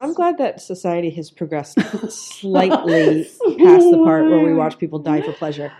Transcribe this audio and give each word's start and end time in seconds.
I'm 0.00 0.14
glad 0.14 0.38
that 0.38 0.60
society 0.60 1.10
has 1.10 1.30
progressed 1.30 1.76
slightly 2.10 3.24
past 3.58 3.90
the 3.90 4.00
part 4.04 4.24
where 4.26 4.40
we 4.40 4.54
watch 4.54 4.78
people 4.78 5.00
die 5.00 5.22
for 5.22 5.32
pleasure. 5.32 5.72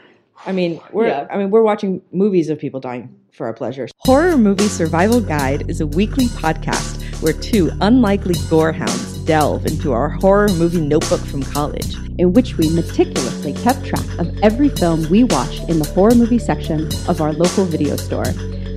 I 0.45 0.51
mean, 0.53 0.81
we're 0.93 1.07
Yeah. 1.07 1.27
I 1.31 1.39
mean, 1.39 1.51
we're 1.51 1.63
watching 1.63 2.03
movies 2.13 2.49
of 2.49 2.59
people 2.59 2.81
dying 2.81 3.15
for 3.33 3.47
our 3.47 3.53
pleasure. 3.53 3.87
Horror 3.99 4.37
Movie 4.37 4.67
Survival 4.69 5.21
Guide 5.21 5.71
is 5.71 5.81
a 5.81 5.87
weekly 5.87 6.27
podcast 6.27 7.01
where 7.23 7.33
two 7.33 7.71
unlikely 7.81 8.35
gorehounds 8.51 9.25
delve 9.25 9.67
into 9.67 9.93
our 9.93 10.09
horror 10.09 10.49
movie 10.49 10.81
notebook 10.81 11.21
from 11.21 11.43
college. 11.43 11.95
in 12.19 12.33
which 12.33 12.57
we 12.57 12.69
meticulously 12.71 13.53
kept 13.53 13.85
track 13.85 14.19
of 14.19 14.37
every 14.43 14.69
film 14.69 15.09
we 15.11 15.23
watched 15.23 15.69
in 15.69 15.79
the 15.79 15.89
horror 15.91 16.15
movie 16.17 16.39
section 16.39 16.89
of 17.09 17.21
our 17.21 17.33
local 17.33 17.65
video 17.65 17.95
store 17.95 18.25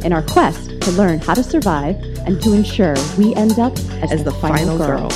in 0.04 0.14
our 0.14 0.22
quest 0.22 0.82
to 0.82 0.92
learn 0.92 1.20
how 1.20 1.34
to 1.34 1.44
survive 1.44 1.96
and 2.26 2.42
to 2.42 2.54
ensure 2.54 2.96
we 3.18 3.34
end 3.36 3.60
up 3.60 3.74
as, 4.04 4.12
as 4.12 4.24
the 4.24 4.32
final 4.34 4.78
girl. 4.78 5.10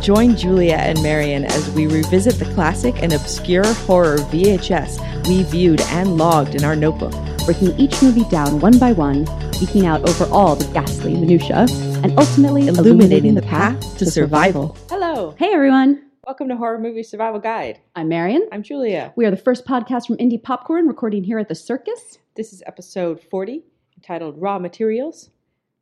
Join 0.00 0.36
Julia 0.36 0.76
and 0.76 1.02
Marion 1.02 1.44
as 1.44 1.70
we 1.70 1.86
revisit 1.86 2.34
the 2.34 2.44
classic 2.54 3.02
and 3.02 3.12
obscure 3.12 3.66
horror 3.66 4.18
VHS 4.18 5.28
we 5.28 5.42
viewed 5.44 5.80
and 5.80 6.16
logged 6.16 6.54
in 6.54 6.64
our 6.64 6.76
notebook. 6.76 7.12
breaking 7.44 7.78
each 7.78 8.00
movie 8.02 8.24
down 8.28 8.60
one 8.60 8.78
by 8.78 8.92
one, 8.92 9.24
geeking 9.56 9.84
out 9.84 10.08
over 10.08 10.24
all 10.32 10.54
the 10.56 10.70
ghastly 10.72 11.14
minutia, 11.14 11.66
and 12.02 12.16
ultimately 12.18 12.68
Illuminating 12.68 13.34
the 13.34 13.42
path 13.42 13.98
to 13.98 14.06
survival. 14.06 14.76
Hello. 14.88 15.34
Hey 15.38 15.52
everyone, 15.52 16.02
Welcome 16.26 16.48
to 16.48 16.56
Horror 16.56 16.80
Movie 16.80 17.04
Survival 17.04 17.38
Guide. 17.38 17.78
I'm 17.94 18.08
Marion. 18.08 18.48
I'm 18.50 18.64
Julia. 18.64 19.12
We 19.14 19.26
are 19.26 19.30
the 19.30 19.36
first 19.36 19.64
podcast 19.64 20.08
from 20.08 20.16
Indie 20.16 20.42
Popcorn, 20.42 20.88
recording 20.88 21.22
here 21.22 21.38
at 21.38 21.46
the 21.48 21.54
Circus. 21.54 22.18
This 22.34 22.52
is 22.52 22.64
episode 22.66 23.20
40, 23.20 23.62
entitled 24.06 24.40
Raw 24.40 24.58
Materials. 24.60 25.30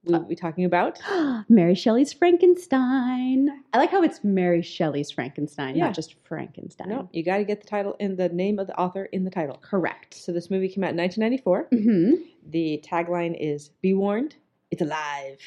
We'll 0.06 0.20
be 0.20 0.34
talking 0.37 0.65
about 0.66 0.98
Mary 1.48 1.74
Shelley's 1.74 2.12
Frankenstein. 2.12 3.48
I 3.73 3.78
like 3.78 3.91
how 3.91 4.02
it's 4.02 4.23
Mary 4.23 4.60
Shelley's 4.60 5.10
Frankenstein, 5.10 5.77
Yeah. 5.77 5.84
not 5.87 5.95
just 5.95 6.15
Frankenstein. 6.24 6.88
No, 6.91 7.09
you 7.12 7.23
got 7.23 7.38
to 7.38 7.45
get 7.45 7.62
the 7.62 7.66
title 7.66 7.96
in 8.01 8.16
the 8.16 8.29
name 8.29 8.59
of 8.59 8.66
the 8.66 8.79
author 8.79 9.04
in 9.07 9.24
the 9.24 9.30
title. 9.30 9.59
Correct. 9.62 10.12
So 10.15 10.30
this 10.32 10.51
movie 10.51 10.68
came 10.68 10.84
out 10.84 10.90
in 10.90 10.96
1994. 10.99 11.68
hmm 11.71 12.23
The 12.51 12.82
tagline 12.87 13.34
is 13.40 13.71
"Be 13.80 13.95
warned, 13.95 14.37
it's 14.71 14.82
alive." 14.82 15.38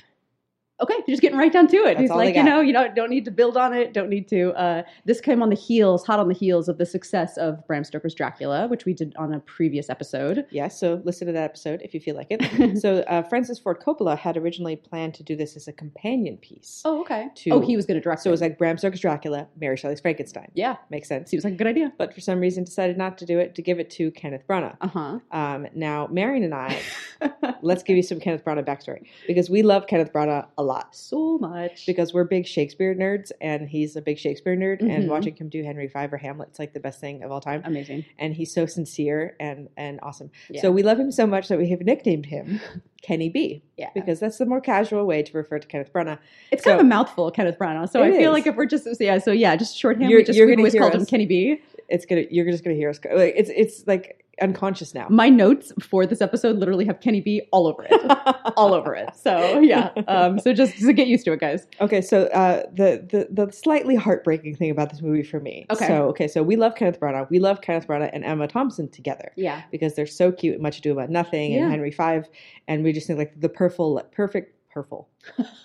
Okay, 0.79 0.93
you're 1.07 1.13
just 1.13 1.21
getting 1.21 1.39
right 1.39 1.51
down 1.51 1.67
to 1.67 1.77
it. 1.77 1.85
That's 1.95 2.01
He's 2.01 2.09
like, 2.11 2.35
you 2.35 2.43
know, 2.43 2.61
you 2.61 2.71
don't 2.71 2.95
don't 2.95 3.09
need 3.09 3.25
to 3.25 3.31
build 3.31 3.57
on 3.57 3.73
it. 3.73 3.93
Don't 3.93 4.09
need 4.09 4.27
to. 4.29 4.51
Uh, 4.51 4.83
this 5.05 5.19
came 5.19 5.41
on 5.41 5.49
the 5.49 5.55
heels, 5.55 6.05
hot 6.05 6.19
on 6.19 6.27
the 6.27 6.35
heels 6.35 6.69
of 6.69 6.77
the 6.77 6.85
success 6.85 7.35
of 7.37 7.65
Bram 7.65 7.83
Stoker's 7.83 8.13
Dracula, 8.13 8.67
which 8.67 8.85
we 8.85 8.93
did 8.93 9.15
on 9.17 9.33
a 9.33 9.39
previous 9.39 9.89
episode. 9.89 10.45
Yes, 10.51 10.79
so 10.79 11.01
listen 11.03 11.25
to 11.27 11.33
that 11.33 11.43
episode 11.43 11.81
if 11.83 11.93
you 11.95 11.99
feel 11.99 12.15
like 12.15 12.27
it. 12.29 12.77
so 12.81 12.99
uh, 13.07 13.23
Francis 13.23 13.57
Ford 13.57 13.79
Coppola 13.79 14.17
had 14.17 14.37
originally 14.37 14.75
planned 14.75 15.15
to 15.15 15.23
do 15.23 15.35
this 15.35 15.55
as 15.55 15.67
a 15.67 15.73
companion 15.73 16.37
piece. 16.37 16.83
Oh, 16.85 17.01
okay. 17.01 17.29
To- 17.33 17.49
oh, 17.51 17.59
he 17.59 17.75
was 17.75 17.85
going 17.87 17.95
to 17.99 18.03
direct. 18.03 18.21
So 18.21 18.29
it 18.29 18.31
was 18.31 18.41
like 18.41 18.59
Bram 18.59 18.77
Stoker's 18.77 18.99
Dracula, 18.99 19.47
Mary 19.59 19.77
Shelley's 19.77 19.99
Frankenstein. 19.99 20.51
yeah, 20.53 20.75
Makes 20.91 21.07
sense. 21.07 21.31
seems 21.31 21.43
like 21.43 21.53
a 21.53 21.57
good 21.57 21.67
idea. 21.67 21.91
But 21.97 22.13
for 22.13 22.21
some 22.21 22.39
reason 22.39 22.63
decided 22.63 22.97
not 22.97 23.17
to 23.17 23.25
do 23.25 23.39
it, 23.39 23.55
to 23.55 23.61
give 23.63 23.79
it 23.79 23.89
to 23.91 24.11
Kenneth 24.11 24.43
Branagh. 24.47 24.77
Uh 24.81 24.87
huh. 24.87 25.19
Um, 25.31 25.67
now, 25.73 26.07
Marion 26.11 26.43
and 26.43 26.53
I, 26.53 26.79
let's 27.63 27.81
give 27.81 27.97
you 27.97 28.03
some 28.03 28.19
Kenneth 28.19 28.45
Branagh 28.45 28.65
backstory 28.65 29.07
because 29.25 29.49
we 29.49 29.63
love 29.63 29.87
Kenneth 29.87 30.13
Branagh 30.13 30.45
a 30.57 30.66
lot. 30.67 30.95
so 30.95 31.37
much. 31.39 31.85
Because 31.85 32.13
we're 32.13 32.23
big 32.25 32.45
Shakespeare 32.45 32.93
nerds, 32.93 33.31
and 33.41 33.67
he's 33.67 33.95
a 33.95 34.01
big 34.01 34.17
Shakespeare 34.19 34.55
nerd, 34.55 34.81
and 34.81 35.05
Mhm. 35.05 35.07
watching 35.09 35.35
him 35.35 35.49
do 35.49 35.63
Henry 35.63 35.87
V 35.87 35.99
or 36.11 36.17
Hamlet's 36.17 36.59
like 36.59 36.73
the 36.73 36.79
best 36.79 36.99
thing 36.99 37.23
of 37.23 37.31
all 37.31 37.41
time. 37.41 37.61
amazing. 37.65 38.05
And 38.19 38.33
he's 38.33 38.53
so 38.53 38.65
sincere 38.65 39.35
and 39.39 39.69
and 39.77 39.99
awesome. 40.03 40.29
Yeah. 40.49 40.61
So 40.61 40.71
we 40.71 40.83
love 40.83 40.99
him 40.99 41.11
so 41.11 41.25
much 41.25 41.47
that 41.47 41.57
we 41.57 41.69
have 41.69 41.81
nicknamed 41.81 42.27
him 42.27 42.59
Kenny 43.01 43.29
B 43.29 43.63
yeah, 43.77 43.89
because 43.93 44.19
that's 44.19 44.37
the 44.37 44.45
more 44.45 44.59
casual 44.59 45.05
way 45.05 45.21
to 45.23 45.37
refer 45.37 45.59
to 45.59 45.67
Kenneth 45.67 45.93
Branagh. 45.93 46.17
it's 46.51 46.63
kind 46.63 46.79
of 46.79 46.85
a 46.85 46.89
mouthful, 46.89 47.29
Kenneth 47.31 47.57
Branagh. 47.57 47.89
So 47.89 48.03
I 48.03 48.11
feel 48.11 48.31
is. 48.31 48.37
like 48.37 48.47
if 48.47 48.55
we're 48.55 48.65
just 48.65 48.87
yeah, 48.99 49.17
so 49.19 49.31
yeah, 49.31 49.55
just 49.55 49.77
shorthand. 49.77 50.09
You're- 50.09 50.21
we 50.21 50.25
just 50.25 50.37
you're 50.37 50.47
we 50.47 50.55
always 50.55 50.73
called 50.75 50.93
him 50.95 51.05
Kenny 51.05 51.25
B. 51.25 51.61
It's 51.89 52.05
gonna 52.05 52.25
you're 52.29 52.45
just 52.51 52.63
gonna 52.63 52.75
hear 52.75 52.89
us. 52.89 52.99
Like, 53.05 53.33
it's 53.37 53.49
it's 53.55 53.87
like 53.87 54.25
unconscious 54.41 54.93
now. 54.93 55.07
My 55.09 55.29
notes 55.29 55.71
for 55.81 56.05
this 56.05 56.21
episode 56.21 56.57
literally 56.57 56.85
have 56.85 56.99
Kenny 56.99 57.21
B 57.21 57.41
all 57.51 57.67
over 57.67 57.85
it. 57.89 57.91
all 58.57 58.73
over 58.73 58.93
it. 58.95 59.09
So 59.15 59.59
yeah. 59.59 59.89
Um, 60.07 60.39
so 60.39 60.53
just 60.53 60.77
to 60.79 60.93
get 60.93 61.07
used 61.07 61.25
to 61.25 61.33
it, 61.33 61.39
guys. 61.39 61.67
Okay, 61.81 62.01
so 62.01 62.23
uh, 62.27 62.63
the, 62.73 63.05
the 63.09 63.45
the 63.45 63.51
slightly 63.51 63.95
heartbreaking 63.95 64.55
thing 64.55 64.69
about 64.71 64.89
this 64.89 65.01
movie 65.01 65.23
for 65.23 65.39
me. 65.39 65.65
Okay. 65.69 65.87
So 65.87 66.03
okay, 66.09 66.27
so 66.27 66.43
we 66.43 66.55
love 66.55 66.75
Kenneth 66.75 66.99
Branagh. 66.99 67.29
We 67.29 67.39
love 67.39 67.61
Kenneth 67.61 67.87
Branagh 67.87 68.09
and 68.13 68.23
Emma 68.25 68.47
Thompson 68.47 68.89
together 68.89 69.31
Yeah. 69.35 69.63
because 69.71 69.95
they're 69.95 70.05
so 70.05 70.31
cute 70.31 70.53
and 70.55 70.63
Much 70.63 70.79
Ado 70.79 70.91
About 70.91 71.09
Nothing 71.09 71.51
Yeah. 71.53 71.63
and 71.63 71.71
Henry 71.71 71.91
V, 71.91 72.27
and 72.67 72.83
we 72.83 72.93
just 72.93 73.07
think 73.07 73.19
like 73.19 73.39
the 73.39 73.49
perful, 73.49 74.01
perfect, 74.11 74.53
purple, 74.77 75.09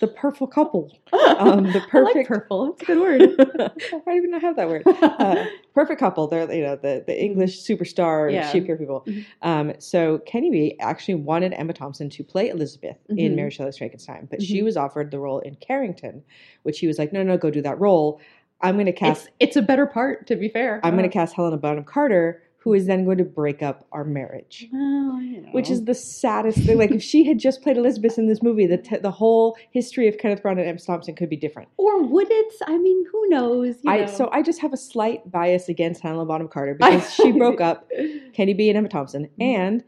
the 0.01 0.07
purple 0.09 0.47
couple. 0.47 0.91
Um, 1.13 1.65
the 1.65 1.81
I 1.93 1.99
like 1.99 2.15
perfect- 2.15 2.29
purple. 2.29 2.73
It's 2.73 2.83
a 2.83 2.85
good 2.87 2.99
word. 2.99 3.23
I 4.07 4.19
don't 4.19 4.41
how 4.41 4.53
that 4.55 4.69
word. 4.69 4.83
Uh, 5.03 5.45
perfect 5.75 6.01
couple. 6.01 6.27
They're 6.29 6.51
you 6.53 6.63
know 6.63 6.77
the 6.77 7.05
the 7.07 7.23
English 7.23 7.63
superstar 7.63 8.33
Yeah. 8.33 8.51
Shakespeare 8.51 8.77
people. 8.79 9.05
Mhm. 9.07 9.25
Um, 9.43 9.73
so 9.79 10.19
Kenny 10.21 10.51
B 10.51 10.77
actually 10.81 11.17
wanted 11.17 11.53
Emma 11.53 11.75
Thompson 11.75 12.09
to 12.11 12.25
play 12.25 12.49
Elizabeth 12.49 12.97
in 13.11 13.17
Mhm. 13.33 13.37
Mary 13.37 13.51
Shelley's 13.51 13.77
Frankenstein, 13.77 14.27
but 14.31 14.41
she 14.43 14.61
Mhm. 14.61 14.65
was 14.65 14.77
offered 14.79 15.11
the 15.11 15.19
role 15.19 15.41
in 15.41 15.55
Carrington, 15.57 16.23
which 16.63 16.79
he 16.79 16.87
was 16.87 16.99
like, 16.99 17.13
no, 17.13 17.23
no, 17.23 17.37
go 17.37 17.51
do 17.51 17.61
that 17.63 17.79
role. 17.79 18.19
I'm 18.63 18.77
going 18.77 18.87
to 18.87 18.93
cast. 18.93 19.27
it's 19.27 19.33
it's 19.41 19.57
a 19.57 19.63
better 19.63 19.87
part, 19.87 20.27
to 20.29 20.37
be 20.37 20.49
fair. 20.49 20.81
I'm 20.83 20.97
going 20.97 21.09
to 21.09 21.13
cast 21.13 21.35
Helena 21.35 21.57
Bonham 21.59 21.85
Carter, 21.85 22.43
who 22.63 22.73
is 22.75 22.87
then 22.87 23.05
going 23.05 23.19
to 23.19 23.25
break 23.25 23.63
up 23.63 23.87
our 23.93 24.05
marriage. 24.05 24.69
Well, 24.73 25.21
you 25.21 25.41
know. 25.41 25.49
Which 25.51 25.69
is 25.69 25.85
the 25.85 25.95
saddest 25.95 26.59
thing. 26.59 26.79
Like 26.79 26.93
if 26.93 27.03
she 27.03 27.25
had 27.25 27.39
just 27.39 27.61
played 27.63 27.77
Elizabeth 27.77 28.19
in 28.19 28.29
this 28.29 28.43
movie, 28.43 28.67
the 28.67 28.79
t- 28.79 28.99
the 28.99 29.11
whole 29.11 29.57
history 29.73 30.07
of 30.09 30.19
Kenneth 30.19 30.43
Branagh 30.43 30.61
and 30.61 30.69
Emma 30.69 30.79
Thompson 30.79 31.15
could 31.17 31.29
be 31.29 31.37
different. 31.37 31.69
or 31.77 32.03
would 32.03 32.29
it? 32.31 32.55
I 32.67 32.79
mean, 32.79 33.05
who 33.11 33.29
knows? 33.29 33.77
you 33.83 33.91
I 33.91 33.99
know. 34.03 34.07
so 34.07 34.29
I 34.33 34.43
just 34.43 34.61
have 34.61 34.73
a 34.73 34.77
slight 34.77 35.31
bias 35.31 35.69
against 35.69 36.03
Helena 36.03 36.25
Bonham 36.25 36.49
Carter 36.49 36.75
because 36.79 37.13
she 37.15 37.33
broke 37.33 37.61
up 37.61 37.91
Kenny 38.33 38.55
B 38.55 38.69
and 38.69 38.79
Emma 38.79 38.89
Thompson 38.89 39.29
Mhm. 39.41 39.45
and 39.57 39.85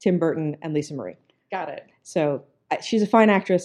Tim 0.00 0.18
Burton 0.18 0.56
and 0.62 0.74
Lisa 0.74 0.94
Marie. 0.94 1.14
Got 1.50 1.68
it. 1.68 1.86
So 2.02 2.42
she's 2.82 3.02
a 3.02 3.06
fine 3.06 3.30
actress. 3.30 3.64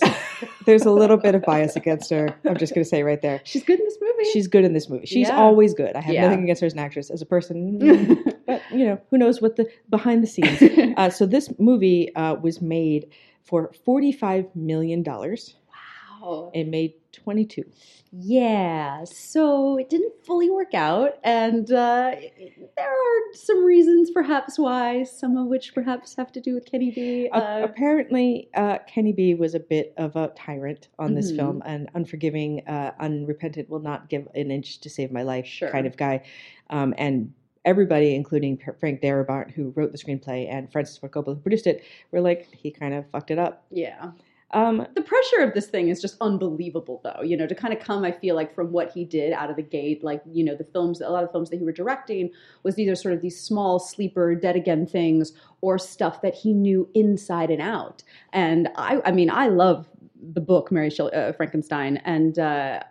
There's 0.65 0.85
a 0.85 0.91
little 0.91 1.17
bit 1.17 1.33
of 1.35 1.41
bias 1.43 1.75
against 1.75 2.09
her. 2.11 2.35
I'm 2.45 2.57
just 2.57 2.73
going 2.75 2.83
to 2.83 2.89
say 2.89 3.03
right 3.03 3.21
there. 3.21 3.41
She's 3.43 3.63
good 3.63 3.79
in 3.79 3.85
this 3.85 3.97
movie. 4.01 4.29
She's 4.31 4.47
good 4.47 4.63
in 4.63 4.73
this 4.73 4.89
movie. 4.89 5.05
She's 5.05 5.27
Yeah. 5.27 5.37
always 5.37 5.73
good. 5.73 5.95
I 5.95 6.01
have 6.01 6.13
Yeah. 6.13 6.21
nothing 6.27 6.43
against 6.43 6.61
her 6.61 6.67
as 6.67 6.73
an 6.73 6.79
actress. 6.79 7.09
As 7.09 7.21
a 7.21 7.25
person, 7.25 7.79
but 8.47 8.61
you 8.71 8.85
know, 8.85 8.99
who 9.09 9.17
knows 9.17 9.41
what 9.41 9.55
the 9.55 9.67
behind 9.89 10.23
the 10.23 10.27
scenes. 10.27 10.61
Uh, 10.97 11.09
so 11.09 11.25
this 11.25 11.51
movie 11.57 12.13
uh, 12.15 12.35
was 12.35 12.61
made 12.61 13.07
for 13.43 13.71
45 13.85 14.45
million 14.55 15.01
dollars. 15.03 15.55
wow. 16.21 16.51
It 16.53 16.67
made 16.67 16.93
22. 17.11 17.63
Yeah. 18.11 19.03
So 19.05 19.77
it 19.77 19.89
didn't 19.89 20.13
fully 20.25 20.49
work 20.49 20.73
out, 20.73 21.17
and 21.23 21.71
uh, 21.71 22.15
there 22.77 22.89
are 22.91 23.33
some 23.33 23.63
reasons, 23.63 24.11
perhaps, 24.11 24.59
why. 24.59 25.03
Some 25.03 25.37
of 25.37 25.47
which 25.47 25.73
perhaps 25.73 26.15
have 26.15 26.31
to 26.33 26.41
do 26.41 26.53
with 26.53 26.65
Kenny 26.65 26.91
B. 26.91 27.29
Uh, 27.31 27.61
apparently, 27.63 28.49
uh, 28.55 28.79
Kenny 28.87 29.13
B 29.13 29.33
was 29.33 29.55
a 29.55 29.59
bit 29.59 29.93
of 29.97 30.15
a 30.15 30.29
tyrant 30.35 30.89
on 30.99 31.13
this 31.15 31.31
Mhm. 31.31 31.35
film, 31.37 31.61
an 31.65 31.89
unforgiving, 31.93 32.65
uh, 32.67 32.91
unrepentant, 32.99 33.69
will 33.69 33.79
not 33.79 34.09
give 34.09 34.27
an 34.35 34.51
inch 34.51 34.79
to 34.81 34.89
save 34.89 35.11
my 35.11 35.23
life 35.23 35.45
Sure. 35.45 35.69
kind 35.69 35.87
of 35.87 35.95
guy. 35.97 36.21
Um, 36.69 36.93
and 36.97 37.33
everybody, 37.63 38.15
including 38.15 38.57
Frank 38.79 39.01
Darabont, 39.01 39.51
who 39.51 39.69
wrote 39.75 39.91
the 39.91 39.97
screenplay, 39.97 40.47
and 40.49 40.71
Francis 40.71 40.97
Ford 40.97 41.11
Coppola, 41.11 41.35
who 41.35 41.41
produced 41.41 41.67
it, 41.67 41.83
were 42.11 42.21
like, 42.21 42.47
he 42.53 42.71
kind 42.71 42.93
of 42.93 43.05
fucked 43.11 43.31
it 43.31 43.37
up. 43.39 43.65
yeah. 43.69 44.11
Um, 44.53 44.85
The 44.95 45.01
pressure 45.01 45.39
of 45.39 45.53
this 45.53 45.67
thing 45.67 45.89
is 45.89 46.01
just 46.01 46.17
unbelievable, 46.19 47.01
though. 47.03 47.21
You 47.23 47.37
know, 47.37 47.47
to 47.47 47.55
kind 47.55 47.73
of 47.73 47.79
come, 47.79 48.03
I 48.03 48.11
feel 48.11 48.35
like, 48.35 48.53
from 48.53 48.71
what 48.71 48.91
he 48.91 49.05
did 49.05 49.33
out 49.33 49.49
of 49.49 49.55
the 49.55 49.61
gate, 49.61 50.03
like, 50.03 50.21
you 50.29 50.43
know, 50.43 50.55
the 50.55 50.65
films, 50.65 51.01
a 51.01 51.09
lot 51.09 51.23
of 51.23 51.31
films 51.31 51.49
that 51.49 51.57
he 51.57 51.63
were 51.63 51.71
directing 51.71 52.31
was 52.63 52.77
either 52.77 52.95
sort 52.95 53.13
of 53.13 53.21
these 53.21 53.39
small, 53.39 53.79
sleeper, 53.79 54.35
dead 54.35 54.55
again 54.55 54.85
things 54.85 55.33
or 55.61 55.77
stuff 55.77 56.21
that 56.21 56.35
he 56.35 56.53
knew 56.53 56.89
inside 56.93 57.49
and 57.49 57.61
out. 57.61 58.03
And 58.33 58.69
I, 58.75 59.01
I 59.05 59.11
mean, 59.11 59.29
I 59.29 59.47
love 59.47 59.87
the 60.33 60.41
book, 60.41 60.71
Mary 60.71 60.89
Shelley, 60.89 61.13
uh, 61.13 61.33
Frankenstein, 61.33 61.97
and 62.03 62.37
uh, 62.37 62.81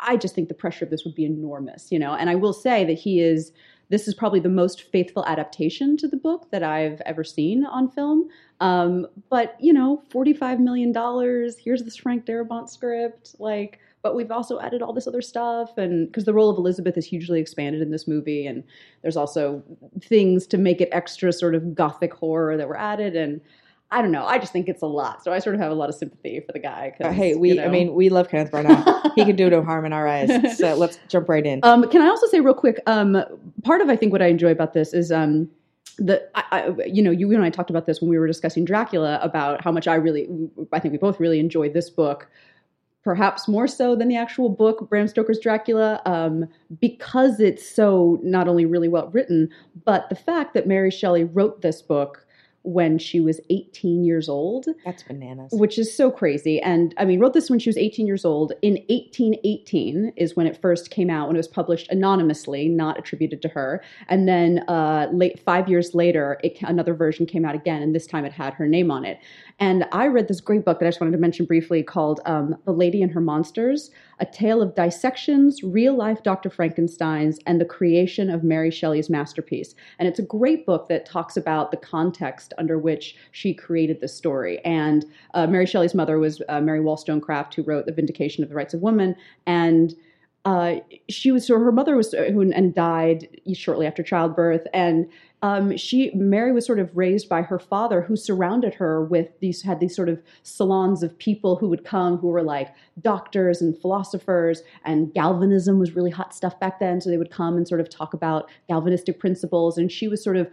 I 0.00 0.16
just 0.16 0.34
think 0.34 0.48
the 0.48 0.54
pressure 0.54 0.84
of 0.84 0.90
this 0.90 1.04
would 1.04 1.14
be 1.14 1.24
enormous, 1.24 1.90
you 1.90 1.98
know. 1.98 2.14
And 2.14 2.28
I 2.30 2.34
will 2.34 2.52
say 2.52 2.84
that 2.84 2.98
he 2.98 3.20
is. 3.20 3.52
This 3.90 4.06
is 4.08 4.14
probably 4.14 4.40
the 4.40 4.48
most 4.48 4.82
faithful 4.82 5.24
adaptation 5.26 5.96
to 5.98 6.08
the 6.08 6.16
book 6.16 6.50
that 6.50 6.62
I've 6.62 7.00
ever 7.06 7.24
seen 7.24 7.64
on 7.64 7.90
film. 7.90 8.28
Um, 8.60 9.06
but 9.30 9.56
you 9.60 9.72
know, 9.72 10.02
forty-five 10.10 10.60
million 10.60 10.92
dollars. 10.92 11.56
Here's 11.58 11.82
this 11.82 11.96
Frank 11.96 12.24
Darabont 12.26 12.68
script, 12.68 13.36
like. 13.38 13.80
But 14.00 14.14
we've 14.14 14.30
also 14.30 14.60
added 14.60 14.80
all 14.80 14.92
this 14.92 15.08
other 15.08 15.20
stuff, 15.20 15.76
and 15.76 16.06
because 16.06 16.24
the 16.24 16.32
role 16.32 16.48
of 16.50 16.56
Elizabeth 16.56 16.96
is 16.96 17.04
hugely 17.04 17.40
expanded 17.40 17.82
in 17.82 17.90
this 17.90 18.06
movie, 18.06 18.46
and 18.46 18.62
there's 19.02 19.16
also 19.16 19.60
things 20.00 20.46
to 20.46 20.56
make 20.56 20.80
it 20.80 20.88
extra 20.92 21.32
sort 21.32 21.56
of 21.56 21.74
gothic 21.74 22.14
horror 22.14 22.56
that 22.56 22.68
were 22.68 22.78
added, 22.78 23.16
and 23.16 23.40
I 23.90 24.02
don't 24.02 24.12
know. 24.12 24.26
I 24.26 24.38
just 24.38 24.52
think 24.52 24.68
it's 24.68 24.82
a 24.82 24.86
lot, 24.86 25.24
so 25.24 25.32
I 25.32 25.38
sort 25.38 25.54
of 25.54 25.62
have 25.62 25.70
a 25.70 25.74
lot 25.74 25.88
of 25.88 25.94
sympathy 25.94 26.40
for 26.40 26.52
the 26.52 26.58
guy. 26.58 26.94
uh, 27.00 27.10
hey, 27.10 27.34
we, 27.34 27.52
you 27.52 27.62
I 27.62 27.68
mean, 27.68 27.94
we 27.94 28.10
love 28.10 28.28
Kenneth 28.28 28.52
Branagh. 28.52 29.12
he 29.14 29.24
can 29.24 29.34
do 29.34 29.48
no 29.48 29.62
harm 29.62 29.86
in 29.86 29.94
our 29.94 30.06
eyes. 30.06 30.58
So 30.58 30.74
let's 30.76 30.98
jump 31.08 31.28
right 31.28 31.44
in. 31.44 31.60
Um, 31.62 31.88
can 31.88 32.02
I 32.02 32.08
also 32.08 32.26
say 32.26 32.40
real 32.40 32.54
quick? 32.54 32.80
Um, 32.86 33.24
part 33.64 33.80
of 33.80 33.88
I 33.88 33.96
think 33.96 34.12
what 34.12 34.20
I 34.20 34.26
enjoy 34.26 34.50
about 34.50 34.74
this 34.74 34.92
is 34.92 35.10
um, 35.10 35.48
the 35.96 36.22
I, 36.34 36.44
I, 36.50 36.84
you 36.84 37.02
know 37.02 37.10
you 37.10 37.32
and 37.32 37.42
I 37.42 37.50
talked 37.50 37.70
about 37.70 37.86
this 37.86 38.00
when 38.02 38.10
we 38.10 38.18
were 38.18 38.26
discussing 38.26 38.66
Dracula 38.66 39.18
about 39.22 39.64
how 39.64 39.72
much 39.72 39.88
I 39.88 39.94
really 39.94 40.28
I 40.72 40.80
think 40.80 40.92
we 40.92 40.98
both 40.98 41.18
really 41.18 41.40
enjoyed 41.40 41.72
this 41.72 41.88
book 41.88 42.28
perhaps 43.08 43.48
more 43.48 43.66
so 43.66 43.96
than 43.96 44.08
the 44.08 44.16
actual 44.16 44.50
book, 44.50 44.86
Bram 44.90 45.08
Stoker's 45.08 45.38
Dracula, 45.38 46.02
um, 46.04 46.46
because 46.78 47.40
it's 47.40 47.66
so 47.66 48.20
not 48.22 48.48
only 48.48 48.66
really 48.66 48.88
well 48.88 49.08
written, 49.08 49.48
but 49.86 50.10
the 50.10 50.14
fact 50.14 50.52
that 50.52 50.66
Mary 50.66 50.90
Shelley 50.90 51.24
wrote 51.24 51.62
this 51.62 51.80
book 51.80 52.26
when 52.68 52.98
she 52.98 53.18
was 53.18 53.40
18 53.48 54.04
years 54.04 54.28
old. 54.28 54.66
That's 54.84 55.02
bananas. 55.02 55.50
Which 55.52 55.78
is 55.78 55.96
so 55.96 56.10
crazy. 56.10 56.60
And 56.60 56.94
I 56.98 57.06
mean, 57.06 57.18
wrote 57.18 57.32
this 57.32 57.48
when 57.48 57.58
she 57.58 57.70
was 57.70 57.78
18 57.78 58.06
years 58.06 58.26
old. 58.26 58.52
In 58.60 58.74
1818 58.88 60.12
is 60.16 60.36
when 60.36 60.46
it 60.46 60.60
first 60.60 60.90
came 60.90 61.08
out, 61.08 61.28
when 61.28 61.36
it 61.36 61.38
was 61.38 61.48
published 61.48 61.90
anonymously, 61.90 62.68
not 62.68 62.98
attributed 62.98 63.40
to 63.42 63.48
her. 63.48 63.82
And 64.08 64.28
then 64.28 64.64
uh, 64.68 65.08
late 65.12 65.40
five 65.40 65.68
years 65.68 65.94
later, 65.94 66.38
it, 66.44 66.58
another 66.60 66.94
version 66.94 67.24
came 67.24 67.46
out 67.46 67.54
again, 67.54 67.80
and 67.80 67.94
this 67.94 68.06
time 68.06 68.26
it 68.26 68.32
had 68.32 68.52
her 68.54 68.68
name 68.68 68.90
on 68.90 69.06
it. 69.06 69.18
And 69.58 69.86
I 69.92 70.06
read 70.06 70.28
this 70.28 70.40
great 70.42 70.64
book 70.64 70.78
that 70.78 70.86
I 70.86 70.88
just 70.88 71.00
wanted 71.00 71.12
to 71.12 71.18
mention 71.18 71.46
briefly 71.46 71.82
called 71.82 72.20
um, 72.26 72.54
The 72.66 72.72
Lady 72.72 73.02
and 73.02 73.10
Her 73.12 73.20
Monsters 73.20 73.90
A 74.20 74.26
Tale 74.26 74.60
of 74.62 74.74
Dissections, 74.74 75.62
Real 75.62 75.94
Life 75.94 76.22
Dr. 76.22 76.50
Frankenstein's, 76.50 77.38
and 77.46 77.60
the 77.60 77.64
Creation 77.64 78.30
of 78.30 78.42
Mary 78.42 78.70
Shelley's 78.70 79.08
Masterpiece. 79.08 79.74
And 79.98 80.08
it's 80.08 80.18
a 80.18 80.22
great 80.22 80.66
book 80.66 80.88
that 80.88 81.06
talks 81.06 81.36
about 81.36 81.70
the 81.70 81.76
context 81.76 82.52
under 82.58 82.78
which 82.78 83.16
she 83.32 83.54
created 83.54 84.00
the 84.00 84.08
story. 84.08 84.58
And 84.64 85.04
uh, 85.34 85.46
Mary 85.46 85.66
Shelley's 85.66 85.94
mother 85.94 86.18
was 86.18 86.42
uh, 86.48 86.60
Mary 86.60 86.80
Wollstonecraft, 86.80 87.54
who 87.54 87.62
wrote 87.62 87.86
The 87.86 87.92
Vindication 87.92 88.42
of 88.42 88.50
the 88.50 88.56
Rights 88.56 88.74
of 88.74 88.82
Women. 88.82 89.14
And 89.46 89.94
uh, 90.48 90.76
she 91.10 91.30
was 91.30 91.46
so 91.46 91.58
her 91.58 91.70
mother 91.70 91.94
was 91.94 92.12
who 92.12 92.40
and 92.52 92.74
died 92.74 93.28
shortly 93.52 93.86
after 93.86 94.02
childbirth 94.02 94.66
and 94.72 95.06
um, 95.42 95.76
she 95.76 96.10
Mary 96.14 96.52
was 96.52 96.66
sort 96.66 96.80
of 96.80 96.96
raised 96.96 97.28
by 97.28 97.42
her 97.42 97.58
father, 97.58 98.02
who 98.02 98.16
surrounded 98.16 98.74
her 98.74 99.04
with 99.04 99.28
these 99.40 99.62
had 99.62 99.78
these 99.78 99.94
sort 99.94 100.08
of 100.08 100.20
salons 100.42 101.02
of 101.02 101.16
people 101.18 101.56
who 101.56 101.68
would 101.68 101.84
come 101.84 102.16
who 102.18 102.28
were 102.28 102.42
like 102.42 102.74
doctors 103.00 103.62
and 103.62 103.78
philosophers, 103.80 104.62
and 104.84 105.14
galvanism 105.14 105.78
was 105.78 105.94
really 105.94 106.10
hot 106.10 106.34
stuff 106.34 106.58
back 106.58 106.80
then. 106.80 107.00
So 107.00 107.10
they 107.10 107.18
would 107.18 107.30
come 107.30 107.56
and 107.56 107.68
sort 107.68 107.80
of 107.80 107.88
talk 107.88 108.14
about 108.14 108.50
galvanistic 108.68 109.20
principles, 109.20 109.78
and 109.78 109.92
she 109.92 110.08
was 110.08 110.24
sort 110.24 110.36
of 110.36 110.50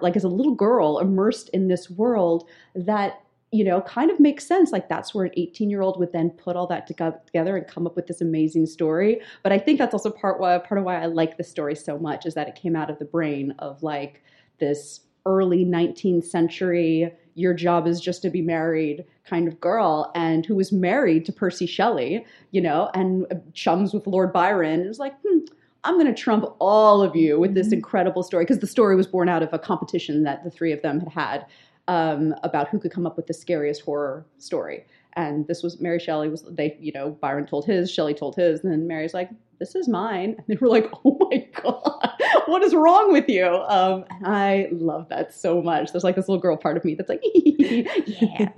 like 0.00 0.16
as 0.16 0.24
a 0.24 0.28
little 0.28 0.54
girl 0.54 0.98
immersed 1.00 1.50
in 1.50 1.68
this 1.68 1.90
world 1.90 2.48
that 2.74 3.20
you 3.54 3.62
know, 3.62 3.80
kind 3.82 4.10
of 4.10 4.18
makes 4.18 4.44
sense. 4.44 4.72
Like 4.72 4.88
that's 4.88 5.14
where 5.14 5.26
an 5.26 5.32
18 5.36 5.70
year 5.70 5.80
old 5.80 5.98
would 6.00 6.12
then 6.12 6.30
put 6.30 6.56
all 6.56 6.66
that 6.66 6.88
together 6.88 7.56
and 7.56 7.66
come 7.68 7.86
up 7.86 7.94
with 7.94 8.08
this 8.08 8.20
amazing 8.20 8.66
story. 8.66 9.20
But 9.44 9.52
I 9.52 9.58
think 9.58 9.78
that's 9.78 9.94
also 9.94 10.10
part 10.10 10.40
why 10.40 10.58
part 10.58 10.78
of 10.78 10.84
why 10.84 11.00
I 11.00 11.06
like 11.06 11.36
the 11.36 11.44
story 11.44 11.76
so 11.76 11.96
much 11.96 12.26
is 12.26 12.34
that 12.34 12.48
it 12.48 12.56
came 12.56 12.74
out 12.74 12.90
of 12.90 12.98
the 12.98 13.04
brain 13.04 13.54
of 13.60 13.82
like 13.82 14.22
this 14.58 15.00
early 15.24 15.64
19th 15.64 16.24
century 16.24 17.12
your 17.36 17.54
job 17.54 17.86
is 17.86 18.00
just 18.00 18.22
to 18.22 18.30
be 18.30 18.42
married 18.42 19.04
kind 19.24 19.48
of 19.48 19.60
girl 19.60 20.12
and 20.14 20.46
who 20.46 20.54
was 20.54 20.70
married 20.70 21.24
to 21.26 21.32
Percy 21.32 21.66
Shelley, 21.66 22.24
you 22.52 22.60
know, 22.60 22.90
and 22.94 23.26
chums 23.54 23.92
with 23.92 24.06
Lord 24.06 24.32
Byron. 24.32 24.80
It 24.82 24.88
was 24.88 25.00
like, 25.00 25.14
hmm, 25.26 25.38
I'm 25.82 25.94
going 25.94 26.06
to 26.06 26.14
trump 26.14 26.44
all 26.60 27.02
of 27.02 27.16
you 27.16 27.40
with 27.40 27.54
this 27.54 27.68
mm-hmm. 27.68 27.74
incredible 27.74 28.22
story 28.22 28.44
because 28.44 28.60
the 28.60 28.66
story 28.66 28.94
was 28.94 29.06
born 29.06 29.28
out 29.28 29.42
of 29.42 29.52
a 29.52 29.58
competition 29.58 30.22
that 30.22 30.44
the 30.44 30.50
three 30.50 30.70
of 30.70 30.82
them 30.82 31.00
had 31.00 31.08
had 31.08 31.46
um, 31.88 32.34
about 32.42 32.68
who 32.68 32.78
could 32.78 32.92
come 32.92 33.06
up 33.06 33.16
with 33.16 33.26
the 33.26 33.34
scariest 33.34 33.82
horror 33.82 34.26
story. 34.38 34.84
And 35.16 35.46
this 35.46 35.62
was 35.62 35.80
Mary 35.80 36.00
Shelley 36.00 36.28
was 36.28 36.42
they 36.50 36.76
you 36.80 36.92
know 36.92 37.10
Byron 37.10 37.46
told 37.46 37.66
his, 37.66 37.90
Shelley 37.90 38.14
told 38.14 38.34
his, 38.34 38.60
and 38.64 38.72
then 38.72 38.88
Mary's 38.88 39.14
like, 39.14 39.30
"This 39.60 39.76
is 39.76 39.88
mine," 39.88 40.34
and 40.36 40.46
they 40.48 40.56
were 40.56 40.68
like, 40.68 40.90
"Oh 41.04 41.16
my 41.30 41.46
god, 41.62 42.12
what 42.46 42.64
is 42.64 42.74
wrong 42.74 43.12
with 43.12 43.28
you?" 43.28 43.46
Um, 43.46 44.04
and 44.10 44.26
I 44.26 44.68
love 44.72 45.08
that 45.10 45.32
so 45.32 45.62
much. 45.62 45.92
There's 45.92 46.02
like 46.02 46.16
this 46.16 46.28
little 46.28 46.42
girl 46.42 46.56
part 46.56 46.76
of 46.76 46.84
me 46.84 46.96
that's 46.96 47.08
like, 47.08 47.22
"Yeah." 47.34 48.48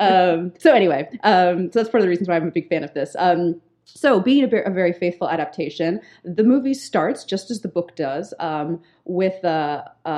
um, 0.00 0.52
so 0.58 0.74
anyway, 0.74 1.08
um, 1.22 1.72
so 1.72 1.78
that's 1.78 1.88
part 1.88 2.00
of 2.00 2.02
the 2.02 2.10
reasons 2.10 2.28
why 2.28 2.36
I'm 2.36 2.48
a 2.48 2.50
big 2.50 2.68
fan 2.68 2.84
of 2.84 2.92
this. 2.92 3.16
Um, 3.18 3.60
so, 3.84 4.20
being 4.20 4.44
a, 4.44 4.56
a, 4.58 4.70
very 4.70 4.92
faithful 4.92 5.28
adaptation, 5.28 6.00
the 6.24 6.44
movie 6.44 6.74
starts 6.74 7.24
just 7.24 7.50
as 7.50 7.60
the 7.60 7.68
book 7.68 7.96
does 7.96 8.32
um, 8.38 8.80
with 9.04 9.44
uh, 9.44 9.82
uh, 10.04 10.08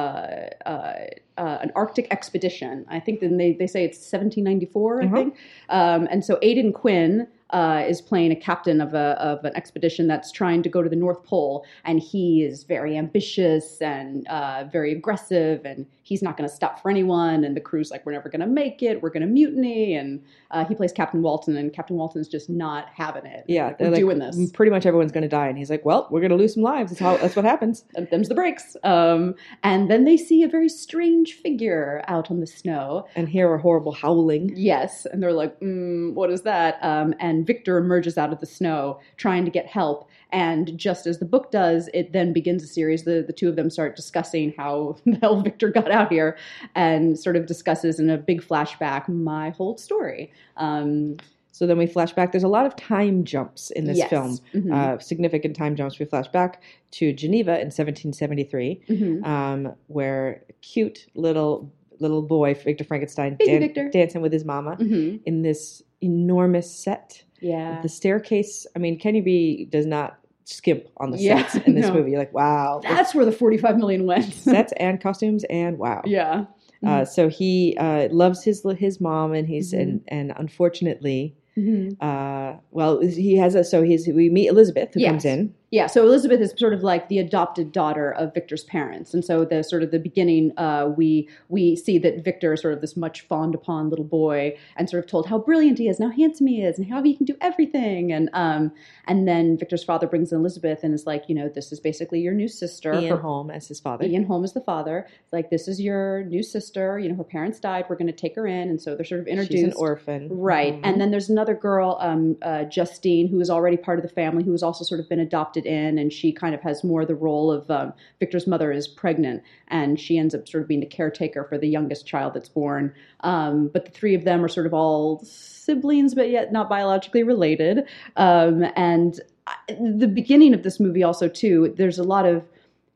uh, 0.66 0.96
an 1.36 1.72
Arctic 1.74 2.06
expedition. 2.10 2.84
I 2.88 3.00
think 3.00 3.20
then 3.20 3.38
they, 3.38 3.52
they 3.52 3.66
say 3.66 3.84
it's 3.84 3.98
1794, 3.98 5.00
I 5.00 5.04
mm-hmm. 5.04 5.14
think. 5.14 5.36
Um, 5.68 6.08
and 6.10 6.24
so 6.24 6.38
Aidan 6.42 6.72
Quinn 6.72 7.26
uh, 7.50 7.84
is 7.86 8.00
playing 8.00 8.32
a 8.32 8.36
captain 8.36 8.80
of, 8.80 8.94
a, 8.94 9.16
of 9.20 9.44
an 9.44 9.54
expedition 9.56 10.06
that's 10.06 10.30
trying 10.30 10.62
to 10.62 10.68
go 10.68 10.82
to 10.82 10.88
the 10.88 10.96
North 10.96 11.24
Pole, 11.24 11.64
and 11.84 12.00
he 12.00 12.42
is 12.42 12.64
very 12.64 12.96
ambitious 12.96 13.80
and 13.80 14.26
uh, 14.28 14.64
very 14.70 14.92
aggressive, 14.92 15.64
and 15.64 15.86
he's 16.04 16.22
not 16.22 16.36
going 16.36 16.48
to 16.48 16.54
stop 16.54 16.80
for 16.80 16.90
anyone. 16.90 17.42
And 17.42 17.56
the 17.56 17.60
crew's 17.60 17.90
like, 17.90 18.06
"We're 18.06 18.12
never 18.12 18.28
going 18.28 18.40
to 18.40 18.46
make 18.46 18.82
it. 18.82 19.02
We're 19.02 19.10
going 19.10 19.22
to 19.22 19.26
mutiny." 19.26 19.94
And 19.94 20.22
uh, 20.52 20.64
he 20.64 20.74
plays 20.74 20.92
Captain 20.92 21.22
Walton, 21.22 21.56
and 21.56 21.72
Captain 21.72 21.96
Walton's 21.96 22.28
just 22.28 22.48
not 22.48 22.88
having 22.94 23.26
it. 23.26 23.44
Yeah, 23.48 23.68
like, 23.68 23.80
we're 23.80 23.90
like, 23.90 23.98
doing 23.98 24.18
this. 24.20 24.50
Pretty 24.52 24.70
much 24.70 24.86
everyone's 24.86 25.12
going 25.12 25.22
to 25.22 25.28
die, 25.28 25.48
and 25.48 25.58
he's 25.58 25.70
like, 25.70 25.84
"Well, 25.84 26.06
we're 26.10 26.20
going 26.20 26.30
to 26.30 26.36
lose 26.36 26.54
some 26.54 26.62
lives. 26.62 26.92
That's 26.92 27.00
how. 27.00 27.16
That's 27.16 27.34
what 27.34 27.44
happens." 27.44 27.84
and 27.96 28.08
them's 28.10 28.28
the 28.28 28.34
breaks. 28.34 28.76
Um, 28.84 29.34
and 29.62 29.90
then 29.90 30.04
they 30.04 30.16
see 30.16 30.42
a 30.42 30.48
very 30.48 30.68
strange 30.68 31.32
figure 31.32 32.04
out 32.06 32.30
on 32.30 32.40
the 32.40 32.46
snow, 32.46 33.08
and 33.16 33.28
hear 33.28 33.52
a 33.52 33.60
horrible 33.60 33.92
howling. 33.92 34.52
Yes, 34.54 35.06
and 35.06 35.22
they're 35.22 35.32
like, 35.32 35.58
mm, 35.60 36.12
"What 36.12 36.30
is 36.30 36.42
that?" 36.42 36.78
Um, 36.82 37.14
and 37.18 37.46
Victor 37.46 37.78
emerges 37.78 38.18
out 38.18 38.32
of 38.32 38.40
the 38.40 38.46
snow 38.46 39.00
trying 39.16 39.44
to 39.46 39.50
get 39.50 39.66
help. 39.66 40.08
And 40.34 40.76
just 40.76 41.06
as 41.06 41.20
the 41.20 41.24
book 41.24 41.52
does, 41.52 41.88
it 41.94 42.12
then 42.12 42.32
begins 42.32 42.64
a 42.64 42.66
series. 42.66 43.04
The, 43.04 43.22
the 43.24 43.32
two 43.32 43.48
of 43.48 43.54
them 43.54 43.70
start 43.70 43.94
discussing 43.94 44.52
how 44.56 44.96
the 45.06 45.16
hell 45.22 45.40
Victor 45.40 45.70
got 45.70 45.92
out 45.94 46.12
here 46.12 46.36
and 46.74 47.18
sort 47.18 47.36
of 47.36 47.46
discusses 47.46 47.98
in 47.98 48.10
a 48.10 48.18
big 48.18 48.42
flashback 48.42 49.08
my 49.08 49.50
whole 49.50 49.78
story. 49.78 50.32
Um, 50.56 51.16
so 51.52 51.66
then 51.68 51.78
we 51.78 51.86
flash 51.86 52.12
back. 52.12 52.32
There's 52.32 52.44
a 52.44 52.48
lot 52.48 52.66
of 52.66 52.74
time 52.74 53.24
jumps 53.24 53.70
in 53.70 53.84
this 53.84 53.98
yes. 53.98 54.10
film, 54.10 54.38
mm-hmm. 54.52 54.72
uh, 54.72 54.98
significant 54.98 55.54
time 55.54 55.76
jumps. 55.76 56.00
We 56.00 56.04
flash 56.04 56.26
back 56.28 56.62
to 56.92 57.12
Geneva 57.12 57.52
in 57.52 57.70
1773, 57.70 58.80
mm-hmm. 58.88 59.24
um, 59.24 59.72
where 59.86 60.42
cute 60.62 61.06
little 61.14 61.72
little 62.00 62.22
boy 62.22 62.54
Victor 62.54 62.82
Frankenstein 62.82 63.36
dan- 63.36 63.60
Victor. 63.60 63.88
dancing 63.88 64.20
with 64.20 64.32
his 64.32 64.44
mama 64.44 64.76
mm-hmm. 64.80 65.18
in 65.24 65.42
this 65.42 65.80
enormous 66.00 66.68
set 66.68 67.22
yeah. 67.44 67.82
The 67.82 67.90
staircase, 67.90 68.66
I 68.74 68.78
mean, 68.78 68.98
Kenny 68.98 69.20
B 69.20 69.66
does 69.66 69.84
not 69.84 70.18
skimp 70.44 70.86
on 70.98 71.10
the 71.10 71.18
yeah, 71.18 71.46
sets 71.46 71.66
in 71.66 71.74
this 71.74 71.88
no. 71.88 71.94
movie. 71.94 72.10
You're 72.10 72.20
like, 72.20 72.34
wow. 72.34 72.80
That's 72.82 73.14
where 73.14 73.24
the 73.24 73.32
45 73.32 73.76
million 73.76 74.06
went. 74.06 74.32
sets 74.34 74.72
and 74.76 75.00
costumes 75.00 75.44
and 75.50 75.78
wow. 75.78 76.02
Yeah. 76.04 76.44
Uh, 76.82 76.86
mm-hmm. 76.86 77.04
so 77.04 77.28
he 77.28 77.76
uh, 77.78 78.08
loves 78.10 78.44
his 78.44 78.64
his 78.76 79.00
mom 79.00 79.32
and 79.32 79.48
he's 79.48 79.72
mm-hmm. 79.72 79.80
and 79.80 80.04
and 80.08 80.32
unfortunately 80.36 81.34
Mm-hmm. 81.56 82.04
Uh, 82.04 82.58
well, 82.72 83.00
he 83.00 83.36
has 83.36 83.54
a 83.54 83.62
so 83.62 83.82
he's 83.82 84.08
we 84.08 84.28
meet 84.28 84.48
Elizabeth 84.48 84.94
who 84.94 85.00
yes. 85.00 85.10
comes 85.10 85.24
in. 85.24 85.54
Yeah, 85.74 85.88
so 85.88 86.04
Elizabeth 86.04 86.40
is 86.40 86.54
sort 86.56 86.72
of 86.72 86.84
like 86.84 87.08
the 87.08 87.18
adopted 87.18 87.72
daughter 87.72 88.12
of 88.12 88.32
Victor's 88.32 88.62
parents, 88.62 89.12
and 89.12 89.24
so 89.24 89.44
the 89.44 89.64
sort 89.64 89.82
of 89.82 89.90
the 89.90 89.98
beginning, 89.98 90.52
uh, 90.56 90.94
we 90.96 91.28
we 91.48 91.74
see 91.74 91.98
that 91.98 92.22
Victor 92.22 92.52
is 92.52 92.60
sort 92.60 92.74
of 92.74 92.80
this 92.80 92.96
much 92.96 93.22
fawned 93.22 93.56
upon 93.56 93.90
little 93.90 94.04
boy, 94.04 94.56
and 94.76 94.88
sort 94.88 95.02
of 95.02 95.10
told 95.10 95.26
how 95.26 95.36
brilliant 95.36 95.80
he 95.80 95.88
is, 95.88 95.98
and 95.98 96.12
how 96.12 96.16
handsome 96.16 96.46
he 96.46 96.62
is, 96.62 96.78
and 96.78 96.88
how 96.88 97.02
he 97.02 97.16
can 97.16 97.26
do 97.26 97.34
everything, 97.40 98.12
and 98.12 98.30
um, 98.34 98.70
and 99.08 99.26
then 99.26 99.58
Victor's 99.58 99.82
father 99.82 100.06
brings 100.06 100.30
in 100.30 100.38
Elizabeth 100.38 100.84
and 100.84 100.94
is 100.94 101.06
like, 101.06 101.24
you 101.26 101.34
know, 101.34 101.48
this 101.48 101.72
is 101.72 101.80
basically 101.80 102.20
your 102.20 102.34
new 102.34 102.46
sister. 102.46 102.94
Ian 102.94 103.10
her, 103.10 103.20
Holm 103.20 103.50
as 103.50 103.66
his 103.66 103.80
father. 103.80 104.04
Ian 104.04 104.26
Holm 104.26 104.44
is 104.44 104.52
the 104.52 104.60
father. 104.60 105.08
It's 105.08 105.32
like 105.32 105.50
this 105.50 105.66
is 105.66 105.80
your 105.80 106.22
new 106.22 106.44
sister. 106.44 107.00
You 107.00 107.08
know, 107.08 107.16
her 107.16 107.24
parents 107.24 107.58
died. 107.58 107.86
We're 107.88 107.96
going 107.96 108.06
to 108.06 108.12
take 108.12 108.36
her 108.36 108.46
in, 108.46 108.68
and 108.68 108.80
so 108.80 108.94
they're 108.94 109.04
sort 109.04 109.22
of 109.22 109.26
introduced. 109.26 109.52
She's 109.52 109.64
an 109.64 109.72
orphan, 109.76 110.28
right? 110.30 110.74
Mm-hmm. 110.74 110.84
And 110.84 111.00
then 111.00 111.10
there's 111.10 111.30
another 111.30 111.54
girl, 111.54 111.98
um, 112.00 112.36
uh, 112.42 112.62
Justine, 112.62 113.26
who 113.26 113.40
is 113.40 113.50
already 113.50 113.76
part 113.76 113.98
of 113.98 114.04
the 114.04 114.14
family, 114.14 114.44
who 114.44 114.52
has 114.52 114.62
also 114.62 114.84
sort 114.84 115.00
of 115.00 115.08
been 115.08 115.18
adopted 115.18 115.63
in, 115.66 115.98
and 115.98 116.12
she 116.12 116.32
kind 116.32 116.54
of 116.54 116.60
has 116.62 116.84
more 116.84 117.04
the 117.04 117.14
role 117.14 117.50
of 117.50 117.70
um, 117.70 117.92
Victor's 118.20 118.46
mother 118.46 118.72
is 118.72 118.88
pregnant, 118.88 119.42
and 119.68 119.98
she 119.98 120.18
ends 120.18 120.34
up 120.34 120.48
sort 120.48 120.62
of 120.62 120.68
being 120.68 120.80
the 120.80 120.86
caretaker 120.86 121.44
for 121.44 121.58
the 121.58 121.68
youngest 121.68 122.06
child 122.06 122.34
that's 122.34 122.48
born. 122.48 122.92
Um, 123.20 123.68
but 123.68 123.84
the 123.84 123.90
three 123.90 124.14
of 124.14 124.24
them 124.24 124.44
are 124.44 124.48
sort 124.48 124.66
of 124.66 124.74
all 124.74 125.20
siblings, 125.24 126.14
but 126.14 126.30
yet 126.30 126.52
not 126.52 126.68
biologically 126.68 127.22
related. 127.22 127.84
Um, 128.16 128.64
and 128.76 129.20
the 129.68 130.08
beginning 130.08 130.54
of 130.54 130.62
this 130.62 130.80
movie, 130.80 131.02
also 131.02 131.28
too, 131.28 131.74
there's 131.76 131.98
a 131.98 132.04
lot 132.04 132.26
of 132.26 132.44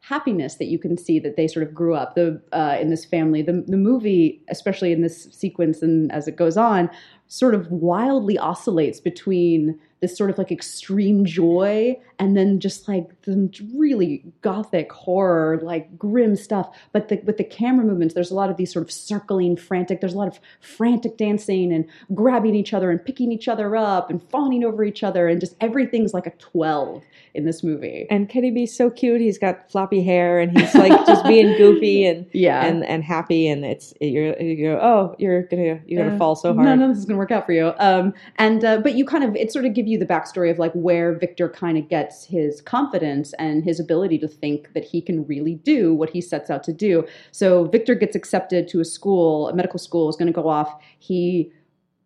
happiness 0.00 0.54
that 0.54 0.66
you 0.66 0.78
can 0.78 0.96
see 0.96 1.18
that 1.18 1.36
they 1.36 1.46
sort 1.46 1.66
of 1.66 1.74
grew 1.74 1.94
up 1.94 2.14
the 2.14 2.40
uh, 2.52 2.78
in 2.80 2.88
this 2.90 3.04
family. 3.04 3.42
The 3.42 3.64
the 3.66 3.76
movie, 3.76 4.42
especially 4.48 4.92
in 4.92 5.02
this 5.02 5.24
sequence 5.32 5.82
and 5.82 6.10
as 6.12 6.26
it 6.26 6.36
goes 6.36 6.56
on, 6.56 6.90
sort 7.26 7.54
of 7.54 7.70
wildly 7.70 8.38
oscillates 8.38 9.00
between 9.00 9.78
this 10.00 10.16
sort 10.16 10.30
of 10.30 10.38
like 10.38 10.52
extreme 10.52 11.24
joy 11.24 11.98
and 12.18 12.36
then 12.36 12.60
just 12.60 12.88
like 12.88 13.20
the 13.22 13.50
really 13.76 14.24
gothic 14.42 14.92
horror 14.92 15.60
like 15.62 15.98
grim 15.98 16.36
stuff. 16.36 16.74
But 16.92 17.08
the, 17.08 17.20
with 17.24 17.36
the 17.36 17.44
camera 17.44 17.84
movements 17.84 18.14
there's 18.14 18.30
a 18.30 18.34
lot 18.34 18.50
of 18.50 18.56
these 18.56 18.72
sort 18.72 18.84
of 18.84 18.90
circling 18.92 19.56
frantic 19.56 20.00
there's 20.00 20.14
a 20.14 20.18
lot 20.18 20.28
of 20.28 20.40
frantic 20.60 21.16
dancing 21.16 21.72
and 21.72 21.86
grabbing 22.14 22.54
each 22.54 22.72
other 22.72 22.90
and 22.90 23.04
picking 23.04 23.32
each 23.32 23.48
other 23.48 23.76
up 23.76 24.10
and 24.10 24.22
fawning 24.30 24.64
over 24.64 24.84
each 24.84 25.02
other 25.02 25.28
and 25.28 25.40
just 25.40 25.54
everything's 25.60 26.14
like 26.14 26.26
a 26.26 26.32
12 26.32 27.02
in 27.34 27.44
this 27.44 27.62
movie. 27.62 28.06
And 28.10 28.28
Kenny 28.28 28.50
B's 28.50 28.76
so 28.76 28.90
cute? 28.90 29.20
He's 29.20 29.38
got 29.38 29.70
floppy 29.70 30.02
hair 30.02 30.40
and 30.40 30.58
he's 30.58 30.74
like 30.74 31.06
just 31.06 31.24
being 31.26 31.56
goofy 31.56 32.06
and 32.08 32.26
yeah. 32.32 32.64
and 32.64 32.84
and 32.84 33.04
happy 33.04 33.48
and 33.48 33.64
it's 33.64 33.94
you're 34.00 34.38
you 34.40 34.66
go 34.66 34.78
oh 34.80 35.14
you're 35.18 35.42
gonna 35.42 35.80
you're 35.86 36.02
gonna 36.02 36.14
uh, 36.14 36.18
fall 36.18 36.34
so 36.36 36.54
hard. 36.54 36.66
none 36.66 36.82
of 36.82 36.88
this 36.90 36.98
is 36.98 37.04
gonna 37.04 37.18
work 37.18 37.30
out 37.30 37.46
for 37.46 37.52
you. 37.52 37.72
Um, 37.78 38.14
and 38.36 38.64
uh, 38.64 38.78
but 38.78 38.94
you 38.94 39.04
kind 39.04 39.24
of 39.24 39.36
it 39.36 39.52
sort 39.52 39.64
of 39.64 39.74
give 39.74 39.86
you 39.88 39.98
the 39.98 40.06
backstory 40.06 40.50
of 40.50 40.58
like 40.58 40.72
where 40.72 41.14
Victor 41.14 41.48
kind 41.48 41.76
of 41.78 41.88
gets 41.88 42.24
his 42.24 42.60
confidence 42.60 43.32
and 43.38 43.64
his 43.64 43.80
ability 43.80 44.18
to 44.18 44.28
think 44.28 44.72
that 44.74 44.84
he 44.84 45.00
can 45.00 45.26
really 45.26 45.56
do 45.56 45.94
what 45.94 46.10
he 46.10 46.20
sets 46.20 46.50
out 46.50 46.62
to 46.64 46.72
do. 46.72 47.06
So 47.32 47.64
Victor 47.64 47.94
gets 47.94 48.14
accepted 48.14 48.68
to 48.68 48.80
a 48.80 48.84
school, 48.84 49.48
a 49.48 49.54
medical 49.54 49.78
school 49.78 50.08
is 50.08 50.16
going 50.16 50.32
to 50.32 50.32
go 50.32 50.48
off. 50.48 50.80
He 50.98 51.52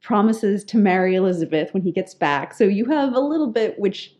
promises 0.03 0.65
to 0.65 0.77
marry 0.77 1.15
Elizabeth 1.15 1.73
when 1.73 1.83
he 1.83 1.93
gets 1.93 2.15
back. 2.15 2.55
So 2.55 2.65
you 2.65 2.85
have 2.87 3.15
a 3.15 3.21
little 3.21 3.47
bit 3.47 3.79
which 3.79 4.15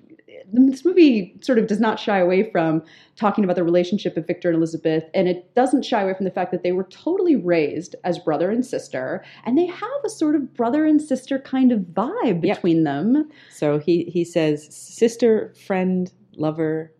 this 0.53 0.85
movie 0.85 1.37
sort 1.41 1.59
of 1.59 1.67
does 1.67 1.81
not 1.81 1.99
shy 1.99 2.19
away 2.19 2.51
from 2.51 2.83
talking 3.17 3.45
about 3.45 3.57
the 3.57 3.65
relationship 3.65 4.17
of 4.17 4.27
Victor 4.27 4.49
and 4.49 4.57
Elizabeth, 4.57 5.05
and 5.15 5.29
it 5.29 5.55
doesn't 5.55 5.85
shy 5.85 6.03
away 6.03 6.15
from 6.15 6.25
the 6.25 6.31
fact 6.31 6.51
that 6.53 6.63
they 6.63 6.73
were 6.73 6.85
totally 6.85 7.37
raised 7.37 7.95
as 8.05 8.19
brother 8.19 8.51
and 8.51 8.65
sister, 8.65 9.25
and 9.45 9.57
they 9.59 9.67
have 9.67 9.91
a 10.05 10.09
sort 10.09 10.35
of 10.35 10.55
brother 10.55 10.87
and 10.87 11.01
sister 11.01 11.39
kind 11.39 11.73
of 11.73 11.81
vibe 11.81 12.41
between 12.41 12.79
yep. 12.79 12.85
them. 12.85 13.31
So 13.51 13.79
he 13.79 14.05
he 14.05 14.25
says 14.25 14.75
sister, 14.75 15.55
friend, 15.67 16.13
lover, 16.37 16.93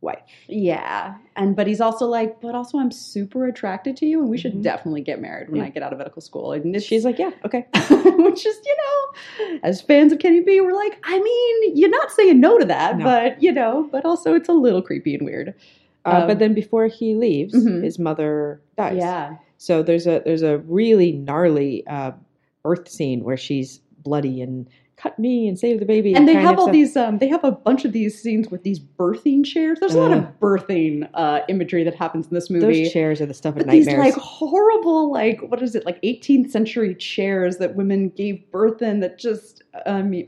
wife. 0.00 0.22
Yeah. 0.48 1.16
And 1.36 1.56
but 1.56 1.66
he's 1.66 1.80
also 1.80 2.06
like, 2.06 2.40
but 2.40 2.54
also 2.54 2.78
I'm 2.78 2.90
super 2.90 3.46
attracted 3.46 3.96
to 3.98 4.06
you 4.06 4.20
and 4.20 4.28
we 4.28 4.38
should 4.38 4.52
mm-hmm. 4.52 4.62
definitely 4.62 5.02
get 5.02 5.20
married 5.20 5.50
when 5.50 5.60
yeah. 5.60 5.66
I 5.66 5.70
get 5.70 5.82
out 5.82 5.92
of 5.92 5.98
medical 5.98 6.22
school. 6.22 6.52
And 6.52 6.80
she's 6.82 7.04
like, 7.04 7.18
Yeah, 7.18 7.30
okay. 7.44 7.66
Which 7.74 8.46
is, 8.46 8.56
you 8.64 8.76
know, 8.76 9.58
as 9.62 9.80
fans 9.80 10.12
of 10.12 10.18
Kenny 10.18 10.40
B, 10.40 10.60
we're 10.60 10.74
like, 10.74 10.98
I 11.04 11.18
mean, 11.18 11.76
you're 11.76 11.90
not 11.90 12.10
saying 12.10 12.40
no 12.40 12.58
to 12.58 12.64
that, 12.66 12.98
no. 12.98 13.04
but 13.04 13.42
you 13.42 13.52
know, 13.52 13.88
but 13.90 14.04
also 14.04 14.34
it's 14.34 14.48
a 14.48 14.52
little 14.52 14.82
creepy 14.82 15.14
and 15.14 15.24
weird. 15.24 15.54
Uh, 16.04 16.20
um, 16.20 16.26
but 16.28 16.38
then 16.38 16.54
before 16.54 16.86
he 16.86 17.14
leaves, 17.14 17.54
mm-hmm. 17.54 17.82
his 17.82 17.98
mother 17.98 18.62
dies. 18.76 18.96
Yeah. 18.96 19.36
So 19.58 19.82
there's 19.82 20.06
a 20.06 20.22
there's 20.24 20.42
a 20.42 20.58
really 20.58 21.12
gnarly 21.12 21.86
uh, 21.86 22.12
birth 22.62 22.88
scene 22.88 23.24
where 23.24 23.36
she's 23.36 23.80
bloody 24.02 24.40
and 24.40 24.68
cut 24.96 25.18
me 25.18 25.46
and 25.46 25.58
save 25.58 25.78
the 25.78 25.84
baby. 25.84 26.14
And 26.14 26.26
they 26.26 26.34
have 26.34 26.58
all 26.58 26.66
stuff. 26.66 26.72
these, 26.72 26.96
um, 26.96 27.18
they 27.18 27.28
have 27.28 27.44
a 27.44 27.52
bunch 27.52 27.84
of 27.84 27.92
these 27.92 28.20
scenes 28.20 28.48
with 28.48 28.62
these 28.62 28.80
birthing 28.80 29.44
chairs. 29.44 29.78
There's 29.78 29.94
a 29.94 30.00
lot 30.00 30.12
of 30.12 30.24
birthing 30.40 31.08
uh, 31.12 31.40
imagery 31.48 31.84
that 31.84 31.94
happens 31.94 32.26
in 32.26 32.34
this 32.34 32.48
movie. 32.48 32.84
Those 32.84 32.92
chairs 32.92 33.20
are 33.20 33.26
the 33.26 33.34
stuff 33.34 33.54
of 33.54 33.58
but 33.58 33.66
nightmares. 33.66 33.86
These 33.86 33.98
like 33.98 34.14
horrible, 34.14 35.12
like 35.12 35.40
what 35.42 35.62
is 35.62 35.74
it, 35.74 35.84
like 35.84 36.00
18th 36.02 36.50
century 36.50 36.94
chairs 36.94 37.58
that 37.58 37.76
women 37.76 38.08
gave 38.10 38.50
birth 38.50 38.80
in 38.80 39.00
that 39.00 39.18
just, 39.18 39.62
um, 39.84 40.12
like 40.12 40.26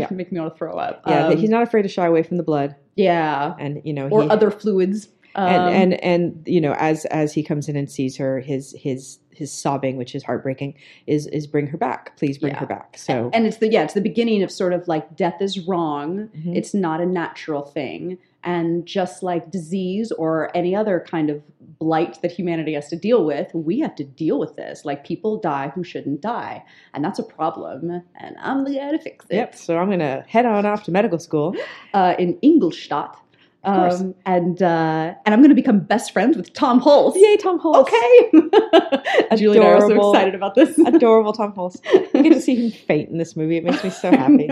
yeah. 0.00 0.08
make 0.10 0.32
me 0.32 0.40
want 0.40 0.52
to 0.52 0.58
throw 0.58 0.76
up. 0.76 1.02
Yeah, 1.06 1.28
um, 1.28 1.36
he's 1.36 1.50
not 1.50 1.62
afraid 1.62 1.82
to 1.82 1.88
shy 1.88 2.06
away 2.06 2.24
from 2.24 2.38
the 2.38 2.42
blood. 2.42 2.74
Yeah, 2.96 3.54
and 3.60 3.80
you 3.84 3.92
know, 3.92 4.08
or 4.08 4.22
he, 4.22 4.28
other 4.28 4.50
fluids. 4.50 5.08
Um, 5.36 5.48
and, 5.48 5.92
and 5.92 6.04
and 6.04 6.42
you 6.46 6.62
know, 6.62 6.72
as 6.78 7.04
as 7.06 7.32
he 7.34 7.42
comes 7.42 7.68
in 7.68 7.76
and 7.76 7.90
sees 7.90 8.16
her, 8.16 8.40
his 8.40 8.74
his 8.78 9.18
his 9.36 9.52
sobbing, 9.52 9.96
which 9.96 10.14
is 10.14 10.22
heartbreaking, 10.22 10.74
is 11.06 11.26
is 11.28 11.46
bring 11.46 11.66
her 11.68 11.78
back. 11.78 12.16
Please 12.16 12.38
bring 12.38 12.52
yeah. 12.52 12.60
her 12.60 12.66
back. 12.66 12.96
So 12.98 13.30
and 13.32 13.46
it's 13.46 13.58
the 13.58 13.70
yeah, 13.70 13.84
it's 13.84 13.94
the 13.94 14.00
beginning 14.00 14.42
of 14.42 14.50
sort 14.50 14.72
of 14.72 14.88
like 14.88 15.16
death 15.16 15.40
is 15.40 15.60
wrong. 15.60 16.28
Mm-hmm. 16.36 16.54
It's 16.54 16.74
not 16.74 17.00
a 17.00 17.06
natural 17.06 17.62
thing. 17.62 18.18
And 18.42 18.86
just 18.86 19.24
like 19.24 19.50
disease 19.50 20.12
or 20.12 20.56
any 20.56 20.74
other 20.76 21.04
kind 21.04 21.30
of 21.30 21.42
blight 21.78 22.22
that 22.22 22.30
humanity 22.30 22.74
has 22.74 22.88
to 22.88 22.96
deal 22.96 23.24
with, 23.24 23.52
we 23.54 23.80
have 23.80 23.96
to 23.96 24.04
deal 24.04 24.38
with 24.38 24.54
this. 24.54 24.84
Like 24.84 25.04
people 25.04 25.36
die 25.38 25.72
who 25.74 25.82
shouldn't 25.82 26.20
die. 26.20 26.64
And 26.94 27.04
that's 27.04 27.18
a 27.18 27.24
problem. 27.24 28.02
And 28.20 28.36
I'm 28.40 28.64
the 28.64 28.74
guy 28.74 28.92
to 28.92 28.98
fix 29.00 29.26
it. 29.30 29.36
Yep. 29.36 29.56
So 29.56 29.78
I'm 29.78 29.90
gonna 29.90 30.24
head 30.28 30.46
on 30.46 30.64
off 30.64 30.84
to 30.84 30.92
medical 30.92 31.18
school. 31.18 31.56
Uh, 31.92 32.14
in 32.18 32.38
Ingolstadt. 32.40 33.18
Um, 33.66 34.14
and 34.24 34.62
uh, 34.62 35.14
and 35.24 35.34
I'm 35.34 35.40
going 35.40 35.48
to 35.48 35.56
become 35.56 35.80
best 35.80 36.12
friends 36.12 36.36
with 36.36 36.52
Tom 36.52 36.80
Hulce. 36.80 37.16
Yay, 37.16 37.36
Tom 37.36 37.58
Hulce! 37.60 37.80
Okay, 37.80 39.36
Julie 39.36 39.58
and 39.58 39.66
I 39.66 39.70
are 39.72 39.80
so 39.80 40.10
excited 40.10 40.36
about 40.36 40.54
this. 40.54 40.78
adorable 40.86 41.32
Tom 41.32 41.52
Hulce. 41.52 41.80
I 42.14 42.22
get 42.22 42.32
to 42.32 42.40
see 42.40 42.54
him 42.54 42.70
faint 42.70 43.10
in 43.10 43.18
this 43.18 43.34
movie. 43.34 43.56
It 43.56 43.64
makes 43.64 43.82
me 43.82 43.90
so 43.90 44.10
happy. 44.16 44.48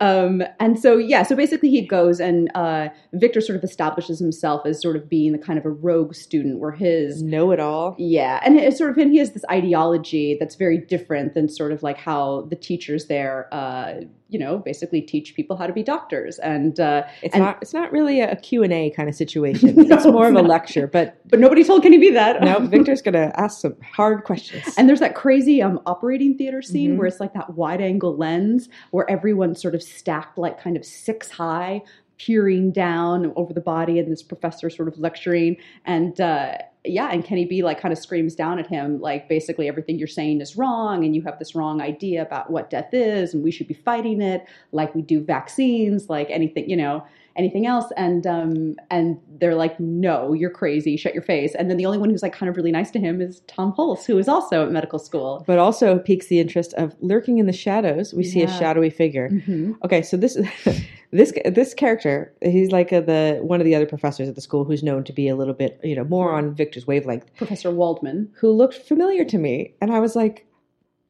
Um, 0.00 0.42
and 0.60 0.78
so 0.78 0.98
yeah, 0.98 1.22
so 1.22 1.34
basically 1.34 1.70
he 1.70 1.80
goes 1.80 2.20
and 2.20 2.50
uh, 2.54 2.90
Victor 3.14 3.40
sort 3.40 3.56
of 3.56 3.64
establishes 3.64 4.18
himself 4.18 4.66
as 4.66 4.82
sort 4.82 4.96
of 4.96 5.08
being 5.08 5.32
the 5.32 5.38
kind 5.38 5.58
of 5.58 5.64
a 5.64 5.70
rogue 5.70 6.14
student, 6.14 6.58
where 6.58 6.72
his 6.72 7.22
know 7.22 7.52
it 7.52 7.58
all. 7.58 7.96
Yeah, 7.98 8.40
and 8.44 8.58
it's 8.58 8.76
sort 8.76 8.90
of 8.90 8.98
and 8.98 9.12
he 9.12 9.18
has 9.18 9.32
this 9.32 9.46
ideology 9.50 10.36
that's 10.38 10.56
very 10.56 10.76
different 10.76 11.32
than 11.32 11.48
sort 11.48 11.72
of 11.72 11.82
like 11.82 11.96
how 11.96 12.42
the 12.50 12.56
teachers 12.56 13.06
there. 13.06 13.48
Uh, 13.50 14.02
you 14.28 14.38
know, 14.38 14.58
basically 14.58 15.00
teach 15.00 15.34
people 15.34 15.56
how 15.56 15.66
to 15.66 15.72
be 15.72 15.82
doctors. 15.82 16.38
And 16.38 16.80
uh, 16.80 17.04
it's 17.22 17.34
and, 17.34 17.44
not 17.44 17.58
it's 17.62 17.72
not 17.72 17.92
really 17.92 18.20
a 18.20 18.25
A 18.30 18.90
kind 18.90 19.08
of 19.08 19.14
situation. 19.14 19.74
no, 19.76 19.96
it's 19.96 20.04
more 20.06 20.28
it's 20.28 20.38
of 20.38 20.44
a 20.44 20.48
lecture. 20.48 20.86
But 20.86 21.20
but 21.28 21.40
nobody 21.40 21.64
told 21.64 21.82
Kenny 21.82 21.98
B 21.98 22.10
that. 22.10 22.42
no, 22.42 22.60
Victor's 22.66 23.02
gonna 23.02 23.32
ask 23.36 23.60
some 23.60 23.76
hard 23.82 24.24
questions. 24.24 24.74
And 24.76 24.88
there's 24.88 25.00
that 25.00 25.14
crazy 25.14 25.62
um, 25.62 25.80
operating 25.86 26.36
theater 26.36 26.62
scene 26.62 26.90
mm-hmm. 26.90 26.98
where 26.98 27.06
it's 27.06 27.20
like 27.20 27.34
that 27.34 27.54
wide 27.54 27.80
angle 27.80 28.16
lens 28.16 28.68
where 28.90 29.08
everyone's 29.10 29.60
sort 29.60 29.74
of 29.74 29.82
stacked 29.82 30.38
like 30.38 30.60
kind 30.60 30.76
of 30.76 30.84
six 30.84 31.30
high, 31.30 31.82
peering 32.18 32.72
down 32.72 33.32
over 33.36 33.52
the 33.52 33.60
body, 33.60 33.98
and 33.98 34.10
this 34.10 34.22
professor 34.22 34.70
sort 34.70 34.88
of 34.88 34.98
lecturing 34.98 35.56
and. 35.84 36.20
Uh, 36.20 36.56
yeah, 36.88 37.08
and 37.10 37.24
Kenny 37.24 37.44
B 37.44 37.62
like 37.62 37.80
kind 37.80 37.92
of 37.92 37.98
screams 37.98 38.34
down 38.34 38.58
at 38.58 38.66
him, 38.66 39.00
like 39.00 39.28
basically 39.28 39.68
everything 39.68 39.98
you're 39.98 40.08
saying 40.08 40.40
is 40.40 40.56
wrong, 40.56 41.04
and 41.04 41.14
you 41.14 41.22
have 41.22 41.38
this 41.38 41.54
wrong 41.54 41.80
idea 41.80 42.22
about 42.22 42.50
what 42.50 42.70
death 42.70 42.90
is, 42.92 43.34
and 43.34 43.42
we 43.42 43.50
should 43.50 43.68
be 43.68 43.74
fighting 43.74 44.22
it, 44.22 44.44
like 44.72 44.94
we 44.94 45.02
do 45.02 45.20
vaccines, 45.20 46.08
like 46.08 46.30
anything, 46.30 46.68
you 46.68 46.76
know, 46.76 47.04
anything 47.36 47.66
else. 47.66 47.92
And 47.96 48.26
um, 48.26 48.76
and 48.90 49.18
they're 49.38 49.54
like, 49.54 49.78
no, 49.78 50.32
you're 50.32 50.50
crazy, 50.50 50.96
shut 50.96 51.14
your 51.14 51.22
face. 51.22 51.54
And 51.54 51.70
then 51.70 51.76
the 51.76 51.86
only 51.86 51.98
one 51.98 52.10
who's 52.10 52.22
like 52.22 52.32
kind 52.32 52.48
of 52.48 52.56
really 52.56 52.72
nice 52.72 52.90
to 52.92 52.98
him 52.98 53.20
is 53.20 53.40
Tom 53.46 53.72
Hulce, 53.72 54.04
who 54.06 54.18
is 54.18 54.28
also 54.28 54.64
at 54.64 54.72
medical 54.72 54.98
school, 54.98 55.44
but 55.46 55.58
also 55.58 55.98
piques 55.98 56.26
the 56.26 56.40
interest 56.40 56.74
of 56.74 56.94
lurking 57.00 57.38
in 57.38 57.46
the 57.46 57.52
shadows. 57.52 58.12
We 58.12 58.24
yeah. 58.24 58.32
see 58.32 58.42
a 58.42 58.48
shadowy 58.48 58.90
figure. 58.90 59.28
Mm-hmm. 59.30 59.72
Okay, 59.84 60.02
so 60.02 60.16
this 60.16 60.34
this 61.10 61.32
this 61.44 61.74
character, 61.74 62.32
he's 62.42 62.72
like 62.72 62.92
a, 62.92 63.00
the 63.00 63.40
one 63.42 63.60
of 63.60 63.64
the 63.64 63.74
other 63.74 63.86
professors 63.86 64.28
at 64.28 64.34
the 64.34 64.40
school 64.40 64.64
who's 64.64 64.82
known 64.82 65.04
to 65.04 65.12
be 65.12 65.28
a 65.28 65.36
little 65.36 65.54
bit, 65.54 65.80
you 65.82 65.94
know, 65.94 66.04
more 66.04 66.32
on 66.32 66.54
Victor's 66.54 66.86
wavelength. 66.86 67.26
Professor 67.36 67.70
Waldman, 67.70 68.30
who 68.38 68.50
looked 68.50 68.74
familiar 68.74 69.24
to 69.24 69.38
me, 69.38 69.74
and 69.80 69.92
I 69.92 70.00
was 70.00 70.16
like, 70.16 70.46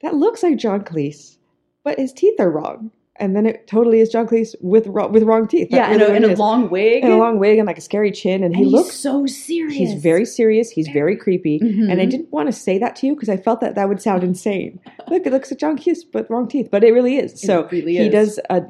that 0.03 0.15
looks 0.15 0.43
like 0.43 0.59
John 0.59 0.83
Cleese, 0.83 1.37
but 1.85 1.99
his 1.99 2.13
teeth 2.13 2.39
are 2.41 2.51
wrong 2.51 2.91
and 3.19 3.35
then 3.35 3.47
it 3.47 3.67
totally 3.67 4.01
is 4.01 4.09
John 4.11 4.27
Cleese 4.27 4.55
with 4.61 4.87
with 4.87 5.23
wrong 5.23 5.47
teeth. 5.47 5.71
That 5.71 5.77
yeah, 5.77 5.91
really 5.91 6.17
and 6.17 6.25
a, 6.25 6.35
a 6.35 6.37
long 6.37 6.71
wig, 6.71 7.05
and 7.05 7.13
a 7.13 7.17
long 7.17 7.39
wig, 7.39 7.59
and 7.59 7.67
like 7.67 7.79
a 7.79 7.83
scary 7.83 8.11
chin, 8.11 8.43
and, 8.43 8.55
and 8.55 8.57
he 8.57 8.65
looks 8.65 8.97
so 8.97 9.27
serious. 9.27 9.75
He's 9.75 9.95
very 9.95 10.25
serious. 10.25 10.71
He's 10.71 10.89
very 10.89 11.17
creepy, 11.17 11.59
mm-hmm. 11.61 11.91
and 11.91 12.01
I 12.01 12.07
didn't 12.07 12.33
want 12.33 12.49
to 12.49 12.53
say 12.53 12.79
that 12.79 12.97
to 12.97 13.07
you 13.07 13.15
because 13.15 13.29
I 13.29 13.37
felt 13.37 13.61
that 13.61 13.75
that 13.75 13.89
would 13.89 14.01
sound 14.01 14.23
insane. 14.31 14.81
Look, 15.09 15.27
it 15.27 15.33
looks 15.33 15.51
like 15.51 15.61
John 15.61 15.79
Cleese, 15.79 16.01
but 16.13 16.31
wrong 16.31 16.49
teeth. 16.49 16.69
But 16.71 16.85
it 16.85 16.93
really 16.93 17.17
is. 17.17 17.41
So 17.41 17.69
really 17.71 17.97
he 17.97 18.07
is. 18.07 18.13
does 18.13 18.41
a 18.51 18.63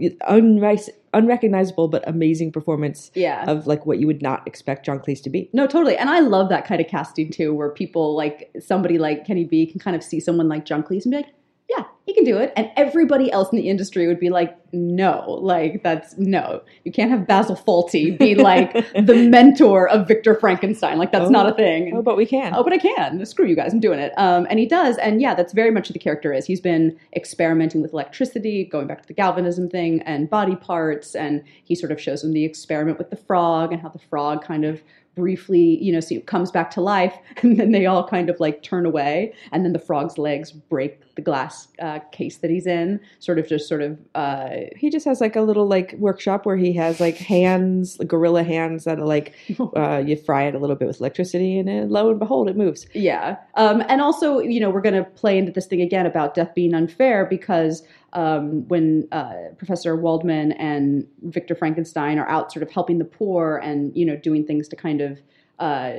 unrecognizable 1.14 1.88
but 1.88 2.06
amazing 2.06 2.52
performance. 2.52 3.10
Yeah. 3.14 3.44
of 3.50 3.66
like 3.66 3.86
what 3.86 3.98
you 3.98 4.06
would 4.06 4.20
not 4.20 4.46
expect 4.46 4.84
John 4.84 4.98
Cleese 4.98 5.22
to 5.22 5.30
be. 5.30 5.48
No, 5.52 5.66
totally, 5.66 5.96
and 5.96 6.10
I 6.10 6.20
love 6.20 6.48
that 6.50 6.66
kind 6.66 6.80
of 6.80 6.88
casting 6.88 7.30
too, 7.30 7.54
where 7.54 7.70
people 7.70 8.16
like 8.16 8.50
somebody 8.60 8.98
like 8.98 9.26
Kenny 9.26 9.44
B 9.44 9.66
can 9.66 9.80
kind 9.80 9.96
of 9.96 10.02
see 10.02 10.20
someone 10.20 10.48
like 10.48 10.64
John 10.64 10.82
Cleese 10.82 11.04
and 11.04 11.10
be 11.12 11.16
like 11.18 11.34
yeah, 11.68 11.84
he 12.04 12.14
can 12.14 12.22
do 12.22 12.38
it. 12.38 12.52
And 12.56 12.70
everybody 12.76 13.32
else 13.32 13.50
in 13.50 13.58
the 13.58 13.68
industry 13.68 14.06
would 14.06 14.20
be 14.20 14.30
like, 14.30 14.56
no, 14.72 15.38
like 15.40 15.82
that's 15.82 16.16
no. 16.16 16.62
You 16.84 16.92
can't 16.92 17.10
have 17.10 17.26
Basil 17.26 17.56
Fawlty 17.56 18.16
be 18.16 18.34
like 18.36 18.72
the 18.94 19.28
mentor 19.28 19.88
of 19.88 20.06
Victor 20.06 20.36
Frankenstein. 20.36 20.98
Like 20.98 21.10
that's 21.10 21.26
oh, 21.26 21.30
not 21.30 21.48
a 21.48 21.54
thing. 21.54 21.92
Oh, 21.96 22.02
but 22.02 22.16
we 22.16 22.24
can. 22.24 22.54
Oh, 22.54 22.62
but 22.62 22.72
I 22.72 22.78
can. 22.78 23.24
Screw 23.26 23.46
you 23.46 23.56
guys, 23.56 23.72
I'm 23.72 23.80
doing 23.80 23.98
it. 23.98 24.12
Um, 24.16 24.46
and 24.48 24.60
he 24.60 24.66
does. 24.66 24.96
And 24.98 25.20
yeah, 25.20 25.34
that's 25.34 25.52
very 25.52 25.72
much 25.72 25.88
what 25.88 25.94
the 25.94 25.98
character 25.98 26.32
is. 26.32 26.46
He's 26.46 26.60
been 26.60 26.96
experimenting 27.16 27.82
with 27.82 27.92
electricity, 27.92 28.64
going 28.64 28.86
back 28.86 29.02
to 29.02 29.08
the 29.08 29.14
galvanism 29.14 29.68
thing 29.68 30.02
and 30.02 30.30
body 30.30 30.54
parts. 30.54 31.16
And 31.16 31.42
he 31.64 31.74
sort 31.74 31.90
of 31.90 32.00
shows 32.00 32.22
them 32.22 32.32
the 32.32 32.44
experiment 32.44 32.98
with 32.98 33.10
the 33.10 33.16
frog 33.16 33.72
and 33.72 33.82
how 33.82 33.88
the 33.88 33.98
frog 33.98 34.44
kind 34.44 34.64
of 34.64 34.80
briefly, 35.16 35.82
you 35.82 35.92
know, 35.92 36.00
so 36.00 36.14
it 36.14 36.26
comes 36.26 36.50
back 36.52 36.70
to 36.70 36.80
life, 36.80 37.16
and 37.42 37.58
then 37.58 37.72
they 37.72 37.86
all 37.86 38.06
kind 38.06 38.30
of 38.30 38.38
like 38.38 38.62
turn 38.62 38.86
away, 38.86 39.34
and 39.50 39.64
then 39.64 39.72
the 39.72 39.78
frog's 39.78 40.18
legs 40.18 40.52
break 40.52 41.00
the 41.16 41.22
glass 41.22 41.68
uh, 41.80 41.98
case 42.12 42.38
that 42.38 42.50
he's 42.50 42.66
in. 42.66 43.00
Sort 43.18 43.38
of 43.38 43.48
just 43.48 43.68
sort 43.68 43.82
of. 43.82 43.98
Uh, 44.14 44.50
he 44.76 44.90
just 44.90 45.04
has 45.06 45.20
like 45.20 45.34
a 45.34 45.40
little 45.40 45.66
like 45.66 45.94
workshop 45.94 46.46
where 46.46 46.56
he 46.56 46.72
has 46.74 47.00
like 47.00 47.16
hands, 47.16 47.98
like 47.98 48.08
gorilla 48.08 48.44
hands 48.44 48.84
that 48.84 49.00
are 49.00 49.06
like 49.06 49.34
uh, 49.76 50.02
you 50.06 50.16
fry 50.16 50.44
it 50.44 50.54
a 50.54 50.58
little 50.58 50.76
bit 50.76 50.86
with 50.86 51.00
electricity, 51.00 51.58
and 51.58 51.68
then, 51.68 51.90
lo 51.90 52.10
and 52.10 52.18
behold, 52.18 52.48
it 52.48 52.56
moves. 52.56 52.86
Yeah, 52.94 53.36
um, 53.54 53.82
and 53.88 54.00
also 54.00 54.38
you 54.38 54.60
know 54.60 54.70
we're 54.70 54.80
going 54.80 54.94
to 54.94 55.10
play 55.10 55.36
into 55.36 55.50
this 55.50 55.66
thing 55.66 55.80
again 55.80 56.06
about 56.06 56.34
death 56.34 56.54
being 56.54 56.74
unfair 56.74 57.26
because 57.26 57.82
um, 58.12 58.66
when 58.68 59.08
uh, 59.12 59.34
Professor 59.58 59.96
Waldman 59.96 60.52
and 60.52 61.06
Victor 61.22 61.54
Frankenstein 61.54 62.18
are 62.18 62.28
out 62.28 62.52
sort 62.52 62.62
of 62.62 62.70
helping 62.70 62.98
the 62.98 63.04
poor 63.04 63.56
and 63.56 63.96
you 63.96 64.04
know 64.04 64.16
doing 64.16 64.46
things 64.46 64.68
to 64.68 64.76
kind 64.76 65.00
of 65.00 65.20
uh, 65.58 65.94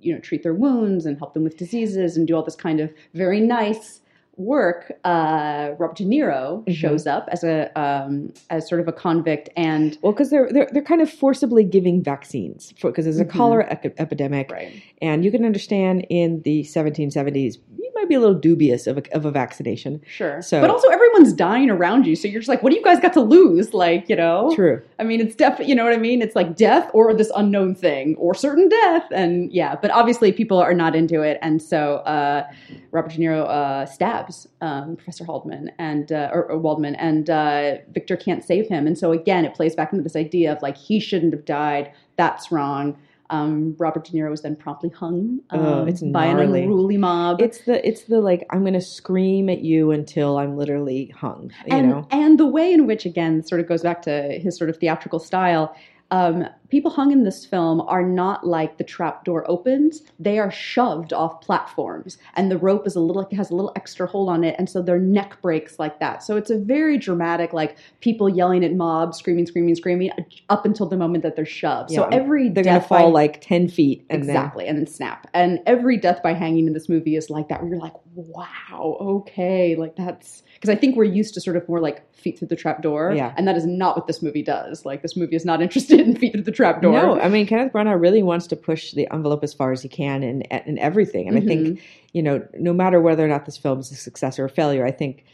you 0.00 0.12
know 0.12 0.20
treat 0.20 0.42
their 0.42 0.54
wounds 0.54 1.06
and 1.06 1.18
help 1.18 1.34
them 1.34 1.44
with 1.44 1.56
diseases 1.56 2.16
and 2.16 2.26
do 2.26 2.34
all 2.34 2.42
this 2.42 2.56
kind 2.56 2.80
of 2.80 2.92
very 3.14 3.40
nice 3.40 4.00
work, 4.36 4.92
uh, 5.04 5.70
Robert 5.78 5.96
De 5.96 6.04
Niro 6.04 6.62
mm-hmm. 6.62 6.72
shows 6.72 7.06
up 7.06 7.28
as 7.32 7.42
a 7.42 7.70
um, 7.78 8.32
as 8.50 8.68
sort 8.68 8.80
of 8.80 8.88
a 8.88 8.92
convict, 8.92 9.48
and 9.56 9.98
well, 10.02 10.12
because 10.12 10.30
they're, 10.30 10.52
they're 10.52 10.68
they're 10.72 10.82
kind 10.82 11.00
of 11.00 11.10
forcibly 11.10 11.64
giving 11.64 12.02
vaccines 12.02 12.72
because 12.80 13.04
there's 13.04 13.18
a 13.18 13.24
mm-hmm. 13.24 13.36
cholera 13.36 13.66
epidemic, 13.98 14.50
right. 14.50 14.82
and 15.00 15.24
you 15.24 15.30
can 15.30 15.44
understand 15.44 16.06
in 16.10 16.42
the 16.42 16.62
1770s 16.62 17.56
might 17.96 18.08
be 18.08 18.14
a 18.14 18.20
little 18.20 18.34
dubious 18.34 18.86
of 18.86 18.98
a, 18.98 19.14
of 19.14 19.24
a 19.24 19.30
vaccination. 19.30 20.00
Sure. 20.06 20.40
So, 20.42 20.60
but 20.60 20.70
also 20.70 20.88
everyone's 20.88 21.32
dying 21.32 21.70
around 21.70 22.06
you, 22.06 22.14
so 22.14 22.28
you're 22.28 22.40
just 22.40 22.48
like, 22.48 22.62
what 22.62 22.70
do 22.70 22.76
you 22.76 22.84
guys 22.84 23.00
got 23.00 23.12
to 23.14 23.20
lose? 23.20 23.74
Like, 23.74 24.08
you 24.08 24.16
know. 24.16 24.52
True. 24.54 24.82
I 24.98 25.04
mean, 25.04 25.20
it's 25.20 25.34
definitely, 25.34 25.66
you 25.66 25.74
know 25.74 25.84
what 25.84 25.92
I 25.92 25.98
mean? 25.98 26.22
It's 26.22 26.36
like 26.36 26.54
death 26.56 26.90
or 26.92 27.12
this 27.14 27.32
unknown 27.34 27.74
thing 27.74 28.14
or 28.16 28.34
certain 28.34 28.68
death, 28.68 29.04
and 29.10 29.50
yeah. 29.52 29.74
But 29.74 29.90
obviously, 29.90 30.30
people 30.30 30.58
are 30.58 30.74
not 30.74 30.94
into 30.94 31.22
it, 31.22 31.38
and 31.42 31.60
so 31.60 31.96
uh, 31.96 32.46
Robert 32.92 33.12
De 33.12 33.18
Niro 33.18 33.48
uh, 33.48 33.86
stabs 33.86 34.46
um, 34.60 34.96
Professor 34.96 35.24
Haldeman 35.24 35.70
and 35.78 36.12
uh, 36.12 36.30
or, 36.32 36.44
or, 36.44 36.58
Waldman, 36.58 36.94
and 36.96 37.30
uh, 37.30 37.76
Victor 37.92 38.16
can't 38.16 38.44
save 38.44 38.68
him, 38.68 38.86
and 38.86 38.96
so 38.96 39.12
again, 39.12 39.44
it 39.44 39.54
plays 39.54 39.74
back 39.74 39.92
into 39.92 40.02
this 40.02 40.16
idea 40.16 40.52
of 40.52 40.62
like 40.62 40.76
he 40.76 41.00
shouldn't 41.00 41.32
have 41.32 41.44
died. 41.44 41.92
That's 42.16 42.52
wrong 42.52 42.96
um, 43.30 43.74
Robert 43.78 44.04
De 44.04 44.12
Niro 44.12 44.30
was 44.30 44.42
then 44.42 44.56
promptly 44.56 44.90
hung 44.90 45.40
um, 45.50 45.60
oh, 45.60 45.84
it's 45.84 46.02
by 46.02 46.32
gnarly. 46.32 46.62
an 46.62 46.70
unruly 46.70 46.96
mob. 46.96 47.40
It's 47.40 47.58
the 47.62 47.86
it's 47.86 48.04
the 48.04 48.20
like 48.20 48.46
I'm 48.50 48.60
going 48.60 48.74
to 48.74 48.80
scream 48.80 49.48
at 49.48 49.60
you 49.60 49.90
until 49.90 50.38
I'm 50.38 50.56
literally 50.56 51.08
hung. 51.08 51.52
You 51.66 51.76
and, 51.76 51.88
know, 51.88 52.08
and 52.10 52.38
the 52.38 52.46
way 52.46 52.72
in 52.72 52.86
which 52.86 53.04
again 53.04 53.42
sort 53.42 53.60
of 53.60 53.68
goes 53.68 53.82
back 53.82 54.02
to 54.02 54.38
his 54.38 54.56
sort 54.56 54.70
of 54.70 54.76
theatrical 54.78 55.18
style 55.18 55.74
um, 56.10 56.46
people 56.68 56.90
hung 56.90 57.10
in 57.10 57.24
this 57.24 57.44
film 57.44 57.80
are 57.80 58.02
not 58.02 58.46
like 58.46 58.78
the 58.78 58.84
trap 58.84 59.24
door 59.24 59.48
opens; 59.50 60.02
they 60.20 60.38
are 60.38 60.50
shoved 60.50 61.12
off 61.12 61.40
platforms, 61.40 62.18
and 62.34 62.50
the 62.50 62.58
rope 62.58 62.86
is 62.86 62.94
a 62.94 63.00
little 63.00 63.26
has 63.32 63.50
a 63.50 63.54
little 63.54 63.72
extra 63.76 64.06
hold 64.06 64.28
on 64.28 64.44
it, 64.44 64.54
and 64.58 64.70
so 64.70 64.82
their 64.82 64.98
neck 64.98 65.40
breaks 65.42 65.78
like 65.78 65.98
that. 66.00 66.22
So 66.22 66.36
it's 66.36 66.50
a 66.50 66.58
very 66.58 66.96
dramatic, 66.96 67.52
like 67.52 67.76
people 68.00 68.28
yelling 68.28 68.64
at 68.64 68.72
mobs, 68.74 69.18
screaming, 69.18 69.46
screaming, 69.46 69.74
screaming, 69.74 70.10
up 70.48 70.64
until 70.64 70.86
the 70.86 70.96
moment 70.96 71.22
that 71.24 71.34
they're 71.34 71.44
shoved. 71.44 71.90
Yeah, 71.90 71.96
so 71.96 72.08
every 72.08 72.50
they're 72.50 72.64
gonna 72.64 72.80
fall 72.80 73.10
by, 73.10 73.22
like 73.24 73.40
ten 73.40 73.68
feet, 73.68 74.06
and 74.08 74.22
exactly, 74.22 74.64
then... 74.64 74.76
and 74.76 74.86
then 74.86 74.92
snap. 74.92 75.26
And 75.34 75.60
every 75.66 75.96
death 75.96 76.22
by 76.22 76.34
hanging 76.34 76.68
in 76.68 76.72
this 76.72 76.88
movie 76.88 77.16
is 77.16 77.30
like 77.30 77.48
that, 77.48 77.62
where 77.62 77.70
you're 77.70 77.80
like, 77.80 77.94
wow, 78.14 78.96
okay, 79.00 79.74
like 79.74 79.96
that's 79.96 80.44
because 80.56 80.70
I 80.70 80.74
think 80.74 80.96
we're 80.96 81.04
used 81.04 81.34
to 81.34 81.40
sort 81.40 81.56
of 81.56 81.68
more 81.68 81.80
like 81.80 82.10
feet 82.14 82.38
through 82.38 82.48
the 82.48 82.56
trap 82.56 82.82
door. 82.82 83.12
Yeah. 83.14 83.34
And 83.36 83.46
that 83.46 83.56
is 83.56 83.66
not 83.66 83.96
what 83.96 84.06
this 84.06 84.22
movie 84.22 84.42
does. 84.42 84.84
Like 84.84 85.02
this 85.02 85.16
movie 85.16 85.36
is 85.36 85.44
not 85.44 85.62
interested 85.66 86.00
in 86.00 86.16
feet 86.16 86.32
through 86.32 86.42
the 86.42 86.52
trap 86.52 86.82
door. 86.82 86.92
No, 86.92 87.20
I 87.20 87.28
mean 87.28 87.46
Kenneth 87.46 87.72
Branagh 87.72 88.00
really 88.00 88.22
wants 88.22 88.46
to 88.48 88.56
push 88.56 88.92
the 88.92 89.06
envelope 89.12 89.44
as 89.44 89.52
far 89.52 89.72
as 89.72 89.82
he 89.82 89.88
can 89.88 90.22
in 90.22 90.42
in 90.42 90.78
everything. 90.78 91.28
And 91.28 91.36
mm-hmm. 91.36 91.46
I 91.46 91.48
think, 91.48 91.66
mm-hmm. 91.66 91.84
you 92.12 92.22
know, 92.22 92.46
no 92.54 92.72
matter 92.72 93.00
whether 93.00 93.24
or 93.24 93.28
not 93.28 93.44
this 93.44 93.56
film 93.56 93.80
is 93.80 93.90
a 93.92 93.96
success 93.96 94.38
or 94.38 94.46
a 94.46 94.50
failure, 94.50 94.86
I 94.86 94.90
think 94.90 95.24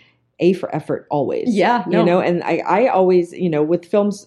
a 0.40 0.52
for 0.54 0.74
effort 0.74 1.06
always. 1.10 1.54
Yeah. 1.54 1.84
No. 1.86 2.00
You 2.00 2.06
know, 2.06 2.20
and 2.20 2.42
I, 2.42 2.58
I 2.66 2.86
always, 2.88 3.32
you 3.32 3.48
know, 3.48 3.62
with 3.62 3.84
films, 3.84 4.26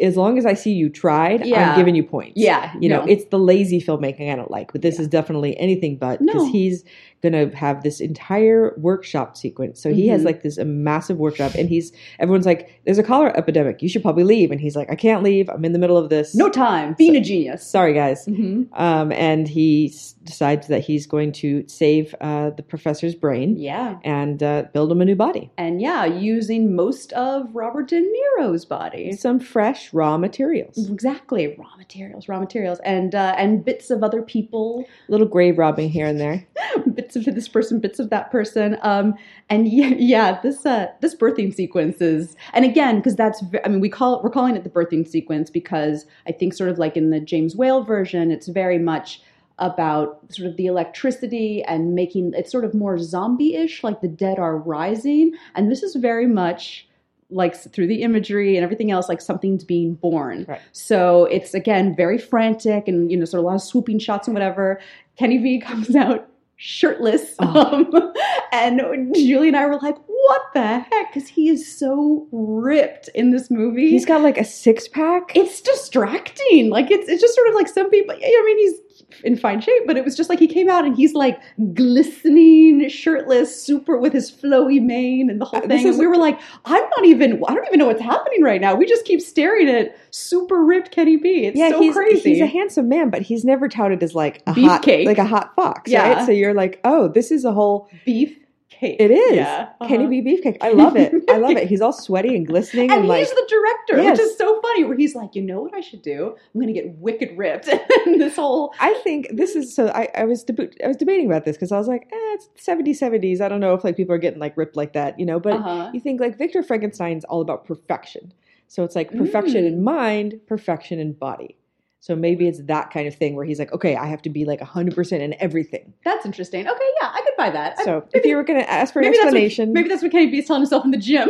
as 0.00 0.16
long 0.16 0.38
as 0.38 0.46
I 0.46 0.54
see 0.54 0.72
you 0.72 0.88
tried, 0.88 1.46
yeah. 1.46 1.70
I'm 1.70 1.76
giving 1.76 1.94
you 1.94 2.02
points. 2.02 2.34
Yeah. 2.36 2.74
You 2.80 2.88
know, 2.88 3.04
it's 3.04 3.26
the 3.26 3.38
lazy 3.38 3.80
filmmaking 3.80 4.32
I 4.32 4.36
don't 4.36 4.50
like, 4.50 4.72
but 4.72 4.82
this 4.82 4.96
yeah. 4.96 5.02
is 5.02 5.08
definitely 5.08 5.58
anything 5.58 5.96
but 5.96 6.18
because 6.18 6.44
no. 6.44 6.52
he's 6.52 6.84
going 7.22 7.32
to 7.32 7.56
have 7.56 7.82
this 7.82 8.00
entire 8.00 8.74
workshop 8.78 9.36
sequence. 9.36 9.80
So 9.80 9.92
he 9.92 10.04
mm-hmm. 10.04 10.12
has 10.12 10.24
like 10.24 10.42
this 10.42 10.58
a 10.58 10.64
massive 10.64 11.18
workshop, 11.18 11.54
and 11.54 11.68
he's 11.68 11.92
everyone's 12.18 12.46
like, 12.46 12.80
"There's 12.84 12.98
a 12.98 13.02
cholera 13.02 13.36
epidemic. 13.36 13.82
You 13.82 13.88
should 13.88 14.02
probably 14.02 14.24
leave." 14.24 14.50
And 14.50 14.60
he's 14.60 14.76
like, 14.76 14.90
"I 14.90 14.96
can't 14.96 15.22
leave. 15.22 15.48
I'm 15.48 15.64
in 15.64 15.72
the 15.72 15.78
middle 15.78 15.96
of 15.96 16.10
this. 16.10 16.34
No 16.34 16.50
time. 16.50 16.94
Being 16.94 17.14
so, 17.14 17.18
a 17.20 17.22
genius. 17.22 17.66
Sorry, 17.66 17.94
guys." 17.94 18.26
Mm-hmm. 18.26 18.74
Um, 18.74 19.12
and 19.12 19.48
he 19.48 19.90
s- 19.92 20.14
decides 20.26 20.66
that 20.68 20.80
he's 20.80 21.06
going 21.06 21.32
to 21.32 21.66
save 21.66 22.14
uh, 22.20 22.50
the 22.50 22.62
professor's 22.62 23.14
brain. 23.14 23.56
Yeah. 23.56 23.98
And 24.04 24.42
uh, 24.42 24.64
build 24.72 24.92
him 24.92 25.00
a 25.00 25.04
new 25.04 25.16
body. 25.16 25.50
And 25.56 25.80
yeah, 25.80 26.04
using 26.04 26.74
most 26.74 27.12
of 27.14 27.54
Robert 27.54 27.88
De 27.88 28.00
Niro's 28.00 28.64
body. 28.64 29.12
Some 29.12 29.40
fresh 29.40 29.92
raw 29.92 30.18
materials. 30.18 30.88
Exactly, 30.90 31.54
raw 31.58 31.76
materials, 31.76 32.28
raw 32.28 32.40
materials, 32.40 32.78
and 32.84 33.14
uh, 33.14 33.34
and 33.38 33.64
bits 33.64 33.90
of 33.90 34.02
other 34.02 34.22
people. 34.22 34.84
Little 35.08 35.26
grave 35.26 35.58
robbing 35.58 35.88
here 35.88 36.06
and 36.06 36.20
there. 36.20 36.46
bits 36.94 37.16
of 37.16 37.24
this 37.24 37.48
person, 37.48 37.80
bits 37.80 37.98
of 37.98 38.10
that 38.10 38.30
person. 38.30 38.78
Um, 38.82 39.14
and 39.48 39.68
yeah, 39.72 39.94
yeah, 39.96 40.40
this 40.40 40.66
uh, 40.66 40.88
this 41.00 41.14
birthing 41.14 41.54
sequence 41.54 42.00
is, 42.00 42.36
and 42.52 42.64
again, 42.64 42.96
because 42.96 43.16
that's, 43.16 43.42
I 43.64 43.68
mean, 43.68 43.80
we 43.80 43.88
call 43.88 44.18
it, 44.18 44.24
we're 44.24 44.30
calling 44.30 44.56
it 44.56 44.64
the 44.64 44.70
birthing 44.70 45.06
sequence 45.06 45.50
because 45.50 46.06
I 46.26 46.32
think 46.32 46.54
sort 46.54 46.70
of 46.70 46.78
like 46.78 46.96
in 46.96 47.10
the 47.10 47.20
James 47.20 47.56
Whale 47.56 47.82
version, 47.84 48.30
it's 48.30 48.48
very 48.48 48.78
much 48.78 49.20
about 49.58 50.20
sort 50.30 50.48
of 50.48 50.56
the 50.56 50.66
electricity 50.66 51.62
and 51.64 51.94
making 51.94 52.32
it's 52.34 52.52
sort 52.52 52.64
of 52.64 52.74
more 52.74 52.98
zombie-ish, 52.98 53.82
like 53.82 54.00
the 54.00 54.08
dead 54.08 54.38
are 54.38 54.56
rising, 54.56 55.32
and 55.54 55.70
this 55.70 55.82
is 55.82 55.94
very 55.96 56.26
much 56.26 56.86
like 57.30 57.56
through 57.56 57.88
the 57.88 58.02
imagery 58.02 58.56
and 58.56 58.62
everything 58.62 58.90
else, 58.90 59.08
like 59.08 59.20
something's 59.20 59.64
being 59.64 59.94
born. 59.94 60.44
Right. 60.48 60.60
So 60.72 61.24
it's 61.24 61.54
again 61.54 61.94
very 61.96 62.18
frantic 62.18 62.86
and 62.86 63.10
you 63.10 63.16
know 63.16 63.24
sort 63.24 63.40
of 63.40 63.44
a 63.44 63.48
lot 63.48 63.54
of 63.56 63.62
swooping 63.62 63.98
shots 63.98 64.28
and 64.28 64.34
whatever. 64.34 64.80
Kenny 65.16 65.38
B 65.38 65.60
comes 65.64 65.96
out 65.96 66.28
shirtless. 66.56 67.34
Oh. 67.38 67.84
Um, 67.92 68.12
and 68.52 69.14
Julie 69.14 69.48
and 69.48 69.56
I 69.56 69.66
were 69.66 69.78
like, 69.78 69.96
what 70.06 70.42
the 70.54 70.78
heck? 70.78 71.12
Because 71.12 71.28
he 71.28 71.48
is 71.48 71.78
so 71.78 72.26
ripped 72.32 73.08
in 73.14 73.30
this 73.30 73.50
movie. 73.50 73.90
He's 73.90 74.06
got 74.06 74.22
like 74.22 74.38
a 74.38 74.44
six 74.44 74.88
pack. 74.88 75.36
It's 75.36 75.60
distracting. 75.60 76.70
Like 76.70 76.90
it's 76.90 77.08
it's 77.08 77.20
just 77.20 77.34
sort 77.34 77.48
of 77.48 77.54
like 77.54 77.68
some 77.68 77.90
people. 77.90 78.14
I 78.14 78.42
mean, 78.44 78.58
he's 78.58 78.80
in 79.24 79.36
fine 79.36 79.60
shape, 79.60 79.82
but 79.86 79.96
it 79.96 80.04
was 80.04 80.16
just 80.16 80.30
like 80.30 80.38
he 80.38 80.46
came 80.46 80.68
out 80.68 80.84
and 80.84 80.96
he's 80.96 81.14
like 81.14 81.40
glistening, 81.74 82.88
shirtless, 82.88 83.60
super 83.60 83.98
with 83.98 84.12
his 84.12 84.30
flowy 84.30 84.82
mane 84.82 85.30
and 85.30 85.40
the 85.40 85.44
whole 85.44 85.64
uh, 85.64 85.66
thing. 85.66 85.86
And 85.86 85.98
we 85.98 86.06
were 86.06 86.16
like, 86.16 86.38
I'm 86.64 86.84
not 86.96 87.04
even. 87.04 87.42
I 87.48 87.54
don't 87.54 87.66
even 87.66 87.78
know 87.78 87.86
what's 87.86 88.02
happening 88.02 88.42
right 88.42 88.60
now. 88.60 88.74
We 88.74 88.86
just 88.86 89.04
keep 89.04 89.20
staring 89.20 89.68
at 89.68 89.96
super 90.10 90.64
ripped 90.64 90.90
Kenny 90.90 91.16
B. 91.16 91.46
It's 91.46 91.58
yeah, 91.58 91.70
so 91.70 91.80
he's, 91.80 91.94
crazy. 91.94 92.34
He's 92.34 92.40
a 92.40 92.46
handsome 92.46 92.88
man, 92.88 93.10
but 93.10 93.22
he's 93.22 93.44
never 93.44 93.68
touted 93.68 94.02
as 94.02 94.14
like 94.14 94.42
a 94.46 94.52
Beefcake. 94.52 95.04
hot, 95.04 95.06
like 95.06 95.18
a 95.18 95.24
hot 95.24 95.54
fox. 95.54 95.90
Yeah. 95.90 96.14
Right? 96.14 96.26
So 96.26 96.32
you're 96.32 96.54
like, 96.54 96.80
oh, 96.84 97.08
this 97.08 97.30
is 97.30 97.44
a 97.44 97.52
whole 97.52 97.88
beef 98.04 98.36
cake. 98.78 98.96
It 98.98 99.10
is. 99.10 99.36
Yeah. 99.36 99.68
Uh-huh. 99.80 99.88
Kenny 99.88 100.06
B 100.06 100.22
beefcake. 100.22 100.58
I 100.60 100.72
love 100.72 100.96
it. 100.96 101.12
I 101.28 101.38
love 101.38 101.50
it. 101.56 101.68
He's 101.68 101.80
all 101.80 101.92
sweaty 101.92 102.34
and 102.34 102.46
glistening. 102.46 102.90
and, 102.90 103.04
and 103.04 103.12
he's 103.12 103.28
like, 103.28 103.36
the 103.36 103.46
director, 103.48 104.02
yes. 104.02 104.18
which 104.18 104.26
is 104.26 104.38
so 104.38 104.60
funny, 104.60 104.84
where 104.84 104.96
he's 104.96 105.14
like, 105.14 105.34
you 105.34 105.42
know 105.42 105.60
what 105.60 105.74
I 105.74 105.80
should 105.80 106.02
do? 106.02 106.36
I'm 106.54 106.60
going 106.60 106.72
to 106.72 106.80
get 106.80 106.96
wicked 106.98 107.36
ripped. 107.36 107.68
and 108.06 108.20
this 108.20 108.36
whole. 108.36 108.74
I 108.80 108.94
think 109.04 109.28
this 109.32 109.56
is 109.56 109.74
so. 109.74 109.88
I, 109.88 110.08
I 110.14 110.24
was 110.24 110.44
deb- 110.44 110.74
I 110.84 110.88
was 110.88 110.96
debating 110.96 111.26
about 111.26 111.44
this 111.44 111.56
because 111.56 111.72
I 111.72 111.78
was 111.78 111.88
like, 111.88 112.02
eh, 112.12 112.36
it's 112.36 112.48
70s, 112.58 113.00
70s. 113.00 113.40
I 113.40 113.48
don't 113.48 113.60
know 113.60 113.74
if 113.74 113.84
like 113.84 113.96
people 113.96 114.14
are 114.14 114.18
getting 114.18 114.40
like 114.40 114.56
ripped 114.56 114.76
like 114.76 114.92
that, 114.92 115.18
you 115.18 115.26
know. 115.26 115.40
But 115.40 115.54
uh-huh. 115.54 115.90
you 115.92 116.00
think 116.00 116.20
like 116.20 116.38
Victor 116.38 116.62
Frankenstein's 116.62 117.24
all 117.24 117.40
about 117.40 117.66
perfection. 117.66 118.32
So 118.68 118.82
it's 118.82 118.96
like 118.96 119.12
perfection 119.12 119.62
mm. 119.62 119.68
in 119.68 119.84
mind, 119.84 120.40
perfection 120.48 120.98
in 120.98 121.12
body. 121.12 121.56
So 122.00 122.14
maybe 122.14 122.46
it's 122.46 122.62
that 122.64 122.92
kind 122.92 123.08
of 123.08 123.14
thing 123.16 123.34
where 123.34 123.44
he's 123.44 123.58
like, 123.58 123.72
okay, 123.72 123.96
I 123.96 124.06
have 124.06 124.22
to 124.22 124.30
be 124.30 124.44
like 124.44 124.60
100% 124.60 125.12
in 125.20 125.34
everything. 125.40 125.92
That's 126.04 126.24
interesting. 126.24 126.68
Okay, 126.68 126.84
yeah, 127.00 127.10
I 127.12 127.20
could 127.22 127.36
buy 127.36 127.50
that. 127.50 127.80
So 127.80 128.06
maybe, 128.12 128.18
if 128.18 128.24
you 128.26 128.36
were 128.36 128.44
going 128.44 128.60
to 128.60 128.70
ask 128.70 128.92
for 128.92 129.00
an 129.00 129.06
explanation. 129.06 129.72
That's 129.72 129.74
what, 129.74 129.74
maybe 129.74 129.88
that's 129.88 130.02
what 130.02 130.12
Kenny 130.12 130.26
B 130.30 130.38
is 130.38 130.46
telling 130.46 130.62
himself 130.62 130.84
in 130.84 130.92
the 130.92 130.98
gym. 130.98 131.28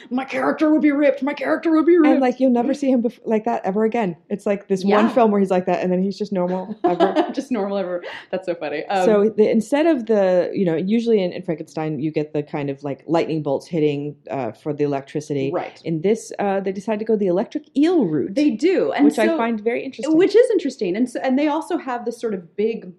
my 0.10 0.24
character 0.24 0.72
would 0.72 0.82
be 0.82 0.90
ripped. 0.90 1.22
My 1.22 1.34
character 1.34 1.70
would 1.70 1.86
be 1.86 1.96
ripped. 1.96 2.08
And 2.08 2.20
like, 2.20 2.40
you'll 2.40 2.50
never 2.50 2.74
see 2.74 2.90
him 2.90 3.02
bef- 3.02 3.20
like 3.26 3.44
that 3.44 3.64
ever 3.64 3.84
again. 3.84 4.16
It's 4.28 4.44
like 4.44 4.66
this 4.66 4.84
yeah. 4.84 4.96
one 4.96 5.14
film 5.14 5.30
where 5.30 5.40
he's 5.40 5.50
like 5.50 5.66
that 5.66 5.82
and 5.82 5.92
then 5.92 6.02
he's 6.02 6.18
just 6.18 6.32
normal 6.32 6.74
ever. 6.84 7.30
just 7.32 7.52
normal 7.52 7.78
ever. 7.78 8.02
That's 8.30 8.46
so 8.46 8.54
funny. 8.54 8.84
Um, 8.86 9.04
so 9.04 9.28
the, 9.28 9.48
instead 9.48 9.86
of 9.86 10.06
the, 10.06 10.50
you 10.52 10.64
know, 10.64 10.74
usually 10.74 11.22
in, 11.22 11.32
in, 11.32 11.42
Frankenstein, 11.42 12.00
you 12.00 12.10
get 12.10 12.32
the 12.32 12.42
kind 12.42 12.70
of 12.70 12.82
like 12.82 13.04
lightning 13.06 13.42
bolts 13.42 13.68
hitting 13.68 14.16
uh, 14.30 14.50
for 14.50 14.72
the 14.72 14.84
electricity. 14.84 15.52
Right. 15.52 15.80
In 15.84 16.00
this, 16.00 16.32
uh, 16.40 16.58
they 16.60 16.72
decide 16.72 16.98
to 16.98 17.04
go 17.04 17.14
the 17.14 17.28
electric 17.28 17.76
eel 17.76 18.04
route. 18.04 18.34
They 18.34 18.50
do. 18.50 18.90
And 18.92 19.04
which 19.04 19.14
so, 19.14 19.22
I 19.22 19.36
find 19.36 19.60
very 19.60 19.84
interesting. 19.84 19.97
Which 20.06 20.36
is 20.36 20.50
interesting. 20.50 20.68
Interesting. 20.68 20.96
And 20.96 21.10
so, 21.10 21.20
and 21.20 21.38
they 21.38 21.48
also 21.48 21.78
have 21.78 22.04
this 22.04 22.20
sort 22.20 22.34
of 22.34 22.56
big 22.56 22.92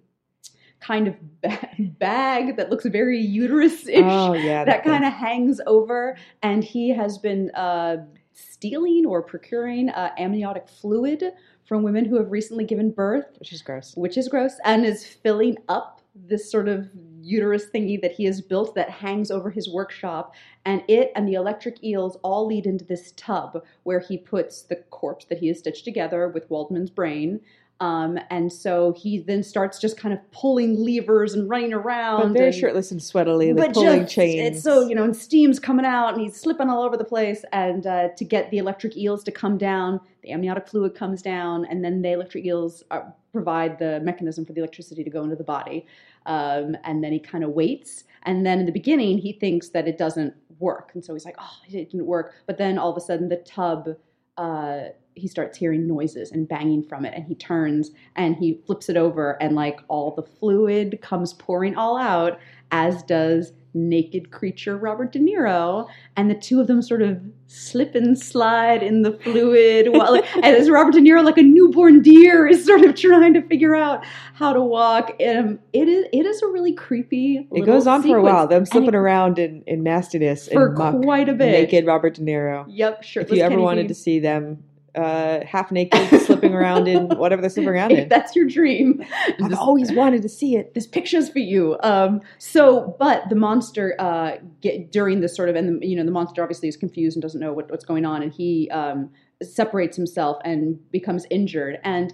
kind 0.80 1.08
of 1.08 1.16
bag 2.00 2.58
that 2.58 2.70
looks 2.70 2.86
very 2.86 3.20
uterus-ish 3.20 4.04
oh, 4.04 4.34
yeah, 4.34 4.64
that, 4.64 4.84
that 4.84 4.84
kind 4.84 5.06
of 5.06 5.14
hangs 5.14 5.62
over. 5.68 6.18
And 6.42 6.64
he 6.64 6.90
has 6.90 7.18
been 7.18 7.52
uh, 7.52 7.98
stealing 8.34 9.06
or 9.06 9.22
procuring 9.22 9.90
uh, 9.90 10.12
amniotic 10.18 10.68
fluid 10.68 11.24
from 11.66 11.84
women 11.84 12.06
who 12.06 12.16
have 12.16 12.32
recently 12.32 12.64
given 12.64 12.90
birth 12.90 13.28
which 13.38 13.54
is 13.54 13.62
gross. 13.62 13.94
which 13.96 14.18
is 14.18 14.28
gross 14.28 14.54
and 14.66 14.84
is 14.84 15.06
filling 15.06 15.56
up 15.68 16.02
this 16.16 16.50
sort 16.50 16.68
of 16.68 16.90
uterus 17.30 17.66
thingy 17.74 18.02
that 18.02 18.12
he 18.12 18.26
has 18.26 18.42
built 18.42 18.76
that 18.76 18.90
hangs 18.90 19.30
over 19.30 19.50
his 19.50 19.70
workshop 19.70 20.34
and 20.66 20.84
it 20.88 21.12
and 21.16 21.28
the 21.28 21.34
electric 21.34 21.84
eels 21.84 22.18
all 22.24 22.46
lead 22.48 22.66
into 22.66 22.86
this 22.86 23.14
tub 23.16 23.64
where 23.84 24.00
he 24.00 24.18
puts 24.18 24.64
the 24.64 24.76
corpse 24.90 25.26
that 25.26 25.38
he 25.38 25.48
has 25.48 25.60
stitched 25.60 25.86
together 25.86 26.28
with 26.30 26.50
waldman's 26.50 26.90
brain 26.90 27.40
um, 27.82 28.20
and 28.30 28.52
so 28.52 28.94
he 28.98 29.20
then 29.20 29.42
starts 29.42 29.80
just 29.80 29.98
kind 29.98 30.14
of 30.14 30.20
pulling 30.32 30.76
levers 30.76 31.34
and 31.34 31.50
running 31.50 31.74
around. 31.74 32.22
But 32.22 32.34
very 32.34 32.48
and, 32.48 32.56
shirtless 32.56 32.92
and 32.92 33.00
sweatily, 33.00 33.58
like 33.58 33.74
pulling 33.74 34.02
just, 34.02 34.14
chains. 34.14 34.56
It's 34.56 34.64
so, 34.64 34.86
you 34.86 34.96
know, 34.96 35.06
and 35.06 35.16
steam's 35.16 35.60
coming 35.60 35.86
out 35.86 36.14
and 36.14 36.22
he's 36.22 36.36
slipping 36.36 36.70
all 36.70 36.84
over 36.84 36.98
the 36.98 37.06
place. 37.06 37.46
And 37.54 37.88
uh, 37.88 38.10
to 38.18 38.26
get 38.26 38.52
the 38.52 38.58
electric 38.58 38.98
eels 38.98 39.24
to 39.24 39.32
come 39.32 39.58
down, 39.58 40.02
the 40.24 40.32
amniotic 40.32 40.68
fluid 40.68 40.94
comes 40.94 41.22
down, 41.22 41.66
and 41.66 41.84
then 41.84 42.02
the 42.02 42.12
electric 42.12 42.46
eels 42.46 42.84
are, 42.92 43.14
provide 43.32 43.80
the 43.80 44.02
mechanism 44.02 44.44
for 44.44 44.52
the 44.52 44.60
electricity 44.60 45.04
to 45.04 45.10
go 45.10 45.24
into 45.24 45.38
the 45.38 45.44
body. 45.44 45.86
Um, 46.30 46.78
and 46.86 47.04
then 47.04 47.12
he 47.12 47.20
kind 47.20 47.44
of 47.44 47.50
waits. 47.50 48.06
And 48.24 48.46
then 48.46 48.60
in 48.60 48.66
the 48.66 48.72
beginning, 48.72 49.18
he 49.18 49.34
thinks 49.34 49.70
that 49.70 49.88
it 49.88 49.98
doesn't 49.98 50.34
work. 50.60 50.92
And 50.94 51.04
so 51.04 51.14
he's 51.14 51.26
like, 51.26 51.36
oh, 51.40 51.58
it 51.68 51.92
didn't 51.92 52.06
work. 52.06 52.36
But 52.46 52.58
then 52.58 52.78
all 52.78 52.92
of 52.92 52.98
a 52.98 53.02
sudden, 53.02 53.28
the 53.28 53.38
tub 53.38 53.90
uh, 54.38 54.90
he 55.16 55.28
starts 55.28 55.58
hearing 55.58 55.86
noises 55.86 56.32
and 56.32 56.48
banging 56.48 56.82
from 56.82 57.06
it 57.06 57.14
and 57.14 57.26
he 57.26 57.36
turns 57.36 57.92
and 58.16 58.36
he 58.38 58.62
flips 58.66 58.90
it 58.90 58.96
over 58.96 59.32
and 59.42 59.54
like 59.54 59.82
all 59.90 60.16
the 60.16 60.24
fluid 60.24 61.00
comes 61.02 61.34
pouring 61.34 61.76
all 61.76 61.98
out 61.98 62.40
as 62.72 63.04
does 63.04 63.52
naked 63.74 64.32
creature 64.32 64.78
Robert 64.78 65.12
De 65.12 65.20
Niro, 65.20 65.88
and 66.16 66.30
the 66.30 66.36
two 66.36 66.60
of 66.60 66.68
them 66.68 66.82
sort 66.82 67.02
of 67.02 67.22
slip 67.48 67.96
and 67.96 68.18
slide 68.18 68.84
in 68.84 69.02
the 69.02 69.12
fluid 69.12 69.88
while 69.94 70.16
and 70.16 70.46
as 70.46 70.70
Robert 70.70 70.94
De 70.94 71.00
Niro, 71.00 71.24
like 71.24 71.38
a 71.38 71.44
newborn 71.44 72.02
deer, 72.02 72.48
is 72.48 72.66
sort 72.66 72.82
of 72.82 72.96
trying 72.96 73.34
to 73.34 73.42
figure 73.44 73.76
out 73.76 74.04
how 74.34 74.54
to 74.54 74.62
walk. 74.62 75.16
And 75.20 75.60
it 75.74 75.88
is 75.88 76.06
it 76.12 76.26
is 76.26 76.42
a 76.42 76.48
really 76.48 76.74
creepy. 76.74 77.48
It 77.52 77.66
goes 77.66 77.88
on 77.88 78.02
sequence. 78.02 78.14
for 78.14 78.18
a 78.18 78.24
while. 78.24 78.48
Them 78.48 78.66
slipping 78.66 78.90
it, 78.90 78.96
around 78.96 79.40
in, 79.40 79.64
in 79.68 79.84
nastiness 79.84 80.48
for 80.48 80.74
quite 80.74 81.30
a 81.30 81.34
bit. 81.34 81.52
Naked 81.52 81.86
Robert 81.86 82.16
De 82.16 82.22
Niro. 82.22 82.66
Yep, 82.68 83.04
sure. 83.04 83.24
If 83.24 83.32
you 83.32 83.42
ever 83.42 83.60
wanted 83.60 83.88
to 83.88 83.96
see 83.96 84.20
them 84.20 84.64
uh, 84.96 85.40
half 85.46 85.72
naked, 85.72 86.22
slipping 86.22 86.54
around 86.54 86.88
in 86.88 87.10
whatever 87.18 87.42
they're 87.42 87.50
slipping 87.50 87.70
around 87.70 87.92
if 87.92 88.00
in. 88.00 88.10
That's 88.10 88.36
your 88.36 88.48
dream. 88.48 89.04
I've 89.42 89.50
this, 89.50 89.60
always 89.60 89.92
wanted 89.92 90.22
to 90.24 90.30
see 90.30 90.56
it. 90.56 90.74
This 90.74 90.88
picture's 90.88 91.30
for 91.30 91.40
you. 91.40 91.78
Um, 91.84 92.22
so, 92.38 92.96
but 93.00 93.30
the 93.30 93.36
monster 93.36 93.96
uh, 94.00 94.38
get, 94.62 94.92
during 94.92 95.22
this 95.22 95.36
sort 95.36 95.50
of, 95.50 95.56
and 95.56 95.82
the, 95.82 95.88
you 95.88 95.96
know, 95.96 96.04
the 96.04 96.12
monster 96.12 96.42
obviously 96.42 96.68
is 96.68 96.78
confused 96.78 97.16
and 97.16 97.22
doesn't 97.22 97.40
know 97.40 97.54
what, 97.54 97.70
what's 97.70 97.86
going 97.86 98.06
on, 98.06 98.22
and 98.22 98.34
he 98.34 98.70
um, 98.72 99.10
separates 99.42 99.96
himself 99.96 100.38
and 100.44 100.80
becomes 100.92 101.26
injured. 101.30 101.80
And 101.84 102.14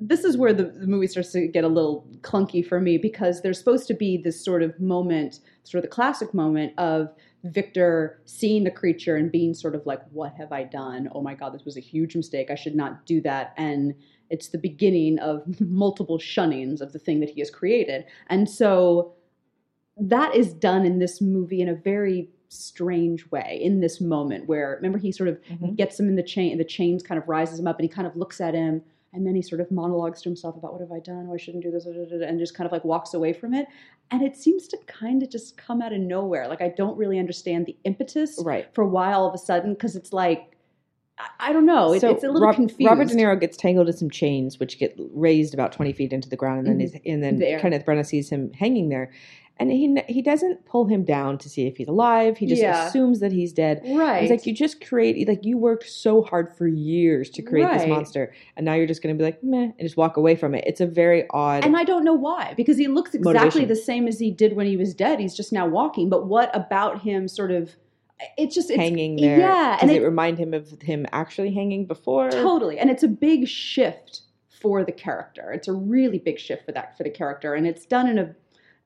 this 0.00 0.24
is 0.24 0.36
where 0.36 0.52
the, 0.52 0.64
the, 0.64 0.86
movie 0.86 1.06
starts 1.06 1.32
to 1.32 1.46
get 1.48 1.64
a 1.64 1.68
little 1.68 2.06
clunky 2.20 2.66
for 2.66 2.80
me 2.80 2.98
because 2.98 3.42
there's 3.42 3.58
supposed 3.58 3.86
to 3.88 3.94
be 3.94 4.16
this 4.16 4.42
sort 4.42 4.62
of 4.62 4.78
moment, 4.78 5.40
sort 5.64 5.84
of 5.84 5.90
the 5.90 5.94
classic 5.94 6.32
moment 6.32 6.72
of 6.78 7.12
Victor 7.44 8.20
seeing 8.24 8.64
the 8.64 8.70
creature 8.70 9.16
and 9.16 9.32
being 9.32 9.54
sort 9.54 9.74
of 9.74 9.84
like, 9.86 10.00
What 10.10 10.34
have 10.34 10.52
I 10.52 10.64
done? 10.64 11.08
Oh 11.14 11.22
my 11.22 11.34
God, 11.34 11.52
this 11.52 11.64
was 11.64 11.76
a 11.76 11.80
huge 11.80 12.14
mistake. 12.14 12.50
I 12.50 12.54
should 12.54 12.76
not 12.76 13.06
do 13.06 13.20
that. 13.22 13.54
And 13.56 13.94
it's 14.30 14.48
the 14.48 14.58
beginning 14.58 15.18
of 15.18 15.42
multiple 15.60 16.18
shunnings 16.18 16.80
of 16.80 16.92
the 16.92 16.98
thing 16.98 17.20
that 17.20 17.30
he 17.30 17.40
has 17.40 17.50
created. 17.50 18.04
And 18.28 18.48
so 18.48 19.14
that 19.96 20.34
is 20.34 20.54
done 20.54 20.86
in 20.86 20.98
this 20.98 21.20
movie 21.20 21.60
in 21.60 21.68
a 21.68 21.74
very 21.74 22.30
strange 22.48 23.30
way 23.30 23.58
in 23.62 23.80
this 23.80 24.00
moment 24.00 24.46
where 24.46 24.74
remember 24.76 24.98
he 24.98 25.10
sort 25.10 25.28
of 25.28 25.40
mm-hmm. 25.44 25.74
gets 25.74 25.98
him 25.98 26.06
in 26.06 26.16
the 26.16 26.22
chain 26.22 26.58
the 26.58 26.64
chains 26.64 27.02
kind 27.02 27.18
of 27.18 27.26
rises 27.26 27.58
him 27.58 27.66
up 27.66 27.78
and 27.78 27.88
he 27.88 27.88
kind 27.88 28.06
of 28.06 28.14
looks 28.14 28.42
at 28.42 28.52
him 28.52 28.82
and 29.12 29.26
then 29.26 29.34
he 29.34 29.42
sort 29.42 29.60
of 29.60 29.70
monologues 29.70 30.22
to 30.22 30.28
himself 30.28 30.56
about 30.56 30.72
what 30.72 30.80
have 30.80 30.92
I 30.92 31.00
done? 31.00 31.26
Oh, 31.28 31.34
I 31.34 31.36
shouldn't 31.36 31.62
do 31.62 31.70
this, 31.70 31.86
and 31.86 32.38
just 32.38 32.54
kind 32.54 32.66
of 32.66 32.72
like 32.72 32.84
walks 32.84 33.14
away 33.14 33.32
from 33.32 33.54
it. 33.54 33.66
And 34.10 34.22
it 34.22 34.36
seems 34.36 34.68
to 34.68 34.78
kind 34.86 35.22
of 35.22 35.30
just 35.30 35.56
come 35.56 35.80
out 35.82 35.92
of 35.92 36.00
nowhere. 36.00 36.48
Like 36.48 36.62
I 36.62 36.68
don't 36.68 36.96
really 36.96 37.18
understand 37.18 37.66
the 37.66 37.76
impetus 37.84 38.38
right. 38.44 38.68
for 38.74 38.84
why 38.84 39.12
all 39.12 39.26
of 39.26 39.34
a 39.34 39.38
sudden, 39.38 39.74
because 39.74 39.96
it's 39.96 40.12
like 40.12 40.51
I 41.38 41.52
don't 41.52 41.66
know. 41.66 41.96
so 41.98 42.10
it's 42.10 42.24
a 42.24 42.28
little 42.28 42.46
Rob, 42.46 42.56
confused. 42.56 42.88
Robert 42.88 43.08
De 43.08 43.14
Niro 43.14 43.38
gets 43.38 43.56
tangled 43.56 43.88
in 43.88 43.96
some 43.96 44.10
chains, 44.10 44.58
which 44.58 44.78
get 44.78 44.94
raised 45.12 45.54
about 45.54 45.72
twenty 45.72 45.92
feet 45.92 46.12
into 46.12 46.28
the 46.28 46.36
ground, 46.36 46.66
and 46.66 46.80
then 46.80 46.88
mm-hmm. 46.88 47.10
and 47.10 47.22
then 47.22 47.38
there. 47.38 47.60
Kenneth 47.60 47.84
Branagh 47.84 48.06
sees 48.06 48.30
him 48.30 48.52
hanging 48.54 48.88
there, 48.88 49.12
and 49.58 49.70
he 49.70 50.02
he 50.08 50.22
doesn't 50.22 50.64
pull 50.66 50.86
him 50.86 51.04
down 51.04 51.38
to 51.38 51.48
see 51.48 51.66
if 51.66 51.76
he's 51.76 51.88
alive. 51.88 52.38
He 52.38 52.46
just 52.46 52.62
yeah. 52.62 52.86
assumes 52.86 53.20
that 53.20 53.32
he's 53.32 53.52
dead. 53.52 53.82
Right. 53.84 54.22
He's 54.22 54.30
like, 54.30 54.46
you 54.46 54.54
just 54.54 54.84
create 54.84 55.28
like 55.28 55.44
you 55.44 55.58
worked 55.58 55.88
so 55.88 56.22
hard 56.22 56.56
for 56.56 56.66
years 56.66 57.30
to 57.30 57.42
create 57.42 57.64
right. 57.64 57.78
this 57.78 57.88
monster, 57.88 58.34
and 58.56 58.64
now 58.64 58.74
you're 58.74 58.86
just 58.86 59.02
going 59.02 59.14
to 59.14 59.18
be 59.18 59.24
like 59.24 59.42
meh 59.42 59.70
and 59.78 59.80
just 59.80 59.96
walk 59.96 60.16
away 60.16 60.34
from 60.34 60.54
it. 60.54 60.64
It's 60.66 60.80
a 60.80 60.86
very 60.86 61.26
odd. 61.30 61.64
And 61.64 61.76
I 61.76 61.84
don't 61.84 62.04
know 62.04 62.14
why 62.14 62.54
because 62.56 62.78
he 62.78 62.88
looks 62.88 63.14
exactly 63.14 63.40
motivation. 63.40 63.68
the 63.68 63.76
same 63.76 64.08
as 64.08 64.18
he 64.18 64.30
did 64.30 64.54
when 64.54 64.66
he 64.66 64.76
was 64.76 64.94
dead. 64.94 65.20
He's 65.20 65.36
just 65.36 65.52
now 65.52 65.66
walking. 65.66 66.08
But 66.08 66.26
what 66.26 66.54
about 66.54 67.02
him? 67.02 67.28
Sort 67.28 67.50
of. 67.50 67.76
It's 68.36 68.54
just 68.54 68.70
it's, 68.70 68.78
hanging 68.78 69.16
there. 69.16 69.38
Yeah, 69.38 69.78
and 69.80 69.90
it, 69.90 70.02
it 70.02 70.04
remind 70.04 70.38
him 70.38 70.54
of 70.54 70.80
him 70.80 71.06
actually 71.12 71.52
hanging 71.52 71.86
before. 71.86 72.30
Totally, 72.30 72.78
and 72.78 72.90
it's 72.90 73.02
a 73.02 73.08
big 73.08 73.48
shift 73.48 74.22
for 74.48 74.84
the 74.84 74.92
character. 74.92 75.52
It's 75.52 75.68
a 75.68 75.72
really 75.72 76.18
big 76.18 76.38
shift 76.38 76.64
for 76.64 76.72
that 76.72 76.96
for 76.96 77.02
the 77.02 77.10
character, 77.10 77.54
and 77.54 77.66
it's 77.66 77.86
done 77.86 78.08
in 78.08 78.18
a 78.18 78.34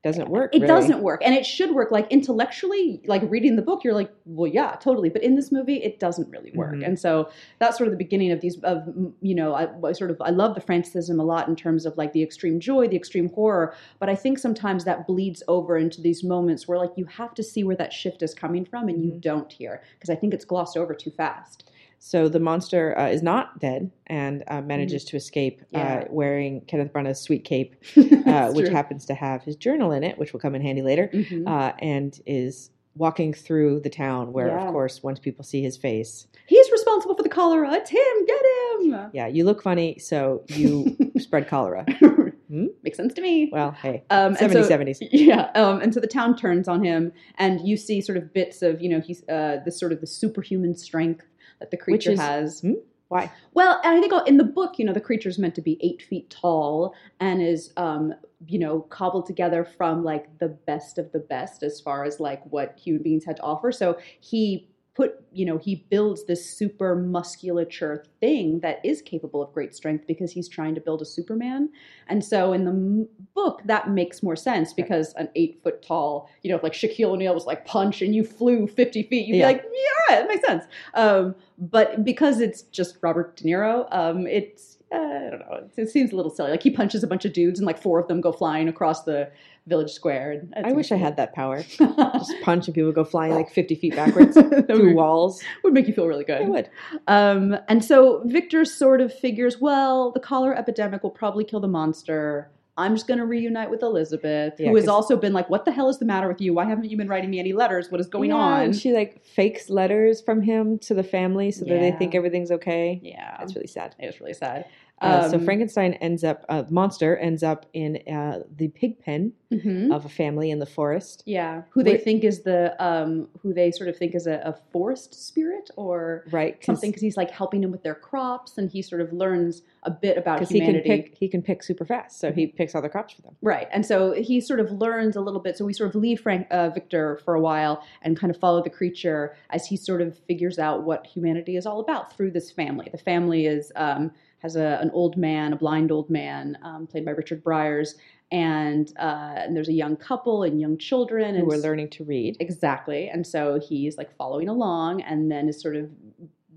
doesn't 0.03 0.29
work. 0.29 0.53
It 0.53 0.61
really. 0.61 0.67
doesn't 0.67 1.01
work, 1.01 1.21
and 1.25 1.33
it 1.33 1.45
should 1.45 1.71
work. 1.73 1.91
Like 1.91 2.07
intellectually, 2.11 3.01
like 3.07 3.23
reading 3.25 3.55
the 3.55 3.61
book, 3.61 3.83
you're 3.83 3.93
like, 3.93 4.11
well, 4.25 4.51
yeah, 4.51 4.75
totally. 4.79 5.09
But 5.09 5.23
in 5.23 5.35
this 5.35 5.51
movie, 5.51 5.77
it 5.77 5.99
doesn't 5.99 6.29
really 6.29 6.51
work. 6.53 6.75
Mm-hmm. 6.75 6.83
And 6.83 6.99
so 6.99 7.29
that's 7.59 7.77
sort 7.77 7.87
of 7.87 7.91
the 7.91 7.97
beginning 7.97 8.31
of 8.31 8.39
these. 8.39 8.59
Of 8.61 8.87
you 9.21 9.33
know, 9.33 9.53
I, 9.53 9.67
I 9.87 9.91
sort 9.93 10.11
of 10.11 10.21
I 10.21 10.29
love 10.29 10.55
the 10.55 10.61
Francisism 10.61 11.19
a 11.19 11.23
lot 11.23 11.47
in 11.47 11.55
terms 11.55 11.85
of 11.85 11.97
like 11.97 12.13
the 12.13 12.21
extreme 12.21 12.59
joy, 12.59 12.87
the 12.87 12.95
extreme 12.95 13.29
horror. 13.29 13.75
But 13.99 14.09
I 14.09 14.15
think 14.15 14.37
sometimes 14.37 14.85
that 14.85 15.07
bleeds 15.07 15.41
over 15.47 15.77
into 15.77 16.01
these 16.01 16.23
moments 16.23 16.67
where 16.67 16.77
like 16.77 16.91
you 16.95 17.05
have 17.05 17.33
to 17.33 17.43
see 17.43 17.63
where 17.63 17.75
that 17.77 17.91
shift 17.91 18.21
is 18.21 18.33
coming 18.33 18.65
from, 18.65 18.89
and 18.89 19.03
you 19.03 19.11
mm-hmm. 19.11 19.19
don't 19.19 19.51
here 19.51 19.81
because 19.95 20.09
I 20.09 20.15
think 20.15 20.33
it's 20.33 20.45
glossed 20.45 20.77
over 20.77 20.93
too 20.93 21.11
fast. 21.11 21.69
So 21.99 22.29
the 22.29 22.39
monster 22.39 22.97
uh, 22.97 23.09
is 23.09 23.21
not 23.21 23.59
dead 23.59 23.91
and 24.07 24.43
uh, 24.47 24.61
manages 24.61 25.03
mm. 25.03 25.09
to 25.09 25.17
escape 25.17 25.61
uh, 25.73 25.77
yeah. 25.77 25.95
uh, 25.95 26.05
wearing 26.09 26.61
Kenneth 26.61 26.93
Branagh's 26.93 27.19
sweet 27.19 27.43
cape, 27.43 27.75
uh, 27.97 28.51
which 28.51 28.67
true. 28.67 28.75
happens 28.75 29.05
to 29.07 29.13
have 29.13 29.43
his 29.43 29.55
journal 29.55 29.91
in 29.91 30.03
it, 30.03 30.17
which 30.17 30.33
will 30.33 30.39
come 30.39 30.55
in 30.55 30.61
handy 30.61 30.81
later, 30.81 31.09
mm-hmm. 31.13 31.47
Uh, 31.47 31.71
and 31.79 32.21
is 32.25 32.69
walking 32.95 33.33
through 33.33 33.79
the 33.81 33.89
town 33.89 34.33
where, 34.33 34.47
yeah. 34.47 34.65
of 34.65 34.71
course, 34.71 35.03
once 35.03 35.19
people 35.19 35.43
see 35.43 35.61
his 35.61 35.77
face. 35.77 36.27
He's 36.47 36.71
responsible 36.71 37.15
for 37.15 37.23
the 37.23 37.29
cholera. 37.29 37.71
It's 37.73 37.89
him. 37.89 38.25
Get 38.25 38.41
him. 38.41 39.09
Yeah, 39.13 39.27
you 39.27 39.43
look 39.43 39.61
funny, 39.61 39.99
so 39.99 40.43
you 40.47 40.97
spread 41.17 41.47
cholera. 41.47 41.85
Hmm? 42.49 42.67
Makes 42.81 42.95
sense 42.95 43.13
to 43.15 43.21
me. 43.21 43.49
Well, 43.51 43.71
hey, 43.71 44.05
um, 44.09 44.33
70s, 44.35 44.53
so, 44.53 44.69
70s. 44.69 44.97
Yeah. 45.11 45.51
Um, 45.53 45.81
and 45.81 45.93
so 45.93 45.99
the 45.99 46.07
town 46.07 46.37
turns 46.37 46.69
on 46.69 46.81
him, 46.81 47.11
and 47.37 47.59
you 47.67 47.75
see 47.75 47.99
sort 47.99 48.17
of 48.17 48.33
bits 48.33 48.61
of, 48.61 48.81
you 48.81 48.87
know, 48.87 49.01
he's 49.01 49.27
uh, 49.27 49.57
this 49.65 49.77
sort 49.77 49.91
of 49.91 49.99
the 49.99 50.07
superhuman 50.07 50.73
strength 50.73 51.25
that 51.59 51.71
the 51.71 51.77
creature 51.77 52.11
is, 52.11 52.19
has. 52.19 52.61
Hmm? 52.61 52.73
Why? 53.09 53.31
Well, 53.53 53.79
I 53.83 53.99
think 54.01 54.11
in 54.27 54.37
the 54.37 54.43
book, 54.43 54.77
you 54.77 54.85
know, 54.85 54.93
the 54.93 54.99
creature 54.99 55.29
is 55.29 55.39
meant 55.39 55.55
to 55.55 55.61
be 55.61 55.77
eight 55.81 56.01
feet 56.01 56.29
tall 56.29 56.93
and 57.21 57.41
is, 57.41 57.71
um, 57.77 58.13
you 58.47 58.59
know, 58.59 58.81
cobbled 58.81 59.25
together 59.25 59.63
from 59.63 60.03
like 60.03 60.37
the 60.39 60.49
best 60.49 60.97
of 60.97 61.11
the 61.13 61.19
best 61.19 61.63
as 61.63 61.79
far 61.79 62.03
as 62.03 62.19
like 62.19 62.43
what 62.51 62.77
human 62.77 63.03
beings 63.03 63.23
had 63.23 63.37
to 63.37 63.43
offer. 63.43 63.71
So 63.71 63.97
he 64.19 64.67
put, 64.97 65.23
you 65.31 65.45
know, 65.45 65.59
he 65.59 65.85
builds 65.91 66.25
this 66.25 66.43
super 66.43 66.95
musculature 66.95 68.03
thing 68.19 68.59
that 68.61 68.83
is 68.83 68.99
capable 68.99 69.43
of 69.43 69.53
great 69.53 69.75
strength 69.75 70.07
because 70.07 70.31
he's 70.31 70.49
trying 70.49 70.73
to 70.73 70.81
build 70.81 71.03
a 71.03 71.05
Superman. 71.05 71.69
And 72.07 72.25
so 72.25 72.51
in 72.51 72.65
the 72.65 73.07
book, 73.35 73.61
that 73.65 73.91
makes 73.91 74.23
more 74.23 74.35
sense 74.35 74.73
because 74.73 75.13
an 75.13 75.29
eight 75.35 75.59
foot 75.61 75.83
tall, 75.83 76.31
you 76.41 76.51
know, 76.51 76.59
like 76.63 76.73
Shaquille 76.73 77.11
O'Neal 77.11 77.35
was 77.35 77.45
like 77.45 77.63
punch 77.63 78.01
and 78.01 78.15
you 78.15 78.23
flew 78.23 78.65
50 78.65 79.03
feet, 79.03 79.27
you'd 79.27 79.37
yeah. 79.37 79.51
be 79.51 79.53
like, 79.53 79.65
yeah, 80.09 80.19
it 80.19 80.27
makes 80.27 80.45
sense. 80.47 80.63
Um, 80.95 81.35
but 81.59 82.03
because 82.03 82.39
it's 82.39 82.63
just 82.63 82.97
Robert 83.03 83.37
De 83.37 83.43
Niro, 83.43 83.87
um, 83.91 84.25
it's, 84.25 84.79
uh, 84.91 84.97
I 84.97 85.29
don't 85.29 85.39
know, 85.39 85.59
it, 85.61 85.71
it 85.77 85.89
seems 85.91 86.11
a 86.11 86.15
little 86.15 86.31
silly. 86.31 86.49
Like 86.49 86.63
he 86.63 86.71
punches 86.71 87.03
a 87.03 87.07
bunch 87.07 87.23
of 87.23 87.33
dudes 87.33 87.59
and 87.59 87.67
like 87.67 87.79
four 87.79 87.99
of 87.99 88.07
them 88.07 88.19
go 88.19 88.31
flying 88.31 88.67
across 88.67 89.03
the 89.03 89.29
village 89.67 89.91
square. 89.91 90.41
I 90.63 90.71
wish 90.71 90.89
cool. 90.89 90.97
I 90.97 91.01
had 91.01 91.17
that 91.17 91.33
power. 91.33 91.63
Just 91.77 92.33
punch 92.41 92.67
and 92.67 92.75
people 92.75 92.91
go 92.91 93.03
flying 93.03 93.33
like 93.33 93.51
50 93.51 93.75
feet 93.75 93.95
backwards 93.95 94.35
through 94.35 94.95
walls. 94.95 95.41
Would 95.63 95.73
make 95.73 95.87
you 95.87 95.93
feel 95.93 96.07
really 96.07 96.23
good. 96.23 96.41
It 96.41 96.47
would. 96.47 96.69
Um, 97.07 97.57
and 97.67 97.83
so 97.83 98.21
Victor 98.25 98.65
sort 98.65 99.01
of 99.01 99.13
figures, 99.13 99.59
well, 99.59 100.11
the 100.11 100.19
cholera 100.19 100.57
epidemic 100.57 101.03
will 101.03 101.11
probably 101.11 101.43
kill 101.43 101.59
the 101.59 101.67
monster. 101.67 102.49
I'm 102.79 102.93
just 102.93 103.07
going 103.07 103.17
to 103.17 103.25
reunite 103.25 103.71
with 103.71 103.81
Elizabeth, 103.81 104.53
yeah, 104.59 104.69
who 104.69 104.75
has 104.75 104.87
also 104.87 105.17
been 105.17 105.33
like, 105.33 105.49
"What 105.49 105.65
the 105.65 105.71
hell 105.71 105.89
is 105.89 105.97
the 105.97 106.05
matter 106.05 106.27
with 106.27 106.39
you? 106.39 106.53
Why 106.53 106.65
haven't 106.65 106.85
you 106.85 106.95
been 106.95 107.07
writing 107.07 107.31
me 107.31 107.39
any 107.39 107.51
letters? 107.51 107.89
What 107.89 107.99
is 107.99 108.05
going 108.05 108.29
yeah, 108.29 108.35
on?" 108.35 108.61
And 108.65 108.75
she 108.75 108.93
like 108.93 109.25
fakes 109.25 109.71
letters 109.71 110.21
from 110.21 110.43
him 110.43 110.77
to 110.79 110.93
the 110.93 111.03
family 111.03 111.49
so 111.49 111.65
yeah. 111.65 111.73
that 111.73 111.79
they 111.79 111.91
think 111.97 112.13
everything's 112.13 112.51
okay. 112.51 112.99
Yeah, 113.01 113.35
that's 113.39 113.55
really 113.55 113.67
sad. 113.67 113.95
It 113.97 114.05
was 114.05 114.19
really 114.19 114.35
sad. 114.35 114.65
Uh, 114.99 115.29
so 115.29 115.37
um, 115.37 115.45
Frankenstein 115.45 115.93
ends 115.95 116.23
up, 116.23 116.43
uh, 116.49 116.63
monster 116.69 117.17
ends 117.17 117.43
up 117.43 117.67
in 117.73 117.97
uh, 118.11 118.39
the 118.55 118.67
pig 118.69 118.99
pen 118.99 119.31
mm-hmm. 119.51 119.91
of 119.91 120.05
a 120.05 120.09
family 120.09 120.49
in 120.49 120.57
the 120.57 120.65
forest. 120.65 121.21
Yeah, 121.25 121.63
who 121.69 121.83
they 121.83 121.97
think 121.97 122.23
is 122.23 122.41
the, 122.41 122.75
um, 122.83 123.27
who 123.41 123.53
they 123.53 123.71
sort 123.71 123.89
of 123.89 123.97
think 123.97 124.15
is 124.15 124.25
a, 124.25 124.41
a 124.43 124.53
forest 124.71 125.13
spirit 125.13 125.69
or 125.75 126.25
right 126.31 126.63
something 126.63 126.89
because 126.89 127.01
he's 127.01 127.15
like 127.15 127.29
helping 127.29 127.61
them 127.61 127.71
with 127.71 127.83
their 127.83 127.95
crops 127.95 128.57
and 128.57 128.71
he 128.71 128.81
sort 128.81 129.01
of 129.01 129.13
learns 129.13 129.61
a 129.83 129.91
bit 129.91 130.17
about 130.17 130.41
humanity. 130.49 130.77
He 130.77 130.83
can 130.83 131.03
pick, 131.03 131.17
he 131.17 131.27
can 131.27 131.41
pick 131.43 131.61
super 131.61 131.85
fast, 131.85 132.19
so 132.19 132.31
he 132.31 132.47
picks 132.47 132.73
all 132.73 132.81
the 132.81 132.89
crops 132.89 133.13
for 133.13 133.21
them. 133.21 133.35
Right, 133.41 133.67
and 133.71 133.85
so 133.85 134.13
he 134.13 134.41
sort 134.41 134.59
of 134.59 134.71
learns 134.71 135.15
a 135.15 135.21
little 135.21 135.39
bit. 135.39 135.57
So 135.57 135.65
we 135.65 135.73
sort 135.73 135.89
of 135.91 135.95
leave 135.95 136.21
Frank 136.21 136.47
uh, 136.49 136.69
Victor 136.69 137.19
for 137.23 137.35
a 137.35 137.39
while 137.39 137.83
and 138.01 138.17
kind 138.17 138.31
of 138.31 138.39
follow 138.39 138.63
the 138.63 138.71
creature 138.71 139.35
as 139.51 139.67
he 139.67 139.77
sort 139.77 140.01
of 140.01 140.17
figures 140.27 140.57
out 140.57 140.83
what 140.83 141.05
humanity 141.05 141.55
is 141.55 141.67
all 141.67 141.79
about 141.79 142.15
through 142.15 142.31
this 142.31 142.49
family. 142.49 142.89
The 142.91 142.97
family 142.97 143.45
is. 143.45 143.71
Um, 143.75 144.11
has 144.39 144.55
a, 144.55 144.79
an 144.81 144.91
old 144.91 145.17
man, 145.17 145.53
a 145.53 145.55
blind 145.55 145.91
old 145.91 146.09
man, 146.09 146.57
um, 146.63 146.87
played 146.87 147.05
by 147.05 147.11
Richard 147.11 147.43
Briers, 147.43 147.95
and, 148.31 148.91
uh, 148.99 149.33
and 149.37 149.55
there's 149.55 149.69
a 149.69 149.73
young 149.73 149.95
couple 149.95 150.43
and 150.43 150.59
young 150.59 150.77
children 150.77 151.35
who 151.35 151.49
are 151.51 151.57
learning 151.57 151.89
to 151.91 152.03
read. 152.03 152.37
Exactly, 152.39 153.09
and 153.09 153.25
so 153.25 153.59
he's 153.59 153.97
like 153.97 154.15
following 154.15 154.49
along, 154.49 155.01
and 155.01 155.31
then 155.31 155.47
is 155.47 155.61
sort 155.61 155.75
of 155.75 155.89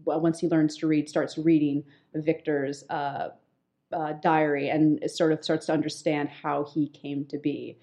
once 0.04 0.40
he 0.40 0.48
learns 0.48 0.76
to 0.78 0.86
read, 0.86 1.08
starts 1.08 1.38
reading 1.38 1.84
Victor's 2.14 2.84
uh, 2.90 3.28
uh, 3.92 4.12
diary, 4.22 4.68
and 4.68 5.00
sort 5.10 5.32
of 5.32 5.44
starts 5.44 5.66
to 5.66 5.72
understand 5.72 6.28
how 6.28 6.64
he 6.64 6.88
came 6.88 7.24
to 7.26 7.38
be 7.38 7.78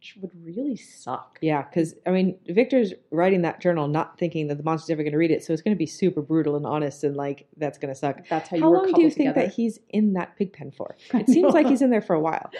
which 0.00 0.16
would 0.22 0.30
really 0.42 0.76
suck. 0.76 1.38
Yeah, 1.42 1.60
because 1.60 1.94
I 2.06 2.10
mean, 2.10 2.38
Victor's 2.48 2.94
writing 3.10 3.42
that 3.42 3.60
journal 3.60 3.86
not 3.86 4.18
thinking 4.18 4.46
that 4.48 4.56
the 4.56 4.64
monster's 4.64 4.88
ever 4.88 5.02
going 5.02 5.12
to 5.12 5.18
read 5.18 5.30
it, 5.30 5.44
so 5.44 5.52
it's 5.52 5.60
going 5.60 5.74
to 5.76 5.78
be 5.78 5.84
super 5.84 6.22
brutal 6.22 6.56
and 6.56 6.64
honest, 6.64 7.04
and 7.04 7.14
like 7.14 7.46
that's 7.58 7.76
going 7.76 7.92
to 7.92 7.94
suck. 7.94 8.26
That's 8.30 8.48
how 8.48 8.56
you. 8.56 8.62
How 8.62 8.70
long 8.72 8.90
do 8.94 9.02
you 9.02 9.10
think 9.10 9.34
that 9.34 9.52
he's 9.52 9.78
in 9.90 10.14
that 10.14 10.36
pig 10.36 10.54
pen 10.54 10.70
for? 10.70 10.96
It 11.12 11.28
seems 11.28 11.52
like 11.52 11.66
he's 11.66 11.82
in 11.82 11.90
there 11.90 12.00
for 12.00 12.14
a 12.14 12.20
while. 12.20 12.50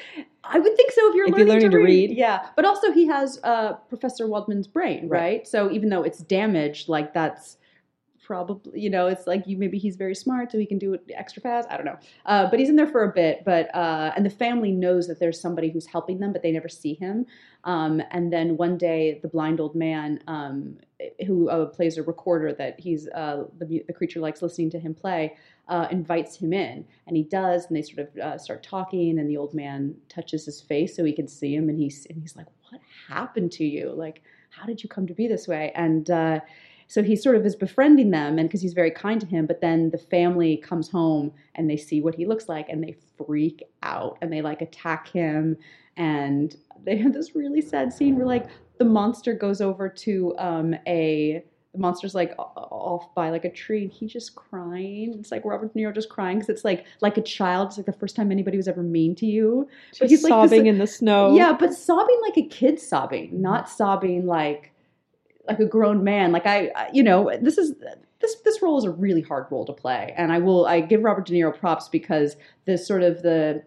I 0.45 0.59
would 0.59 0.77
think 0.77 0.93
so 0.93 1.09
if 1.09 1.15
you're 1.15 1.29
If 1.29 1.33
learning, 1.33 1.47
you're 1.47 1.55
learning 1.55 1.71
to, 1.71 1.77
to 1.79 1.83
read. 1.83 2.11
read. 2.11 2.19
Yeah, 2.19 2.47
but 2.57 2.67
also 2.67 2.93
he 2.93 3.07
has 3.07 3.41
uh, 3.43 3.73
Professor 3.89 4.27
Waldman's 4.27 4.67
brain, 4.67 5.09
right? 5.09 5.21
Right. 5.21 5.49
So 5.49 5.71
even 5.71 5.89
though 5.89 6.03
it's 6.03 6.19
damaged, 6.19 6.91
like 6.91 7.15
that's 7.15 7.57
probably 8.31 8.81
you 8.81 8.89
know 8.89 9.09
it's 9.09 9.27
like 9.27 9.45
you 9.49 9.57
maybe 9.59 9.77
he's 9.77 9.97
very 9.97 10.15
smart 10.15 10.53
so 10.53 10.57
he 10.57 10.65
can 10.65 10.79
do 10.79 10.95
it 10.95 11.03
extra 11.17 11.43
fast. 11.43 11.67
I 11.69 11.77
don't 11.77 11.85
know, 11.85 11.99
uh, 12.27 12.49
but 12.49 12.61
he's 12.61 12.69
in 12.69 12.77
there 12.77 12.87
for 12.87 13.03
a 13.03 13.13
bit. 13.13 13.43
But 13.45 13.75
uh, 13.75 14.13
and 14.15 14.25
the 14.25 14.31
family 14.31 14.71
knows 14.71 15.09
that 15.09 15.19
there's 15.19 15.41
somebody 15.41 15.69
who's 15.69 15.87
helping 15.87 16.21
them, 16.21 16.33
but 16.33 16.41
they 16.41 16.53
never 16.53 16.69
see 16.69 16.95
him. 16.95 17.27
Um, 17.65 18.01
and 18.13 18.33
then 18.33 18.57
one 18.57 18.79
day, 18.79 19.19
the 19.21 19.27
blind 19.27 19.59
old 19.59 19.75
man 19.75 20.21
um, 20.29 20.77
who 21.27 21.49
uh, 21.49 21.67
plays 21.67 21.99
a 21.99 22.05
recorder 22.05 22.53
that 22.53 22.79
he's 22.79 23.09
uh, 23.09 23.47
the 23.59 23.83
the 23.89 23.93
creature 23.93 24.21
likes 24.21 24.43
listening 24.43 24.71
to 24.71 24.79
him 24.79 24.95
play. 24.95 25.37
Uh, 25.67 25.87
invites 25.91 26.37
him 26.37 26.53
in, 26.53 26.85
and 27.07 27.17
he 27.17 27.23
does, 27.23 27.67
and 27.67 27.77
they 27.77 27.83
sort 27.83 28.09
of 28.09 28.17
uh, 28.17 28.39
start 28.39 28.63
talking, 28.63 29.19
and 29.19 29.29
the 29.29 29.37
old 29.37 29.55
man 29.55 29.95
touches 30.09 30.45
his 30.45 30.61
face 30.61 30.97
so 30.97 31.05
he 31.05 31.13
can 31.13 31.29
see 31.29 31.55
him, 31.55 31.69
and 31.69 31.79
he's 31.79 32.07
and 32.11 32.21
he's 32.21 32.37
like, 32.37 32.47
"What 32.69 32.81
happened 33.09 33.51
to 33.53 33.65
you? 33.65 33.93
Like, 33.93 34.23
how 34.51 34.67
did 34.67 34.83
you 34.83 34.89
come 34.89 35.07
to 35.09 35.15
be 35.15 35.27
this 35.27 35.49
way?" 35.49 35.73
And 35.75 36.11
uh, 36.11 36.41
so 36.91 37.05
he 37.05 37.15
sort 37.15 37.37
of 37.37 37.47
is 37.47 37.55
befriending 37.55 38.11
them, 38.11 38.37
and 38.37 38.49
because 38.49 38.63
he's 38.63 38.73
very 38.73 38.91
kind 38.91 39.21
to 39.21 39.27
him, 39.29 39.47
but 39.47 39.61
then 39.61 39.91
the 39.91 39.99
family 39.99 40.57
comes 40.57 40.89
home 40.91 41.31
and 41.55 41.71
they 41.71 41.77
see 41.77 42.01
what 42.01 42.17
he 42.17 42.27
looks 42.27 42.49
like, 42.49 42.69
and 42.69 42.83
they 42.83 42.97
freak 43.17 43.63
out, 43.85 44.19
and 44.21 44.33
they 44.33 44.43
like 44.43 44.61
attack 44.61 45.07
him, 45.09 45.57
and 45.97 46.57
they 46.85 46.97
have 46.97 47.13
this 47.13 47.37
really 47.37 47.61
sad 47.61 47.93
scene 47.93 48.17
where 48.17 48.27
like 48.27 48.47
the 48.79 48.85
monster 48.85 49.35
goes 49.35 49.61
over 49.61 49.89
to 49.89 50.35
um, 50.39 50.75
a 50.89 51.45
the 51.73 51.79
monster's 51.79 52.17
like 52.17 52.35
off 52.39 53.15
by 53.15 53.31
like 53.31 53.45
a 53.45 53.51
tree 53.53 53.85
and 53.85 53.93
he's 53.93 54.13
just 54.13 54.35
crying. 54.35 55.15
It's 55.21 55.31
like 55.31 55.45
robert 55.45 55.73
de 55.73 55.79
niro 55.81 55.95
just 55.95 56.09
crying 56.09 56.39
because 56.39 56.49
it's 56.49 56.65
like 56.65 56.85
like 57.01 57.17
a 57.17 57.23
child. 57.23 57.69
It's 57.69 57.77
like 57.77 57.87
the 57.87 57.93
first 57.93 58.17
time 58.17 58.33
anybody 58.33 58.57
was 58.57 58.67
ever 58.67 58.83
mean 58.83 59.15
to 59.17 59.27
you. 59.27 59.69
Just 59.91 60.01
But 60.01 60.11
he's 60.11 60.25
like 60.25 60.31
this- 60.43 60.51
sobbing 60.51 60.67
in 60.67 60.79
the 60.79 60.89
snow. 60.89 61.37
yeah 61.37 61.53
but 61.53 61.73
sobbing 61.73 62.21
like 62.27 62.37
a 62.39 62.49
kid 62.49 62.81
sobbing 62.81 63.41
not 63.41 63.69
sobbing 63.69 64.27
like 64.27 64.70
like 65.51 65.61
a 65.61 65.67
grown 65.67 66.03
man 66.05 66.33
like 66.33 66.47
i 66.47 66.71
I- 66.77 66.91
you 66.93 67.03
know 67.03 67.31
this 67.41 67.59
is 67.59 67.75
this 68.21 68.37
this 68.45 68.63
role 68.63 68.79
is 68.79 68.85
a 68.85 68.91
really 68.91 69.23
hard 69.23 69.47
role 69.51 69.65
to 69.67 69.73
play 69.73 70.15
and 70.17 70.33
i 70.33 70.39
will 70.39 70.67
i 70.67 70.81
give 70.81 71.03
robert 71.03 71.27
de 71.27 71.35
niro 71.35 71.57
props 71.59 71.89
because 71.89 72.37
the 72.67 72.77
sort 72.79 73.03
of 73.03 73.23
the 73.23 73.63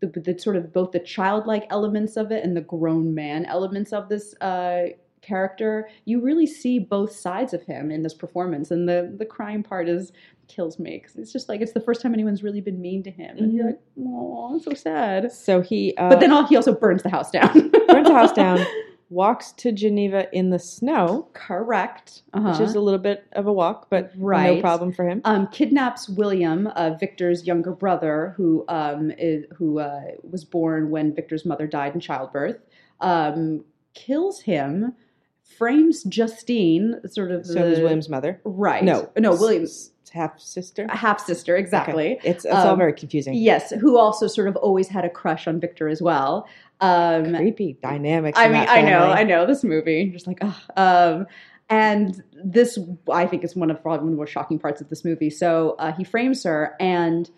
the, 0.00 0.06
the 0.08 0.38
sort 0.38 0.56
of 0.56 0.72
both 0.72 0.92
the 0.92 0.98
childlike 1.00 1.66
elements 1.70 2.16
of 2.16 2.30
it 2.32 2.42
and 2.44 2.56
the 2.56 2.60
grown 2.62 3.14
man 3.14 3.44
elements 3.44 3.92
of 3.92 4.08
this 4.08 4.34
uh, 4.40 4.86
character, 5.20 5.88
you 6.06 6.20
really 6.20 6.46
see 6.46 6.78
both 6.78 7.12
sides 7.12 7.52
of 7.52 7.62
him 7.64 7.90
in 7.90 8.02
this 8.02 8.14
performance. 8.14 8.70
And 8.70 8.88
the 8.88 9.14
the 9.16 9.26
crying 9.26 9.62
part 9.62 9.88
is 9.88 10.12
kills 10.48 10.78
me 10.78 10.98
because 11.02 11.16
it's 11.16 11.32
just 11.32 11.48
like 11.50 11.60
it's 11.60 11.72
the 11.72 11.80
first 11.80 12.00
time 12.00 12.14
anyone's 12.14 12.42
really 12.42 12.62
been 12.62 12.80
mean 12.80 13.02
to 13.02 13.10
him, 13.10 13.36
and 13.36 13.52
you're 13.52 13.66
like, 13.66 13.80
oh, 14.02 14.58
so 14.58 14.72
sad. 14.72 15.30
So 15.30 15.60
he, 15.60 15.94
uh, 15.98 16.08
But 16.08 16.20
then 16.20 16.32
all, 16.32 16.46
he 16.46 16.56
also 16.56 16.74
burns 16.74 17.02
the 17.02 17.10
house 17.10 17.30
down. 17.30 17.52
burns 17.88 18.08
the 18.08 18.14
house 18.14 18.32
down, 18.32 18.58
walks 19.10 19.50
to 19.52 19.72
Geneva 19.72 20.26
in 20.32 20.50
the 20.50 20.58
snow, 20.58 21.28
Correct. 21.32 22.22
which 22.32 22.44
Uh-huh. 22.44 22.62
is 22.62 22.74
a 22.76 22.80
little 22.80 22.98
bit 23.00 23.24
of 23.32 23.46
a 23.46 23.52
walk, 23.52 23.88
but 23.90 24.12
Right. 24.16 24.56
no 24.56 24.60
problem 24.60 24.92
for 24.92 25.06
him. 25.08 25.20
um, 25.24 25.48
kidnaps 25.48 26.08
William, 26.08 26.68
uh, 26.68 26.90
Victor's 26.98 27.46
younger 27.46 27.72
brother, 27.72 28.34
who 28.36 28.64
um, 28.68 29.10
is, 29.18 29.44
who 29.56 29.80
uh, 29.80 30.00
was 30.30 30.44
born 30.44 30.90
when 30.90 31.12
Victor's 31.12 31.44
mother 31.44 31.66
died 31.66 31.92
in 31.94 32.00
childbirth. 32.00 32.58
Um, 33.00 33.64
kills 33.94 34.42
him, 34.42 34.94
frames 35.42 36.04
Justine, 36.04 37.00
sort 37.08 37.32
of. 37.32 37.44
So 37.44 37.54
the, 37.54 37.64
is 37.72 37.80
William's 37.80 38.08
mother. 38.08 38.40
Right. 38.44 38.84
No, 38.84 39.10
no, 39.18 39.32
William's 39.32 39.90
half 40.12 40.38
sister. 40.40 40.86
half 40.88 41.20
sister, 41.20 41.56
exactly. 41.56 42.18
It's 42.24 42.44
it's 42.44 42.54
all 42.54 42.68
Um, 42.72 42.78
very 42.78 42.92
confusing. 42.92 43.34
Yes, 43.34 43.70
who 43.70 43.96
also 43.98 44.26
sort 44.26 44.48
of 44.48 44.56
always 44.56 44.88
had 44.88 45.04
a 45.04 45.10
crush 45.10 45.46
on 45.48 45.58
Victor 45.60 45.88
as 45.88 46.00
well. 46.02 46.46
Um, 46.80 47.34
Creepy 47.34 47.78
dynamics. 47.82 48.38
I 48.38 48.48
mean, 48.48 48.66
I 48.68 48.82
know. 48.82 49.10
I 49.10 49.22
know 49.22 49.46
this 49.46 49.62
movie. 49.62 50.10
Just 50.10 50.26
like, 50.26 50.38
ugh. 50.40 50.54
Um, 50.76 51.26
and 51.68 52.22
this, 52.32 52.78
I 53.12 53.26
think, 53.26 53.44
is 53.44 53.54
one 53.54 53.70
of 53.70 53.82
probably 53.82 53.98
one 53.98 54.08
of 54.08 54.12
the 54.12 54.16
more 54.16 54.26
shocking 54.26 54.58
parts 54.58 54.80
of 54.80 54.88
this 54.88 55.04
movie. 55.04 55.30
So 55.30 55.76
uh, 55.78 55.92
he 55.92 56.04
frames 56.04 56.42
her, 56.44 56.74
and 56.80 57.30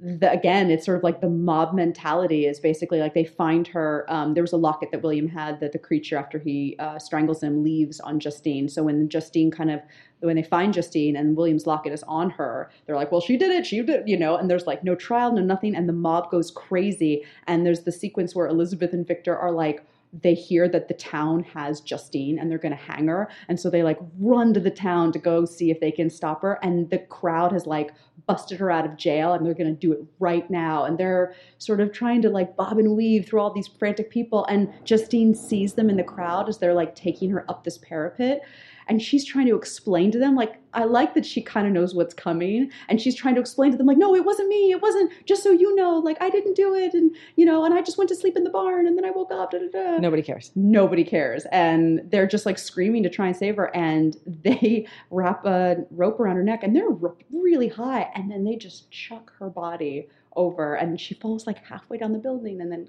the, 0.00 0.30
again, 0.30 0.70
it's 0.70 0.84
sort 0.84 0.98
of 0.98 1.04
like 1.04 1.20
the 1.20 1.28
mob 1.28 1.74
mentality 1.74 2.46
is 2.46 2.60
basically 2.60 3.00
like 3.00 3.14
they 3.14 3.24
find 3.24 3.66
her. 3.68 4.04
Um, 4.08 4.34
there 4.34 4.42
was 4.42 4.52
a 4.52 4.56
locket 4.56 4.90
that 4.92 5.02
William 5.02 5.28
had 5.28 5.60
that 5.60 5.72
the 5.72 5.78
creature, 5.78 6.16
after 6.16 6.38
he 6.38 6.76
uh, 6.78 6.98
strangles 6.98 7.42
him, 7.42 7.62
leaves 7.62 7.98
on 8.00 8.20
Justine. 8.20 8.68
So 8.68 8.82
when 8.82 9.08
Justine 9.08 9.50
kind 9.50 9.70
of 9.70 9.80
when 10.22 10.36
they 10.36 10.42
find 10.42 10.72
Justine 10.72 11.16
and 11.16 11.36
William's 11.36 11.66
locket 11.66 11.92
is 11.92 12.02
on 12.04 12.30
her, 12.30 12.70
they're 12.86 12.96
like, 12.96 13.12
well, 13.12 13.20
she 13.20 13.36
did 13.36 13.50
it, 13.50 13.66
she 13.66 13.82
did, 13.82 14.08
you 14.08 14.16
know, 14.16 14.36
and 14.36 14.50
there's 14.50 14.66
like 14.66 14.84
no 14.84 14.94
trial, 14.94 15.32
no 15.32 15.42
nothing, 15.42 15.74
and 15.74 15.88
the 15.88 15.92
mob 15.92 16.30
goes 16.30 16.50
crazy. 16.50 17.24
And 17.46 17.66
there's 17.66 17.80
the 17.82 17.92
sequence 17.92 18.34
where 18.34 18.46
Elizabeth 18.46 18.92
and 18.92 19.06
Victor 19.06 19.36
are 19.36 19.52
like, 19.52 19.84
they 20.20 20.34
hear 20.34 20.68
that 20.68 20.88
the 20.88 20.94
town 20.94 21.42
has 21.42 21.80
Justine 21.80 22.38
and 22.38 22.50
they're 22.50 22.58
going 22.58 22.76
to 22.76 22.82
hang 22.82 23.08
her. 23.08 23.30
And 23.48 23.58
so 23.58 23.70
they 23.70 23.82
like 23.82 23.98
run 24.18 24.52
to 24.52 24.60
the 24.60 24.70
town 24.70 25.10
to 25.12 25.18
go 25.18 25.46
see 25.46 25.70
if 25.70 25.80
they 25.80 25.90
can 25.90 26.10
stop 26.10 26.42
her. 26.42 26.58
And 26.62 26.90
the 26.90 26.98
crowd 26.98 27.52
has 27.52 27.66
like 27.66 27.92
busted 28.26 28.58
her 28.58 28.70
out 28.70 28.84
of 28.84 28.96
jail 28.96 29.32
and 29.32 29.44
they're 29.44 29.54
going 29.54 29.74
to 29.74 29.80
do 29.80 29.92
it 29.92 30.04
right 30.18 30.48
now. 30.50 30.84
And 30.84 30.98
they're 30.98 31.34
sort 31.56 31.80
of 31.80 31.92
trying 31.92 32.20
to 32.22 32.28
like 32.28 32.56
bob 32.56 32.78
and 32.78 32.94
weave 32.94 33.26
through 33.26 33.40
all 33.40 33.54
these 33.54 33.68
frantic 33.68 34.10
people. 34.10 34.44
And 34.46 34.70
Justine 34.84 35.34
sees 35.34 35.74
them 35.74 35.88
in 35.88 35.96
the 35.96 36.02
crowd 36.02 36.46
as 36.48 36.58
they're 36.58 36.74
like 36.74 36.94
taking 36.94 37.30
her 37.30 37.50
up 37.50 37.64
this 37.64 37.78
parapet 37.78 38.42
and 38.88 39.02
she's 39.02 39.24
trying 39.24 39.46
to 39.46 39.56
explain 39.56 40.10
to 40.10 40.18
them 40.18 40.34
like 40.34 40.60
i 40.74 40.84
like 40.84 41.14
that 41.14 41.24
she 41.24 41.42
kind 41.42 41.66
of 41.66 41.72
knows 41.72 41.94
what's 41.94 42.14
coming 42.14 42.70
and 42.88 43.00
she's 43.00 43.14
trying 43.14 43.34
to 43.34 43.40
explain 43.40 43.70
to 43.70 43.76
them 43.76 43.86
like 43.86 43.98
no 43.98 44.14
it 44.14 44.24
wasn't 44.24 44.48
me 44.48 44.70
it 44.70 44.80
wasn't 44.80 45.10
just 45.26 45.42
so 45.42 45.50
you 45.50 45.74
know 45.74 45.98
like 45.98 46.20
i 46.20 46.30
didn't 46.30 46.54
do 46.54 46.74
it 46.74 46.94
and 46.94 47.14
you 47.36 47.44
know 47.44 47.64
and 47.64 47.74
i 47.74 47.82
just 47.82 47.98
went 47.98 48.08
to 48.08 48.16
sleep 48.16 48.36
in 48.36 48.44
the 48.44 48.50
barn 48.50 48.86
and 48.86 48.96
then 48.96 49.04
i 49.04 49.10
woke 49.10 49.30
up 49.32 49.50
da, 49.50 49.58
da, 49.58 49.68
da. 49.68 49.98
Nobody 49.98 50.22
cares. 50.22 50.50
nobody 50.54 51.04
cares 51.04 51.46
and 51.52 52.00
they're 52.10 52.26
just 52.26 52.46
like 52.46 52.58
screaming 52.58 53.02
to 53.02 53.10
try 53.10 53.26
and 53.26 53.36
save 53.36 53.56
her 53.56 53.74
and 53.74 54.16
they 54.26 54.86
wrap 55.10 55.44
a 55.44 55.76
rope 55.90 56.20
around 56.20 56.36
her 56.36 56.42
neck 56.42 56.62
and 56.62 56.74
they're 56.74 56.90
really 57.32 57.68
high 57.68 58.10
and 58.14 58.30
then 58.30 58.44
they 58.44 58.56
just 58.56 58.90
chuck 58.90 59.32
her 59.38 59.50
body 59.50 60.08
over 60.36 60.74
and 60.74 61.00
she 61.00 61.14
falls 61.14 61.46
like 61.46 61.58
halfway 61.64 61.98
down 61.98 62.12
the 62.12 62.18
building 62.18 62.60
and 62.60 62.72
then 62.72 62.88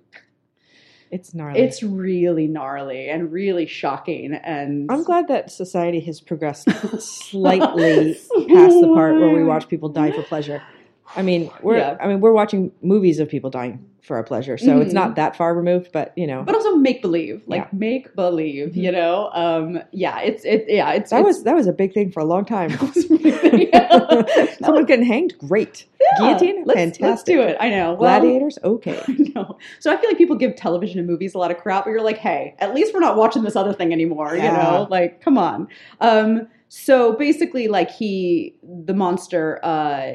It's 1.13 1.34
gnarly. 1.34 1.60
it's 1.60 1.84
really 1.84 2.47
gnarly 2.47 3.08
and 3.08 3.32
really 3.32 3.67
shocking 3.67 4.34
and 4.34 4.91
I'm 4.91 5.04
glad 5.04 5.28
that 5.28 5.52
society 5.52 5.99
has 6.02 6.19
progressed 6.19 6.67
slightly 6.99 8.13
past 8.13 8.82
the 8.82 8.91
part 8.95 9.19
where 9.19 9.30
we 9.30 9.43
watch 9.43 9.67
people 9.67 9.89
die 9.89 10.12
for 10.12 10.23
pleasure. 10.23 10.63
I 11.15 11.21
mean, 11.21 11.49
we're 11.61 11.77
Yeah. 11.77 11.97
I 12.01 12.07
mean, 12.07 12.21
we're 12.21 12.31
watching 12.33 12.71
movies 12.81 13.19
of 13.19 13.29
people 13.29 13.49
dying 13.49 13.85
for 14.01 14.17
our 14.17 14.23
pleasure, 14.23 14.57
so 14.57 14.79
it's 14.81 14.91
Mhm. 14.91 14.95
not 14.95 15.15
that 15.15 15.33
far 15.35 15.55
removed. 15.55 15.89
But 15.93 16.11
you 16.17 16.27
know, 16.27 16.43
but 16.45 16.53
also 16.55 16.75
make 16.75 17.01
believe 17.01 17.41
like 17.47 17.61
Yeah. 17.61 17.67
make 17.71 18.13
believe 18.15 18.71
Mhm. 18.73 18.75
you 18.83 18.91
know 18.91 19.29
um 19.33 19.79
yeah 19.93 20.19
it's 20.19 20.43
it 20.43 20.65
yeah 20.67 20.91
it's 20.91 21.11
that 21.11 21.19
it's, 21.21 21.25
was 21.27 21.43
that 21.43 21.55
was 21.55 21.67
a 21.67 21.71
big 21.71 21.93
thing 21.93 22.11
for 22.11 22.19
a 22.19 22.25
long 22.25 22.43
time. 22.45 22.71
Yeah. 23.53 24.45
Someone 24.63 24.85
getting 24.85 25.05
hanged, 25.05 25.35
great. 25.37 25.85
Yeah, 26.01 26.07
Guillotine, 26.19 26.63
let's, 26.65 26.79
fantastic. 26.79 27.01
let's 27.05 27.23
do 27.23 27.41
it 27.41 27.55
i 27.59 27.69
know 27.69 27.93
well, 27.93 28.19
Gladiators, 28.19 28.57
okay. 28.63 28.99
I 29.07 29.15
know. 29.35 29.57
So 29.79 29.91
I 29.91 29.97
feel 29.97 30.09
like 30.09 30.17
people 30.17 30.35
give 30.35 30.55
television 30.55 30.99
and 30.99 31.07
movies 31.07 31.33
a 31.35 31.37
lot 31.37 31.51
of 31.51 31.57
crap, 31.57 31.85
but 31.85 31.91
you're 31.91 32.01
like, 32.01 32.17
hey, 32.17 32.55
at 32.59 32.73
least 32.75 32.93
we're 32.93 32.99
not 32.99 33.15
watching 33.15 33.43
this 33.43 33.55
other 33.55 33.73
thing 33.73 33.93
anymore, 33.93 34.35
you 34.35 34.43
know? 34.43 34.87
Like, 34.89 35.21
come 35.21 35.37
on. 35.37 35.67
Um, 36.01 36.47
so 36.69 37.13
basically, 37.13 37.67
like 37.67 37.91
he, 37.91 38.55
the 38.63 38.93
monster, 38.93 39.59
uh, 39.63 40.13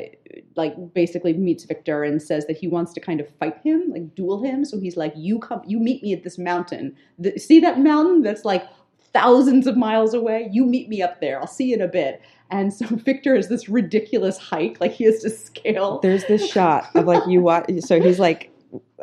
like 0.57 0.75
basically 0.95 1.33
meets 1.33 1.65
Victor 1.65 2.05
and 2.05 2.21
says 2.21 2.47
that 2.47 2.57
he 2.57 2.69
wants 2.69 2.93
to 2.95 3.01
kind 3.01 3.21
of 3.21 3.29
fight 3.37 3.59
him, 3.63 3.85
like 3.89 4.15
duel 4.15 4.43
him. 4.43 4.65
So 4.65 4.79
he's 4.79 4.97
like, 4.97 5.13
you 5.17 5.39
come, 5.39 5.63
you 5.67 5.79
meet 5.79 6.03
me 6.03 6.13
at 6.13 6.25
this 6.25 6.39
mountain. 6.39 6.97
The, 7.19 7.39
see 7.39 7.61
that 7.61 7.81
mountain 7.81 8.23
that's 8.23 8.45
like 8.45 8.65
thousands 9.13 9.67
of 9.67 9.77
miles 9.77 10.15
away? 10.15 10.49
You 10.53 10.65
meet 10.65 10.89
me 10.89 11.03
up 11.03 11.21
there. 11.21 11.41
I'll 11.41 11.47
see 11.47 11.71
you 11.71 11.75
in 11.75 11.83
a 11.83 11.89
bit. 11.89 12.23
And 12.51 12.73
so 12.73 12.87
Victor 12.91 13.35
is 13.35 13.49
this 13.49 13.69
ridiculous 13.69 14.39
hike, 14.39 14.81
like 14.81 14.93
he 14.93 15.05
has 15.05 15.21
to 15.23 15.31
scale. 15.31 16.01
There's 16.01 16.25
this 16.25 16.49
shot 16.51 16.91
of 16.95 17.07
like 17.07 17.27
you 17.27 17.41
watch. 17.41 17.71
So 17.81 18.01
he's 18.01 18.19
like, 18.19 18.51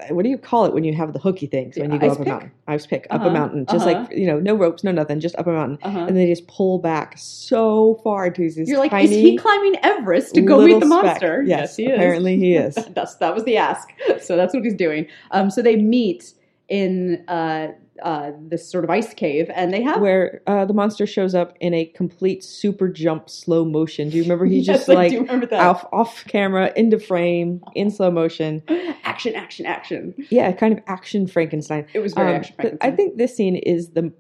what 0.10 0.24
do 0.24 0.30
you 0.30 0.38
call 0.38 0.66
it 0.66 0.74
when 0.74 0.84
you 0.84 0.94
have 0.94 1.14
the 1.14 1.20
hooky 1.20 1.48
things 1.48 1.78
when 1.78 1.92
you 1.92 1.98
go 2.00 2.08
ice 2.08 2.12
up 2.14 2.20
a 2.20 2.24
pick? 2.24 2.28
mountain? 2.34 2.52
Ice 2.68 2.86
pick 2.86 3.08
up 3.10 3.22
Uh-huh, 3.22 3.30
a 3.30 3.34
mountain, 3.34 3.66
just 3.66 3.88
uh-huh. 3.88 4.02
like 4.02 4.12
you 4.12 4.28
know, 4.28 4.40
no 4.40 4.54
ropes, 4.56 4.84
no 4.84 4.92
nothing, 4.92 5.20
just 5.20 5.36
up 5.38 5.48
a 5.48 5.52
mountain, 5.52 5.80
Uh-huh. 5.82 6.06
and 6.06 6.16
they 6.18 6.28
just 6.28 6.48
pull 6.48 6.80
back 6.80 7.16
so 7.18 8.00
far 8.04 8.30
to 8.30 8.42
these 8.42 8.58
You're 8.70 8.78
like, 8.80 8.94
is 8.94 9.10
he 9.10 9.38
climbing 9.38 9.76
Everest 9.84 10.36
to 10.36 10.42
go 10.42 10.64
meet 10.66 10.80
the 10.80 10.86
monster? 10.86 11.44
Yes, 11.46 11.76
he 11.78 11.86
is. 11.88 11.94
apparently 11.96 12.38
he 12.38 12.56
is. 12.66 12.76
that's 12.92 13.16
that 13.16 13.34
was 13.34 13.44
the 13.46 13.58
ask. 13.58 13.90
So 14.22 14.36
that's 14.36 14.54
what 14.54 14.64
he's 14.64 14.76
doing. 14.76 15.08
Um, 15.32 15.50
so 15.50 15.62
they 15.62 15.78
meet 15.78 16.34
in 16.68 17.24
uh, 17.28 17.68
uh, 18.02 18.32
this 18.40 18.70
sort 18.70 18.84
of 18.84 18.90
ice 18.90 19.14
cave, 19.14 19.50
and 19.54 19.74
they 19.74 19.82
have 19.82 20.02
where 20.02 20.42
uh, 20.48 20.66
the 20.66 20.74
monster 20.74 21.08
shows 21.08 21.34
up 21.34 21.56
in 21.60 21.74
a 21.74 21.86
complete 21.86 22.44
super 22.44 22.88
jump 22.88 23.30
slow 23.30 23.64
motion. 23.64 24.10
Do 24.10 24.18
you 24.18 24.24
remember? 24.24 24.46
He's 24.46 24.68
yes, 24.68 24.80
just 24.80 24.90
like 24.90 25.14
off 25.54 25.86
off 25.92 26.26
camera, 26.26 26.74
into 26.76 27.00
frame, 27.00 27.64
in 27.74 27.92
slow 27.92 28.12
motion. 28.12 28.64
Action, 29.06 29.36
action, 29.36 29.66
action. 29.66 30.14
Yeah, 30.30 30.52
kind 30.52 30.78
of 30.78 30.84
action 30.88 31.26
Frankenstein. 31.26 31.86
It 31.94 32.00
was 32.00 32.14
very 32.14 32.32
um, 32.32 32.36
action 32.36 32.56
Frankenstein. 32.56 32.92
I 32.92 32.94
think 32.94 33.18
this 33.18 33.34
scene 33.34 33.56
is 33.56 33.92
the 33.92 34.12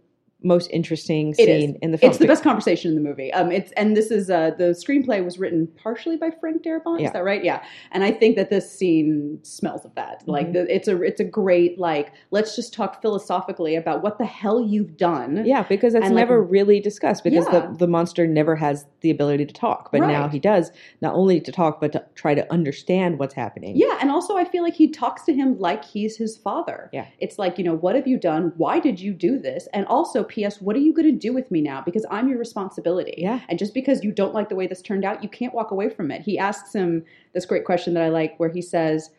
most 0.45 0.69
interesting 0.71 1.33
scene 1.33 1.77
in 1.81 1.91
the 1.91 1.97
film. 1.97 2.11
It's 2.11 2.19
the 2.19 2.27
best 2.27 2.43
conversation 2.43 2.89
in 2.89 2.95
the 2.95 3.01
movie. 3.01 3.33
Um, 3.33 3.51
it's 3.51 3.71
and 3.73 3.97
this 3.97 4.11
is 4.11 4.29
uh, 4.29 4.51
the 4.57 4.65
screenplay 4.65 5.23
was 5.23 5.39
written 5.39 5.67
partially 5.75 6.15
by 6.15 6.31
Frank 6.39 6.63
Darabont. 6.63 6.99
Yeah. 6.99 7.07
Is 7.07 7.13
that 7.13 7.23
right? 7.23 7.43
Yeah. 7.43 7.63
And 7.91 8.03
I 8.03 8.11
think 8.11 8.35
that 8.35 8.49
this 8.49 8.71
scene 8.71 9.39
smells 9.41 9.83
of 9.83 9.93
that. 9.95 10.21
Mm-hmm. 10.21 10.31
Like 10.31 10.53
the, 10.53 10.73
it's 10.73 10.87
a 10.87 11.01
it's 11.01 11.19
a 11.19 11.23
great 11.23 11.79
like 11.79 12.13
let's 12.31 12.55
just 12.55 12.73
talk 12.73 13.01
philosophically 13.01 13.75
about 13.75 14.03
what 14.03 14.17
the 14.17 14.25
hell 14.25 14.61
you've 14.61 14.97
done. 14.97 15.43
Yeah, 15.45 15.63
because 15.63 15.95
it's 15.95 16.09
never 16.09 16.41
like, 16.41 16.51
really 16.51 16.79
discussed 16.79 17.23
because 17.23 17.45
yeah. 17.51 17.67
the 17.67 17.77
the 17.79 17.87
monster 17.87 18.27
never 18.27 18.55
has 18.55 18.85
the 19.01 19.09
ability 19.09 19.45
to 19.45 19.53
talk, 19.53 19.91
but 19.91 20.01
right. 20.01 20.11
now 20.11 20.27
he 20.27 20.39
does 20.39 20.71
not 21.01 21.15
only 21.15 21.41
to 21.41 21.51
talk 21.51 21.81
but 21.81 21.91
to 21.93 22.05
try 22.13 22.35
to 22.35 22.51
understand 22.53 23.17
what's 23.17 23.33
happening. 23.33 23.75
Yeah, 23.75 23.97
and 23.99 24.11
also 24.11 24.37
I 24.37 24.45
feel 24.45 24.63
like 24.63 24.75
he 24.75 24.89
talks 24.89 25.23
to 25.23 25.33
him 25.33 25.57
like 25.59 25.83
he's 25.83 26.17
his 26.17 26.37
father. 26.37 26.89
Yeah. 26.93 27.07
It's 27.19 27.39
like 27.39 27.57
you 27.57 27.63
know 27.63 27.75
what 27.75 27.95
have 27.95 28.07
you 28.07 28.19
done? 28.19 28.53
Why 28.57 28.79
did 28.79 28.99
you 28.99 29.13
do 29.13 29.39
this? 29.39 29.67
And 29.73 29.85
also 29.87 30.23
P.S. 30.35 30.61
What 30.61 30.75
are 30.75 30.79
you 30.79 30.93
going 30.93 31.07
to 31.07 31.17
do 31.17 31.33
with 31.33 31.49
me 31.49 31.61
now? 31.61 31.81
Because 31.81 32.05
I'm 32.11 32.27
your 32.27 32.37
responsibility. 32.37 33.15
Yeah. 33.17 33.39
And 33.47 33.57
just 33.57 33.73
because 33.73 34.03
you 34.03 34.11
don't 34.11 34.33
like 34.33 34.49
the 34.49 34.55
way 34.55 34.67
this 34.67 34.81
turned 34.81 35.05
out, 35.05 35.23
you 35.23 35.29
can't 35.29 35.53
walk 35.53 35.71
away 35.71 35.89
from 35.89 36.11
it. 36.11 36.21
He 36.21 36.37
asks 36.37 36.73
him 36.73 37.05
this 37.33 37.45
great 37.45 37.63
question 37.63 37.93
that 37.93 38.03
I 38.03 38.09
like, 38.09 38.37
where 38.37 38.49
he 38.49 38.61
says, 38.61 39.11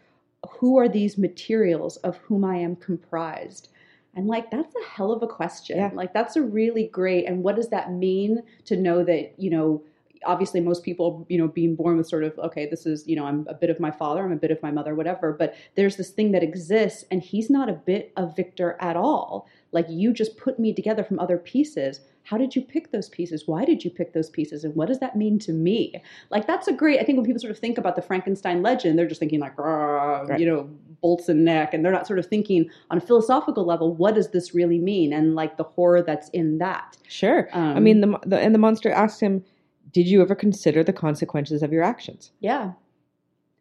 Who 0.61 0.77
are 0.77 0.89
these 0.89 1.17
materials 1.17 1.97
of 1.99 2.19
whom 2.19 2.45
I 2.45 2.57
am 2.57 2.77
comprised? 2.77 3.69
And 4.15 4.29
like, 4.29 4.51
that's 4.51 4.75
a 4.75 4.89
hell 4.89 5.11
of 5.11 5.23
a 5.23 5.27
question. 5.27 5.79
Yeah. 5.79 5.91
Like, 5.93 6.13
that's 6.13 6.37
a 6.37 6.43
really 6.43 6.89
great. 6.89 7.27
And 7.27 7.43
what 7.43 7.57
does 7.57 7.71
that 7.71 7.93
mean 7.93 8.43
to 8.67 8.77
know 8.77 9.03
that, 9.05 9.35
you 9.39 9.51
know, 9.51 9.83
obviously 10.25 10.61
most 10.61 10.83
people 10.83 11.25
you 11.29 11.39
know 11.39 11.49
being 11.49 11.77
born 11.77 11.97
with 11.97 12.09
sort 12.09 12.25
of 12.25 12.37
okay 12.39 12.67
this 12.69 12.87
is 12.87 13.07
you 13.07 13.15
know 13.17 13.27
i'm 13.27 13.47
a 13.49 13.55
bit 13.55 13.71
of 13.71 13.79
my 13.79 13.91
father 13.91 14.25
i'm 14.25 14.33
a 14.33 14.37
bit 14.37 14.51
of 14.51 14.61
my 14.63 14.71
mother 14.71 14.95
whatever 14.95 15.33
but 15.33 15.55
there's 15.75 15.97
this 15.97 16.11
thing 16.11 16.33
that 16.33 16.43
exists 16.43 17.05
and 17.11 17.23
he's 17.23 17.51
not 17.51 17.69
a 17.69 17.73
bit 17.73 18.13
of 18.17 18.35
victor 18.35 18.77
at 18.81 18.97
all 18.97 19.47
like 19.77 19.87
you 19.91 20.11
just 20.11 20.39
put 20.39 20.59
me 20.59 20.73
together 20.73 21.05
from 21.05 21.19
other 21.19 21.37
pieces. 21.37 22.01
How 22.23 22.39
did 22.39 22.57
you 22.57 22.63
pick 22.63 22.93
those 22.93 23.11
pieces? 23.11 23.47
Why 23.47 23.67
did 23.67 23.85
you 23.85 23.91
pick 23.91 24.15
those 24.15 24.31
pieces? 24.31 24.65
And 24.65 24.75
what 24.75 24.89
does 24.89 25.01
that 25.01 25.17
mean 25.17 25.39
to 25.41 25.53
me? 25.53 26.03
Like 26.31 26.47
that's 26.47 26.67
a 26.67 26.73
great. 26.73 26.99
I 26.99 27.05
think 27.05 27.17
when 27.19 27.27
people 27.27 27.41
sort 27.41 27.51
of 27.51 27.59
think 27.59 27.77
about 27.77 27.95
the 27.95 28.01
Frankenstein 28.01 28.63
legend, 28.63 28.99
they're 28.99 29.07
just 29.07 29.21
thinking 29.21 29.39
like, 29.39 29.57
right. 29.59 30.41
you 30.41 30.47
know, 30.47 30.71
bolts 31.03 31.29
and 31.29 31.45
neck, 31.45 31.75
and 31.75 31.85
they're 31.85 31.93
not 31.93 32.07
sort 32.07 32.19
of 32.19 32.25
thinking 32.25 32.71
on 32.91 32.97
a 32.97 33.03
philosophical 33.03 33.67
level, 33.67 33.95
what 33.95 34.15
does 34.15 34.31
this 34.31 34.55
really 34.55 34.79
mean? 34.79 35.13
And 35.13 35.35
like 35.35 35.59
the 35.59 35.65
horror 35.65 36.01
that's 36.01 36.31
in 36.31 36.57
that. 36.57 36.97
Sure. 37.07 37.51
Um, 37.53 37.77
I 37.77 37.81
mean, 37.81 38.01
the, 38.01 38.19
the 38.25 38.39
and 38.41 38.55
the 38.55 38.59
monster 38.59 38.91
asks 38.91 39.21
him, 39.21 39.45
"Did 39.93 40.09
you 40.09 40.23
ever 40.23 40.35
consider 40.35 40.83
the 40.83 40.95
consequences 40.95 41.63
of 41.63 41.71
your 41.71 41.83
actions?" 41.83 42.33
Yeah. 42.41 42.73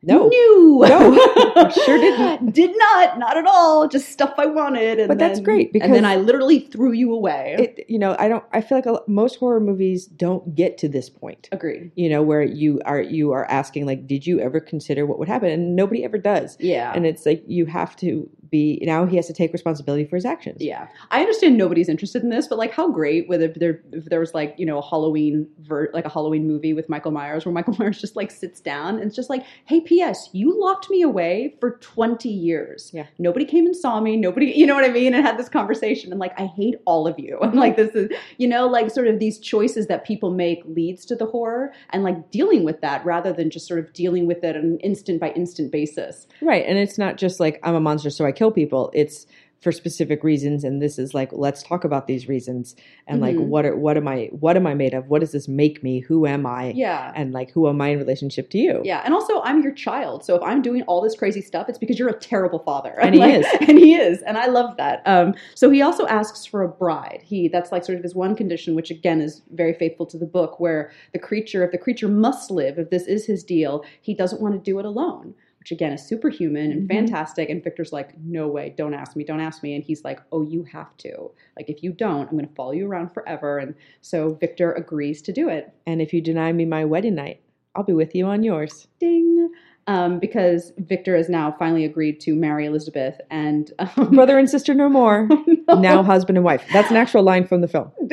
No. 0.05 0.29
No. 0.31 0.81
No. 0.81 1.69
sure 1.85 1.97
did 1.97 2.19
not. 2.19 2.53
Did 2.53 2.71
not. 2.77 3.19
Not 3.19 3.37
at 3.37 3.45
all. 3.47 3.87
Just 3.87 4.09
stuff 4.09 4.33
I 4.37 4.45
wanted. 4.45 5.07
but 5.07 5.17
then, 5.17 5.17
that's 5.17 5.39
great 5.39 5.73
because 5.73 5.87
and 5.87 5.95
then 5.95 6.05
I 6.05 6.15
literally 6.15 6.59
threw 6.59 6.91
you 6.91 7.13
away. 7.13 7.55
It, 7.59 7.85
you 7.89 7.99
know, 7.99 8.15
I 8.19 8.27
don't. 8.27 8.43
I 8.53 8.61
feel 8.61 8.77
like 8.77 8.85
a, 8.85 8.99
most 9.07 9.37
horror 9.37 9.59
movies 9.59 10.05
don't 10.05 10.55
get 10.55 10.77
to 10.79 10.89
this 10.89 11.09
point. 11.09 11.49
Agreed. 11.51 11.91
You 11.95 12.09
know, 12.09 12.21
where 12.21 12.43
you 12.43 12.81
are 12.85 13.01
you 13.01 13.31
are 13.31 13.49
asking 13.49 13.85
like, 13.85 14.07
did 14.07 14.25
you 14.27 14.39
ever 14.39 14.59
consider 14.59 15.05
what 15.05 15.19
would 15.19 15.27
happen? 15.27 15.49
And 15.49 15.75
nobody 15.75 16.03
ever 16.03 16.17
does. 16.17 16.57
Yeah. 16.59 16.91
And 16.93 17.05
it's 17.05 17.25
like 17.25 17.43
you 17.47 17.65
have 17.65 17.95
to 17.97 18.29
be 18.49 18.79
now 18.83 19.05
he 19.05 19.15
has 19.15 19.27
to 19.27 19.33
take 19.33 19.51
responsibility 19.53 20.05
for 20.05 20.15
his 20.15 20.25
actions. 20.25 20.57
Yeah, 20.59 20.87
I 21.11 21.19
understand 21.21 21.57
nobody's 21.57 21.89
interested 21.89 22.23
in 22.23 22.29
this, 22.29 22.47
but 22.47 22.57
like, 22.57 22.71
how 22.71 22.89
great 22.91 23.27
would 23.27 23.41
if 23.41 23.55
there 23.55 23.81
if 23.91 24.05
there 24.05 24.19
was 24.19 24.33
like 24.33 24.55
you 24.57 24.65
know 24.65 24.77
a 24.77 24.81
Halloween 24.81 25.47
ver- 25.59 25.89
like 25.93 26.05
a 26.05 26.09
Halloween 26.09 26.47
movie 26.47 26.73
with 26.73 26.87
Michael 26.89 27.11
Myers 27.11 27.45
where 27.45 27.53
Michael 27.53 27.75
Myers 27.79 27.99
just 27.99 28.15
like 28.15 28.31
sits 28.31 28.61
down 28.61 28.95
and 28.95 29.05
it's 29.05 29.15
just 29.15 29.29
like, 29.29 29.43
hey, 29.65 29.81
P.S. 29.95 30.29
You 30.33 30.59
locked 30.59 30.89
me 30.89 31.01
away 31.01 31.55
for 31.61 31.77
twenty 31.77 32.27
years. 32.27 32.91
Yeah, 32.93 33.05
nobody 33.17 33.45
came 33.45 33.65
and 33.65 33.73
saw 33.73 34.01
me. 34.01 34.17
Nobody, 34.17 34.47
you 34.55 34.65
know 34.65 34.75
what 34.75 34.83
I 34.83 34.89
mean, 34.89 35.13
and 35.13 35.25
had 35.25 35.37
this 35.37 35.47
conversation. 35.47 36.11
And 36.11 36.19
like, 36.19 36.37
I 36.37 36.47
hate 36.47 36.75
all 36.85 37.07
of 37.07 37.17
you. 37.17 37.39
And 37.45 37.59
like, 37.59 37.77
this 37.77 37.95
is 37.95 38.09
you 38.37 38.47
know 38.47 38.67
like 38.67 38.91
sort 38.91 39.07
of 39.07 39.19
these 39.19 39.39
choices 39.39 39.87
that 39.87 40.03
people 40.03 40.31
make 40.31 40.61
leads 40.65 41.05
to 41.05 41.15
the 41.15 41.25
horror, 41.25 41.71
and 41.91 42.03
like 42.03 42.31
dealing 42.31 42.65
with 42.65 42.81
that 42.81 43.05
rather 43.05 43.31
than 43.31 43.49
just 43.49 43.67
sort 43.67 43.79
of 43.79 43.93
dealing 43.93 44.27
with 44.27 44.43
it 44.43 44.57
on 44.57 44.63
an 44.63 44.79
instant 44.79 45.21
by 45.21 45.29
instant 45.31 45.71
basis. 45.71 46.27
Right, 46.41 46.65
and 46.65 46.77
it's 46.77 46.97
not 46.97 47.15
just 47.15 47.39
like 47.39 47.61
I'm 47.63 47.75
a 47.75 47.79
monster, 47.79 48.09
so 48.09 48.25
I 48.25 48.33
kill 48.33 48.51
people. 48.51 48.91
It's 48.93 49.25
for 49.65 49.71
specific 49.71 50.23
reasons 50.23 50.63
and 50.63 50.79
this 50.79 50.99
is 50.99 51.15
like 51.15 51.29
let's 51.31 51.63
talk 51.63 51.83
about 51.83 52.05
these 52.05 52.27
reasons 52.27 52.75
and 53.07 53.19
mm-hmm. 53.19 53.39
like 53.39 53.47
what 53.47 53.65
are, 53.65 53.75
what 53.75 53.97
am 53.97 54.07
i 54.07 54.29
what 54.31 54.55
am 54.55 54.67
i 54.67 54.75
made 54.75 54.93
of? 54.93 55.07
What 55.07 55.21
does 55.21 55.31
this 55.31 55.47
make 55.47 55.81
me? 55.81 56.01
Who 56.01 56.27
am 56.27 56.45
i? 56.45 56.71
Yeah. 56.75 57.11
And 57.15 57.33
like 57.33 57.49
who 57.49 57.67
am 57.67 57.81
i 57.81 57.87
in 57.87 57.97
relationship 57.97 58.51
to 58.51 58.59
you? 58.59 58.83
Yeah 58.85 59.01
and 59.03 59.11
also 59.11 59.41
i'm 59.41 59.63
your 59.63 59.71
child 59.71 60.23
so 60.23 60.35
if 60.35 60.43
i'm 60.43 60.61
doing 60.61 60.83
all 60.83 61.01
this 61.01 61.15
crazy 61.15 61.41
stuff 61.41 61.67
it's 61.67 61.79
because 61.79 61.97
you're 61.97 62.09
a 62.09 62.19
terrible 62.19 62.59
father. 62.59 62.93
And 63.01 63.15
he 63.19 63.23
is. 63.23 63.47
and 63.67 63.79
he 63.79 63.95
is 63.95 64.21
and 64.21 64.37
i 64.37 64.45
love 64.45 64.77
that. 64.77 65.01
Um 65.07 65.33
so 65.55 65.71
he 65.71 65.81
also 65.81 66.05
asks 66.05 66.45
for 66.45 66.61
a 66.61 66.69
bride. 66.69 67.21
He 67.23 67.47
that's 67.47 67.71
like 67.71 67.83
sort 67.83 67.97
of 67.97 68.03
his 68.03 68.13
one 68.13 68.35
condition 68.35 68.75
which 68.75 68.91
again 68.91 69.19
is 69.19 69.41
very 69.49 69.73
faithful 69.73 70.05
to 70.05 70.17
the 70.19 70.27
book 70.27 70.59
where 70.59 70.91
the 71.11 71.17
creature 71.17 71.63
if 71.63 71.71
the 71.71 71.79
creature 71.79 72.07
must 72.07 72.51
live 72.51 72.77
if 72.77 72.91
this 72.91 73.07
is 73.07 73.25
his 73.25 73.43
deal 73.43 73.83
he 73.99 74.13
doesn't 74.13 74.43
want 74.43 74.53
to 74.53 74.59
do 74.59 74.77
it 74.77 74.85
alone 74.85 75.33
which 75.65 75.71
again 75.71 75.91
is 75.91 76.05
superhuman 76.05 76.71
and 76.71 76.81
mm-hmm. 76.81 76.95
fantastic. 76.95 77.49
And 77.49 77.63
Victor's 77.63 77.91
like, 77.91 78.15
no 78.19 78.47
way, 78.47 78.75
don't 78.77 78.93
ask 78.93 79.15
me, 79.15 79.23
don't 79.23 79.39
ask 79.39 79.63
me. 79.63 79.73
And 79.73 79.83
he's 79.83 80.03
like, 80.03 80.19
oh, 80.31 80.43
you 80.43 80.63
have 80.65 80.95
to. 80.97 81.31
Like, 81.57 81.71
if 81.71 81.81
you 81.81 81.91
don't, 81.91 82.29
I'm 82.29 82.37
going 82.37 82.47
to 82.47 82.53
follow 82.53 82.73
you 82.73 82.87
around 82.87 83.15
forever. 83.15 83.57
And 83.57 83.73
so 84.01 84.35
Victor 84.35 84.73
agrees 84.73 85.23
to 85.23 85.33
do 85.33 85.49
it. 85.49 85.73
And 85.87 86.03
if 86.03 86.13
you 86.13 86.21
deny 86.21 86.53
me 86.53 86.65
my 86.65 86.85
wedding 86.85 87.15
night, 87.15 87.41
I'll 87.75 87.81
be 87.83 87.93
with 87.93 88.13
you 88.13 88.27
on 88.27 88.43
yours. 88.43 88.87
Ding. 88.99 89.49
Um, 89.87 90.19
because 90.19 90.71
Victor 90.77 91.15
has 91.15 91.29
now 91.29 91.55
finally 91.57 91.83
agreed 91.83 92.19
to 92.21 92.35
marry 92.35 92.67
Elizabeth 92.67 93.19
and 93.31 93.71
um, 93.79 94.11
brother 94.13 94.37
and 94.37 94.47
sister 94.47 94.75
no 94.75 94.87
more. 94.87 95.27
no. 95.67 95.81
Now 95.81 96.03
husband 96.03 96.37
and 96.37 96.45
wife. 96.45 96.63
That's 96.73 96.91
an 96.91 96.97
actual 96.97 97.23
line 97.23 97.47
from 97.47 97.61
the 97.61 97.67
film. 97.67 97.91
wait, 97.99 98.11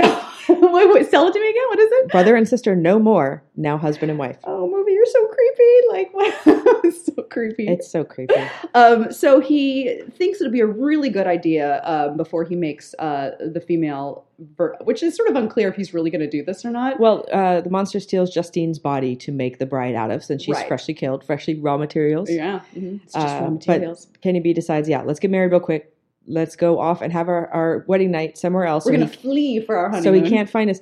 wait, 0.49 1.11
sell 1.11 1.29
it 1.29 1.33
to 1.33 1.41
me 1.41 1.51
again. 1.51 1.69
What 1.69 1.79
is 1.81 1.93
it? 1.93 2.09
Brother 2.09 2.35
and 2.35 2.49
sister 2.49 2.75
no 2.75 2.99
more. 2.99 3.45
Now 3.57 3.77
husband 3.77 4.11
and 4.11 4.19
wife. 4.19 4.39
Oh, 4.45 4.71
movie, 4.71 4.93
you're 4.93 5.05
so 5.05 5.27
creepy. 5.27 5.89
Like, 5.91 6.15
what? 6.15 6.62
so 7.05 7.23
creepy. 7.23 7.69
It's 7.69 7.91
so 7.91 8.05
creepy. 8.05 8.35
Um, 8.75 9.13
so 9.13 9.41
he 9.41 10.03
thinks 10.13 10.41
it'll 10.41 10.53
be 10.53 10.61
a 10.61 10.67
really 10.67 11.09
good 11.09 11.27
idea 11.27 11.81
um, 11.85 12.17
before 12.17 12.45
he 12.45 12.57
makes 12.57 12.95
uh, 12.99 13.33
the 13.41 13.61
female, 13.61 14.25
ver- 14.57 14.77
which 14.83 15.03
is 15.03 15.17
sort 15.17 15.29
of 15.29 15.37
unclear 15.37 15.69
if 15.69 15.77
he's 15.77 15.95
really 15.95 16.11
going 16.11 16.21
to 16.21 16.31
do 16.31 16.45
this 16.45 16.65
or 16.65 16.71
not. 16.71 16.99
Well, 16.99 17.27
uh, 17.33 17.61
the 17.61 17.71
monster 17.71 18.01
steals 18.01 18.33
Justine's 18.33 18.79
body 18.79 19.17
to 19.17 19.33
make 19.33 19.59
the 19.59 19.67
bride 19.67 19.95
out 19.95 20.11
of, 20.11 20.25
since 20.25 20.43
she's 20.43 20.57
right. 20.57 20.69
freshly 20.69 20.95
killed, 20.95 21.25
freshly 21.25 21.55
raw 21.55 21.77
materials. 21.77 22.31
Yeah, 22.31 22.61
mm-hmm. 22.75 22.97
it's 23.05 23.15
just 23.15 23.37
uh, 23.37 23.41
raw 23.41 23.51
materials. 23.51 24.07
But 24.07 24.21
Kenny 24.23 24.41
B 24.41 24.53
decides, 24.53 24.89
yeah, 24.89 25.03
let's 25.03 25.21
get 25.21 25.31
married 25.31 25.53
real 25.53 25.61
quick. 25.61 25.95
Let's 26.27 26.55
go 26.55 26.79
off 26.79 27.03
and 27.03 27.13
have 27.13 27.29
our, 27.29 27.49
our 27.49 27.85
wedding 27.89 28.13
night 28.13 28.39
somewhere 28.39 28.65
else. 28.65 28.87
We're 28.87 28.93
so 28.93 28.99
going 28.99 29.11
to 29.11 29.19
flee 29.19 29.61
for 29.61 29.77
our 29.77 29.91
honeymoon. 29.91 30.21
So 30.21 30.25
he 30.25 30.31
can't 30.31 30.49
find 30.49 30.71
us. 30.71 30.81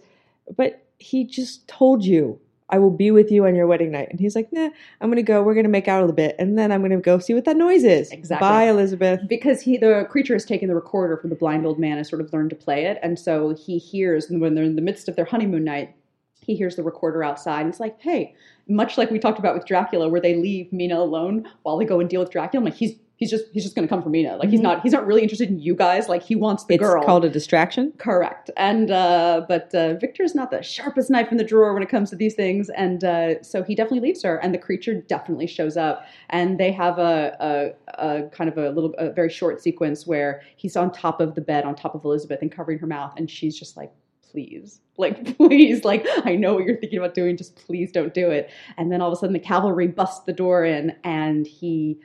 But 0.55 0.85
he 0.99 1.25
just 1.25 1.67
told 1.67 2.05
you 2.05 2.39
I 2.71 2.79
will 2.79 2.91
be 2.91 3.11
with 3.11 3.31
you 3.31 3.47
on 3.47 3.55
your 3.55 3.67
wedding 3.67 3.91
night. 3.91 4.09
And 4.11 4.19
he's 4.19 4.35
like, 4.35 4.53
nah, 4.53 4.71
I'm 5.01 5.09
going 5.09 5.17
to 5.17 5.23
go. 5.23 5.43
We're 5.43 5.55
going 5.55 5.65
to 5.65 5.71
make 5.71 5.89
out 5.89 5.99
a 5.99 6.03
little 6.03 6.17
bit. 6.17 6.37
And 6.39 6.59
then 6.59 6.73
I'm 6.73 6.81
going 6.81 6.91
to 6.93 6.99
go 6.99 7.19
see 7.19 7.35
what 7.35 7.45
that 7.45 7.57
noise 7.57 7.85
is. 7.85 8.11
Exactly. 8.11 8.49
Bye, 8.49 8.65
Elizabeth. 8.65 9.21
Because 9.29 9.61
he, 9.61 9.77
the 9.77 10.07
creature 10.11 10.35
has 10.35 10.45
taken 10.45 10.69
the 10.69 10.75
recorder 10.75 11.17
from 11.17 11.31
the 11.31 11.37
blind 11.37 11.67
old 11.67 11.79
man 11.79 11.99
and 11.99 12.07
sort 12.07 12.21
of 12.23 12.33
learned 12.33 12.51
to 12.51 12.57
play 12.57 12.87
it. 12.87 12.99
And 13.03 13.19
so 13.19 13.55
he 13.55 13.79
hears, 13.79 14.29
when 14.31 14.55
they're 14.55 14.65
in 14.65 14.77
the 14.77 14.83
midst 14.83 15.09
of 15.09 15.17
their 15.17 15.25
honeymoon 15.25 15.65
night, 15.65 15.95
he 16.41 16.57
hears 16.57 16.77
the 16.77 16.83
recorder 16.83 17.23
outside. 17.23 17.61
And 17.61 17.69
it's 17.69 17.81
like, 17.81 18.01
hey, 18.01 18.35
much 18.67 18.97
like 18.97 19.11
we 19.11 19.19
talked 19.19 19.39
about 19.39 19.55
with 19.55 19.67
Dracula, 19.67 20.09
where 20.09 20.21
they 20.21 20.35
leave 20.37 20.73
Mina 20.73 20.99
alone 20.99 21.49
while 21.63 21.77
they 21.77 21.85
go 21.85 22.01
and 22.01 22.09
deal 22.09 22.21
with 22.21 22.31
Dracula. 22.31 22.61
I'm 22.61 22.65
like, 22.65 22.79
he's 22.79 22.95
he's 23.21 23.31
just 23.31 23.45
he's 23.53 23.63
just 23.63 23.77
going 23.77 23.87
to 23.87 23.89
come 23.89 24.03
for 24.03 24.09
Mina. 24.09 24.31
Like 24.31 24.41
mm-hmm. 24.41 24.51
he's 24.51 24.61
not 24.61 24.83
he's 24.83 24.93
not 24.93 25.07
really 25.07 25.23
interested 25.23 25.49
in 25.49 25.61
you 25.61 25.77
guys. 25.77 26.09
Like 26.09 26.23
he 26.23 26.35
wants 26.35 26.65
the 26.65 26.75
it's 26.75 26.83
girl. 26.83 26.97
It's 26.97 27.07
called 27.07 27.25
a 27.25 27.29
distraction. 27.29 27.93
Correct. 27.99 28.51
And 28.57 28.91
uh, 28.91 29.45
but 29.47 29.73
uh, 29.75 29.95
Victor's 29.95 30.35
not 30.35 30.51
the 30.51 30.63
sharpest 30.63 31.11
knife 31.11 31.31
in 31.31 31.37
the 31.37 31.45
drawer 31.45 31.73
when 31.73 31.83
it 31.83 31.89
comes 31.89 32.11
to 32.11 32.17
these 32.17 32.35
things, 32.35 32.71
and 32.71 33.05
uh, 33.05 33.43
so 33.43 33.63
he 33.63 33.75
definitely 33.77 34.01
leaves 34.01 34.23
her. 34.25 34.37
And 34.39 34.53
the 34.53 34.59
creature 34.59 34.95
definitely 34.95 35.47
shows 35.47 35.77
up, 35.77 36.07
and 36.31 36.59
they 36.59 36.73
have 36.73 36.99
a, 36.99 37.75
a, 37.99 38.03
a 38.03 38.29
kind 38.31 38.51
of 38.51 38.59
a 38.59 38.71
little 38.71 38.95
a 38.99 39.11
very 39.11 39.31
short 39.31 39.63
sequence 39.63 40.07
where 40.07 40.43
he's 40.57 40.75
on 40.75 40.91
top 40.91 41.21
of 41.21 41.35
the 41.35 41.43
bed, 41.43 41.65
on 41.65 41.77
top 41.77 41.95
of 41.95 42.05
Elizabeth, 42.05 42.41
and 42.43 42.51
covering 42.51 42.79
her 42.79 42.87
mouth, 42.87 43.13
and 43.17 43.31
she's 43.31 43.57
just 43.57 43.77
like 43.77 43.93
please 44.31 44.81
like 44.97 45.37
please 45.37 45.85
like 45.85 46.07
i 46.25 46.37
know 46.37 46.55
what 46.55 46.65
you're 46.65 46.77
thinking 46.77 47.01
about 47.01 47.15
doing 47.15 47.37
just 47.37 47.57
please 47.57 47.91
don't 47.91 48.15
do 48.15 48.31
it 48.31 48.49
and 48.77 48.93
then 48.93 49.01
all 49.01 49.09
of 49.09 49.13
a 49.13 49.17
sudden 49.17 49.33
the 49.33 49.41
cavalry 49.41 49.89
busts 49.89 50.21
the 50.25 50.33
door 50.33 50.65
in 50.65 50.95
and 51.03 51.49
he 51.49 51.99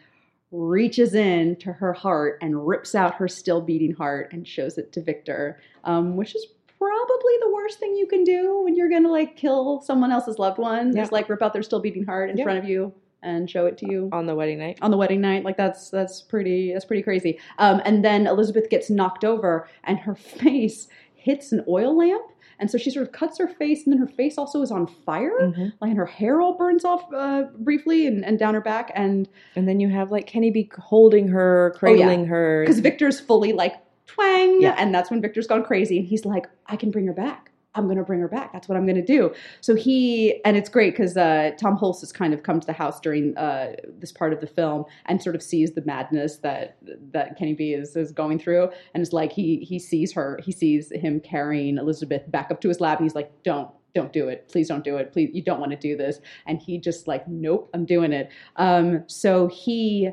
reaches 0.52 1.14
in 1.14 1.56
to 1.58 1.74
her 1.74 1.94
heart 1.94 2.38
and 2.42 2.68
rips 2.68 2.96
out 2.96 3.16
her 3.16 3.28
still 3.28 3.62
beating 3.62 3.94
heart 3.94 4.32
and 4.32 4.48
shows 4.48 4.78
it 4.78 4.92
to 4.94 5.02
Victor, 5.02 5.60
um, 5.84 6.16
which 6.16 6.36
is 6.36 6.46
probably 6.78 7.34
the 7.41 7.52
worst 7.54 7.80
thing 7.80 7.96
you 7.96 8.08
can 8.08 8.24
do 8.24 8.62
when 8.64 8.76
you're 8.76 8.89
gonna 8.89 9.10
like 9.12 9.36
kill 9.36 9.82
someone 9.82 10.12
else's 10.12 10.39
loved 10.39 10.58
one. 10.58 10.96
Yeah. 10.96 11.02
Just 11.02 11.12
like 11.12 11.30
rip 11.30 11.41
out 11.41 11.54
their 11.54 11.64
still 11.64 11.80
beating 11.80 12.06
heart 12.06 12.30
in 12.30 12.38
yeah. 12.38 12.43
front 12.43 12.60
of 12.60 12.66
you 12.66 12.93
and 13.26 13.50
show 13.50 13.66
it 13.66 13.78
to 13.80 13.91
you 13.91 14.10
on 14.14 14.28
the 14.28 14.36
wedding 14.36 14.60
night. 14.60 14.78
On 14.82 14.91
the 14.91 14.98
wedding 14.98 15.20
night, 15.20 15.43
like 15.43 15.58
that's 15.58 15.89
that's 15.89 16.22
pretty 16.22 16.72
that's 16.72 16.86
pretty 16.86 17.02
crazy. 17.02 17.39
Um, 17.58 17.82
and 17.84 18.06
then 18.06 18.28
Elizabeth 18.28 18.70
gets 18.70 18.89
knocked 18.89 19.26
over, 19.26 19.68
and 19.84 19.98
her 20.00 20.16
face 20.16 20.88
hits 21.16 21.52
an 21.52 21.64
oil 21.68 21.98
lamp. 21.98 22.24
And 22.60 22.72
so 22.72 22.78
she 22.78 22.89
sort 22.89 23.06
of 23.06 23.12
cuts 23.12 23.38
her 23.38 23.47
face, 23.47 23.86
and 23.86 23.93
then 23.93 23.99
her 23.99 24.08
face 24.08 24.38
also 24.38 24.62
is 24.62 24.72
on 24.72 24.88
fire, 24.88 25.39
mm-hmm. 25.41 25.70
like 25.82 25.89
and 25.89 25.97
her 25.97 26.06
hair 26.06 26.41
all 26.41 26.58
burns 26.58 26.86
off 26.86 27.12
uh, 27.14 27.43
briefly 27.58 28.08
and, 28.08 28.24
and 28.24 28.39
down 28.39 28.53
her 28.53 28.62
back, 28.62 28.91
and 28.95 29.28
and 29.56 29.68
then 29.68 29.80
you 29.80 29.89
have 29.89 30.12
like 30.12 30.28
Kenny 30.28 30.51
B 30.51 30.70
holding 30.78 31.28
her, 31.30 31.74
cradling 31.78 32.22
oh, 32.22 32.24
yeah. 32.24 32.30
her, 32.30 32.64
because 32.64 32.80
Victor's 32.80 33.20
fully 33.20 33.53
like 33.53 33.76
twang, 34.08 34.62
yeah. 34.62 34.76
and 34.78 34.93
that's 34.93 35.12
when 35.12 35.22
Victor's 35.22 35.47
gone 35.47 35.64
crazy, 35.64 35.99
and 35.99 36.08
he's 36.08 36.26
like, 36.26 36.47
I 36.68 36.76
can 36.76 36.91
bring 36.91 37.08
her 37.08 37.14
back. 37.14 37.51
I'm 37.76 37.86
going 37.86 37.97
to 37.97 38.03
bring 38.03 38.19
her 38.21 38.28
back. 38.28 38.53
That's 38.53 38.67
what 38.67 38.78
I'm 38.78 38.86
going 38.86 38.95
to 38.95 39.05
do. 39.05 39.34
So 39.61 39.76
he, 39.76 40.41
and 40.45 40.57
it's 40.57 40.69
great 40.69 40.93
because 40.93 41.17
uh, 41.17 41.51
Tom 41.59 41.78
Hulce 41.78 41.99
has 42.01 42.11
kind 42.11 42.34
of 42.34 42.43
come 42.43 42.59
to 42.59 42.67
the 42.67 42.73
house 42.73 42.99
during 42.99 43.38
uh, 43.38 43.73
this 43.99 44.11
part 44.11 44.34
of 44.34 44.41
the 44.41 44.47
film 44.47 44.86
and 45.05 45.21
sort 45.21 45.36
of 45.36 45.43
sees 45.43 45.73
the 45.73 45.84
madness 45.86 46.38
that 46.38 46.78
that 47.11 47.38
Kenny 47.38 47.53
B 47.53 47.73
is 47.73 47.95
is 47.95 48.11
going 48.11 48.39
through, 48.39 48.69
and 48.93 49.03
it's 49.03 49.13
like 49.13 49.32
he 49.32 49.57
he 49.59 49.80
sees 49.80 50.13
her, 50.13 50.39
he 50.43 50.51
sees 50.51 50.91
him 50.91 51.19
carrying 51.19 51.78
Elizabeth 51.78 52.23
back 52.32 52.51
up 52.51 52.61
to 52.61 52.67
his 52.67 52.80
lab, 52.80 52.99
and 52.99 53.05
he's 53.05 53.15
like, 53.15 53.32
"Don't." 53.43 53.69
Don't 53.93 54.11
do 54.11 54.28
it. 54.28 54.49
Please 54.49 54.67
don't 54.67 54.84
do 54.84 54.97
it. 54.97 55.13
Please, 55.13 55.30
you 55.34 55.41
don't 55.41 55.61
want 55.61 55.71
to 55.71 55.78
do 55.78 55.95
this. 55.95 56.19
And 56.47 56.59
he 56.61 56.78
just 56.78 57.07
like, 57.07 57.26
nope, 57.30 57.69
I'm 57.73 57.86
doing 57.86 58.11
it. 58.11 58.30
Um, 58.57 59.05
so 59.07 59.47
he 59.47 60.09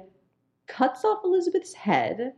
cuts 0.68 1.04
off 1.04 1.18
Elizabeth's 1.24 1.74
head, 1.74 2.32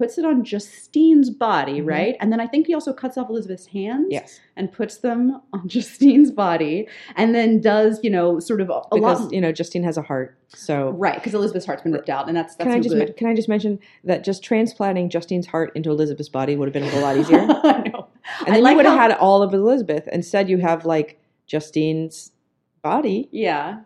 puts 0.00 0.16
it 0.16 0.24
on 0.24 0.42
Justine's 0.42 1.28
body, 1.28 1.80
mm-hmm. 1.80 1.88
right? 1.90 2.16
And 2.20 2.32
then 2.32 2.40
I 2.40 2.46
think 2.46 2.66
he 2.66 2.72
also 2.72 2.90
cuts 2.90 3.18
off 3.18 3.28
Elizabeth's 3.28 3.66
hands 3.66 4.06
yes. 4.08 4.40
and 4.56 4.72
puts 4.72 4.96
them 4.96 5.42
on 5.52 5.62
Justine's 5.68 6.30
body 6.30 6.88
and 7.16 7.34
then 7.34 7.60
does, 7.60 8.00
you 8.02 8.08
know, 8.08 8.40
sort 8.40 8.62
of 8.62 8.70
a 8.70 8.80
because, 8.90 9.20
lot. 9.20 9.32
you 9.32 9.42
know, 9.42 9.52
Justine 9.52 9.82
has 9.82 9.98
a 9.98 10.02
heart. 10.02 10.38
So 10.48 10.92
Right, 10.92 11.16
because 11.16 11.34
Elizabeth's 11.34 11.66
heart's 11.66 11.82
been 11.82 11.92
ripped 11.92 12.08
out 12.08 12.28
and 12.28 12.36
that's, 12.36 12.56
that's 12.56 12.66
can 12.66 12.78
I 12.78 12.80
just 12.80 12.94
good. 12.94 13.14
can 13.18 13.26
I 13.26 13.34
just 13.34 13.46
mention 13.46 13.78
that 14.04 14.24
just 14.24 14.42
transplanting 14.42 15.10
Justine's 15.10 15.46
heart 15.46 15.70
into 15.74 15.90
Elizabeth's 15.90 16.30
body 16.30 16.56
would 16.56 16.66
have 16.66 16.72
been 16.72 16.84
a 16.84 16.90
whole 16.90 17.02
lot 17.02 17.18
easier. 17.18 17.40
I 17.62 17.90
know. 17.92 18.08
And 18.46 18.54
then 18.54 18.62
like 18.62 18.70
you 18.70 18.76
would 18.78 18.86
have 18.86 18.96
how... 18.96 19.10
had 19.10 19.18
all 19.18 19.42
of 19.42 19.52
Elizabeth. 19.52 20.08
Instead 20.10 20.48
you 20.48 20.56
have 20.58 20.86
like 20.86 21.20
Justine's 21.46 22.32
body. 22.80 23.28
Yeah. 23.32 23.80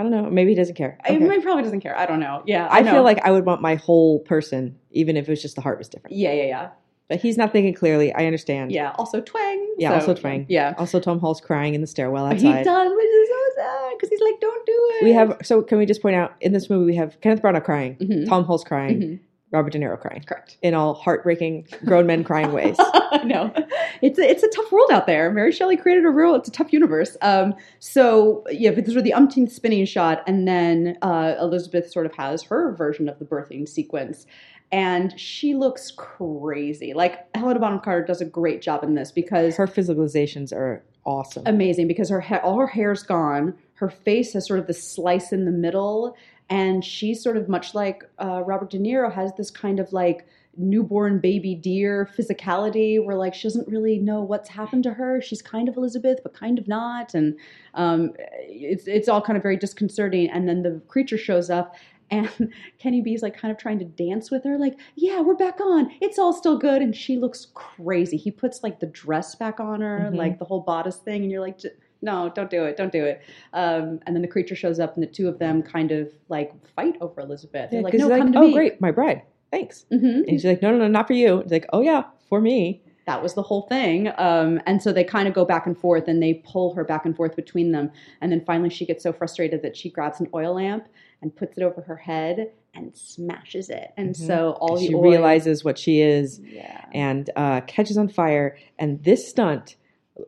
I 0.00 0.02
don't 0.02 0.12
know. 0.12 0.30
Maybe 0.30 0.52
he 0.52 0.56
doesn't 0.56 0.76
care. 0.76 0.98
Okay. 1.04 1.18
He 1.18 1.40
probably 1.40 1.62
doesn't 1.62 1.82
care. 1.82 1.94
I 1.94 2.06
don't 2.06 2.20
know. 2.20 2.42
Yeah, 2.46 2.66
I, 2.68 2.78
I 2.78 2.84
feel 2.84 3.02
like 3.02 3.18
I 3.22 3.30
would 3.30 3.44
want 3.44 3.60
my 3.60 3.74
whole 3.74 4.20
person, 4.20 4.74
even 4.92 5.14
if 5.14 5.28
it 5.28 5.30
was 5.30 5.42
just 5.42 5.56
the 5.56 5.60
heart 5.60 5.76
was 5.76 5.90
different. 5.90 6.16
Yeah, 6.16 6.32
yeah, 6.32 6.44
yeah. 6.44 6.70
But 7.08 7.20
he's 7.20 7.36
not 7.36 7.52
thinking 7.52 7.74
clearly. 7.74 8.10
I 8.14 8.24
understand. 8.24 8.72
Yeah. 8.72 8.92
Also, 8.96 9.20
twang. 9.20 9.74
Yeah. 9.76 9.90
So, 9.90 9.94
also, 9.96 10.14
twang. 10.14 10.46
Yeah. 10.48 10.74
Also, 10.78 11.00
Tom 11.00 11.20
Hulce's 11.20 11.44
crying 11.44 11.74
in 11.74 11.82
the 11.82 11.86
stairwell 11.86 12.24
outside. 12.24 12.38
He 12.38 12.64
does, 12.64 12.92
which 12.96 13.04
is 13.04 13.28
so 13.28 13.44
sad 13.56 13.92
because 13.92 14.08
he's 14.08 14.20
like, 14.22 14.40
"Don't 14.40 14.64
do 14.64 14.72
it." 14.72 15.04
We 15.04 15.12
have. 15.12 15.36
So, 15.42 15.60
can 15.60 15.76
we 15.76 15.84
just 15.84 16.00
point 16.00 16.16
out 16.16 16.34
in 16.40 16.54
this 16.54 16.70
movie 16.70 16.86
we 16.86 16.96
have 16.96 17.20
Kenneth 17.20 17.42
Branagh 17.42 17.62
crying, 17.62 17.96
mm-hmm. 17.96 18.24
Tom 18.24 18.44
Hulce's 18.44 18.66
crying, 18.66 19.00
mm-hmm. 19.00 19.24
Robert 19.52 19.72
De 19.72 19.78
Niro 19.78 19.98
crying. 19.98 20.22
Correct. 20.22 20.56
In 20.62 20.74
all 20.74 20.94
heartbreaking 20.94 21.66
grown 21.84 22.06
men 22.06 22.22
crying 22.22 22.52
ways. 22.52 22.76
no, 23.24 23.52
it's 24.00 24.18
a, 24.18 24.22
it's 24.22 24.42
a 24.42 24.48
tough 24.48 24.70
world 24.70 24.90
out 24.92 25.06
there. 25.06 25.30
Mary 25.32 25.50
Shelley 25.50 25.76
created 25.76 26.04
a 26.04 26.10
real. 26.10 26.34
It's 26.36 26.48
a 26.48 26.52
tough 26.52 26.72
universe. 26.72 27.16
Um, 27.20 27.54
so 27.80 28.44
yeah, 28.50 28.70
but 28.70 28.84
this 28.84 28.94
was 28.94 29.02
the 29.02 29.12
umpteenth 29.12 29.52
spinning 29.52 29.84
shot, 29.86 30.22
and 30.26 30.46
then 30.46 30.96
uh, 31.02 31.34
Elizabeth 31.40 31.90
sort 31.90 32.06
of 32.06 32.14
has 32.14 32.42
her 32.44 32.74
version 32.76 33.08
of 33.08 33.18
the 33.18 33.24
birthing 33.24 33.68
sequence, 33.68 34.26
and 34.70 35.18
she 35.18 35.54
looks 35.54 35.90
crazy. 35.90 36.94
Like 36.94 37.26
Helena 37.34 37.58
Bonham 37.58 37.80
Carter 37.80 38.06
does 38.06 38.20
a 38.20 38.26
great 38.26 38.62
job 38.62 38.84
in 38.84 38.94
this 38.94 39.10
because 39.10 39.56
her 39.56 39.66
physicalizations 39.66 40.52
are 40.52 40.84
awesome, 41.04 41.42
amazing. 41.46 41.88
Because 41.88 42.08
her 42.08 42.20
ha- 42.20 42.40
all 42.44 42.58
her 42.58 42.68
hair's 42.68 43.02
gone, 43.02 43.54
her 43.74 43.90
face 43.90 44.32
has 44.34 44.46
sort 44.46 44.60
of 44.60 44.68
the 44.68 44.74
slice 44.74 45.32
in 45.32 45.44
the 45.44 45.50
middle, 45.50 46.16
and 46.50 46.84
she's 46.84 47.22
sort 47.22 47.36
of 47.36 47.48
much 47.48 47.74
like 47.74 48.04
uh, 48.18 48.42
Robert 48.44 48.70
De 48.70 48.78
Niro 48.78 49.12
has 49.12 49.32
this 49.36 49.50
kind 49.50 49.80
of 49.80 49.92
like 49.92 50.26
newborn 50.56 51.20
baby 51.20 51.54
deer 51.54 52.10
physicality 52.18 53.02
where 53.02 53.16
like 53.16 53.32
she 53.32 53.46
doesn't 53.46 53.68
really 53.68 53.98
know 53.98 54.20
what's 54.20 54.48
happened 54.48 54.82
to 54.82 54.92
her 54.92 55.20
she's 55.22 55.40
kind 55.40 55.68
of 55.68 55.76
elizabeth 55.76 56.18
but 56.24 56.34
kind 56.34 56.58
of 56.58 56.66
not 56.66 57.14
and 57.14 57.38
um, 57.74 58.12
it's 58.18 58.88
it's 58.88 59.08
all 59.08 59.22
kind 59.22 59.36
of 59.36 59.42
very 59.42 59.56
disconcerting 59.56 60.28
and 60.28 60.48
then 60.48 60.62
the 60.62 60.82
creature 60.88 61.16
shows 61.16 61.50
up 61.50 61.76
and 62.10 62.52
Kenny 62.78 63.00
B's 63.00 63.22
like 63.22 63.36
kind 63.36 63.52
of 63.52 63.58
trying 63.58 63.78
to 63.78 63.84
dance 63.84 64.30
with 64.30 64.44
her, 64.44 64.58
like, 64.58 64.76
yeah, 64.96 65.20
we're 65.20 65.34
back 65.34 65.60
on. 65.60 65.90
It's 66.00 66.18
all 66.18 66.32
still 66.32 66.58
good. 66.58 66.82
And 66.82 66.94
she 66.94 67.16
looks 67.16 67.46
crazy. 67.54 68.16
He 68.16 68.30
puts 68.30 68.62
like 68.62 68.80
the 68.80 68.86
dress 68.86 69.34
back 69.34 69.60
on 69.60 69.80
her, 69.80 70.06
mm-hmm. 70.06 70.16
like 70.16 70.38
the 70.38 70.44
whole 70.44 70.60
bodice 70.60 70.96
thing, 70.96 71.22
and 71.22 71.30
you're 71.30 71.40
like, 71.40 71.60
no, 72.02 72.30
don't 72.34 72.50
do 72.50 72.64
it, 72.64 72.76
don't 72.76 72.92
do 72.92 73.04
it. 73.04 73.22
Um, 73.52 74.00
and 74.06 74.14
then 74.14 74.22
the 74.22 74.28
creature 74.28 74.56
shows 74.56 74.80
up, 74.80 74.94
and 74.94 75.02
the 75.02 75.10
two 75.10 75.28
of 75.28 75.38
them 75.38 75.62
kind 75.62 75.92
of 75.92 76.10
like 76.28 76.52
fight 76.74 76.96
over 77.00 77.20
Elizabeth. 77.20 77.70
Yeah, 77.72 77.80
like, 77.80 77.94
no, 77.94 78.08
like, 78.08 78.22
come 78.22 78.32
to 78.32 78.38
oh, 78.38 78.46
me. 78.48 78.54
great, 78.54 78.80
my 78.80 78.90
bride, 78.90 79.22
thanks. 79.50 79.86
Mm-hmm. 79.92 80.06
And 80.06 80.30
she's 80.30 80.44
like, 80.44 80.62
no, 80.62 80.70
no, 80.70 80.78
no, 80.78 80.88
not 80.88 81.06
for 81.06 81.14
you. 81.14 81.38
It's 81.38 81.52
like, 81.52 81.66
oh 81.72 81.82
yeah, 81.82 82.04
for 82.28 82.40
me. 82.40 82.82
That 83.06 83.22
was 83.22 83.34
the 83.34 83.42
whole 83.42 83.62
thing. 83.62 84.12
Um, 84.18 84.60
and 84.66 84.80
so 84.80 84.92
they 84.92 85.02
kind 85.02 85.26
of 85.26 85.34
go 85.34 85.44
back 85.44 85.66
and 85.66 85.76
forth, 85.76 86.06
and 86.06 86.22
they 86.22 86.34
pull 86.44 86.74
her 86.74 86.84
back 86.84 87.04
and 87.04 87.16
forth 87.16 87.34
between 87.34 87.72
them. 87.72 87.90
And 88.20 88.30
then 88.30 88.44
finally, 88.44 88.70
she 88.70 88.86
gets 88.86 89.02
so 89.02 89.12
frustrated 89.12 89.62
that 89.62 89.76
she 89.76 89.90
grabs 89.90 90.20
an 90.20 90.28
oil 90.32 90.54
lamp 90.54 90.86
and 91.20 91.34
puts 91.34 91.58
it 91.58 91.64
over 91.64 91.80
her 91.80 91.96
head 91.96 92.52
and 92.72 92.96
smashes 92.96 93.68
it. 93.68 93.92
And 93.96 94.10
mm-hmm. 94.10 94.26
so 94.26 94.50
all 94.60 94.78
she 94.78 94.94
oil, 94.94 95.02
realizes 95.02 95.64
what 95.64 95.76
she 95.76 96.00
is, 96.00 96.40
yeah. 96.44 96.84
and 96.92 97.28
uh, 97.34 97.62
catches 97.62 97.98
on 97.98 98.08
fire. 98.08 98.56
And 98.78 99.02
this 99.02 99.28
stunt 99.28 99.74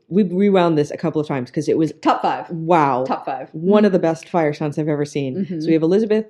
we 0.08 0.22
rewound 0.22 0.78
this 0.78 0.90
a 0.90 0.96
couple 0.96 1.20
of 1.20 1.26
times 1.26 1.50
because 1.50 1.68
it 1.68 1.76
was 1.78 1.92
top 2.02 2.22
five. 2.22 2.48
Wow, 2.50 3.04
top 3.04 3.24
five. 3.24 3.48
One 3.52 3.80
mm-hmm. 3.80 3.86
of 3.86 3.92
the 3.92 3.98
best 3.98 4.28
fire 4.28 4.52
stunts 4.52 4.78
I've 4.78 4.88
ever 4.88 5.04
seen. 5.04 5.36
Mm-hmm. 5.36 5.60
So 5.60 5.66
we 5.66 5.72
have 5.72 5.82
Elizabeth 5.82 6.26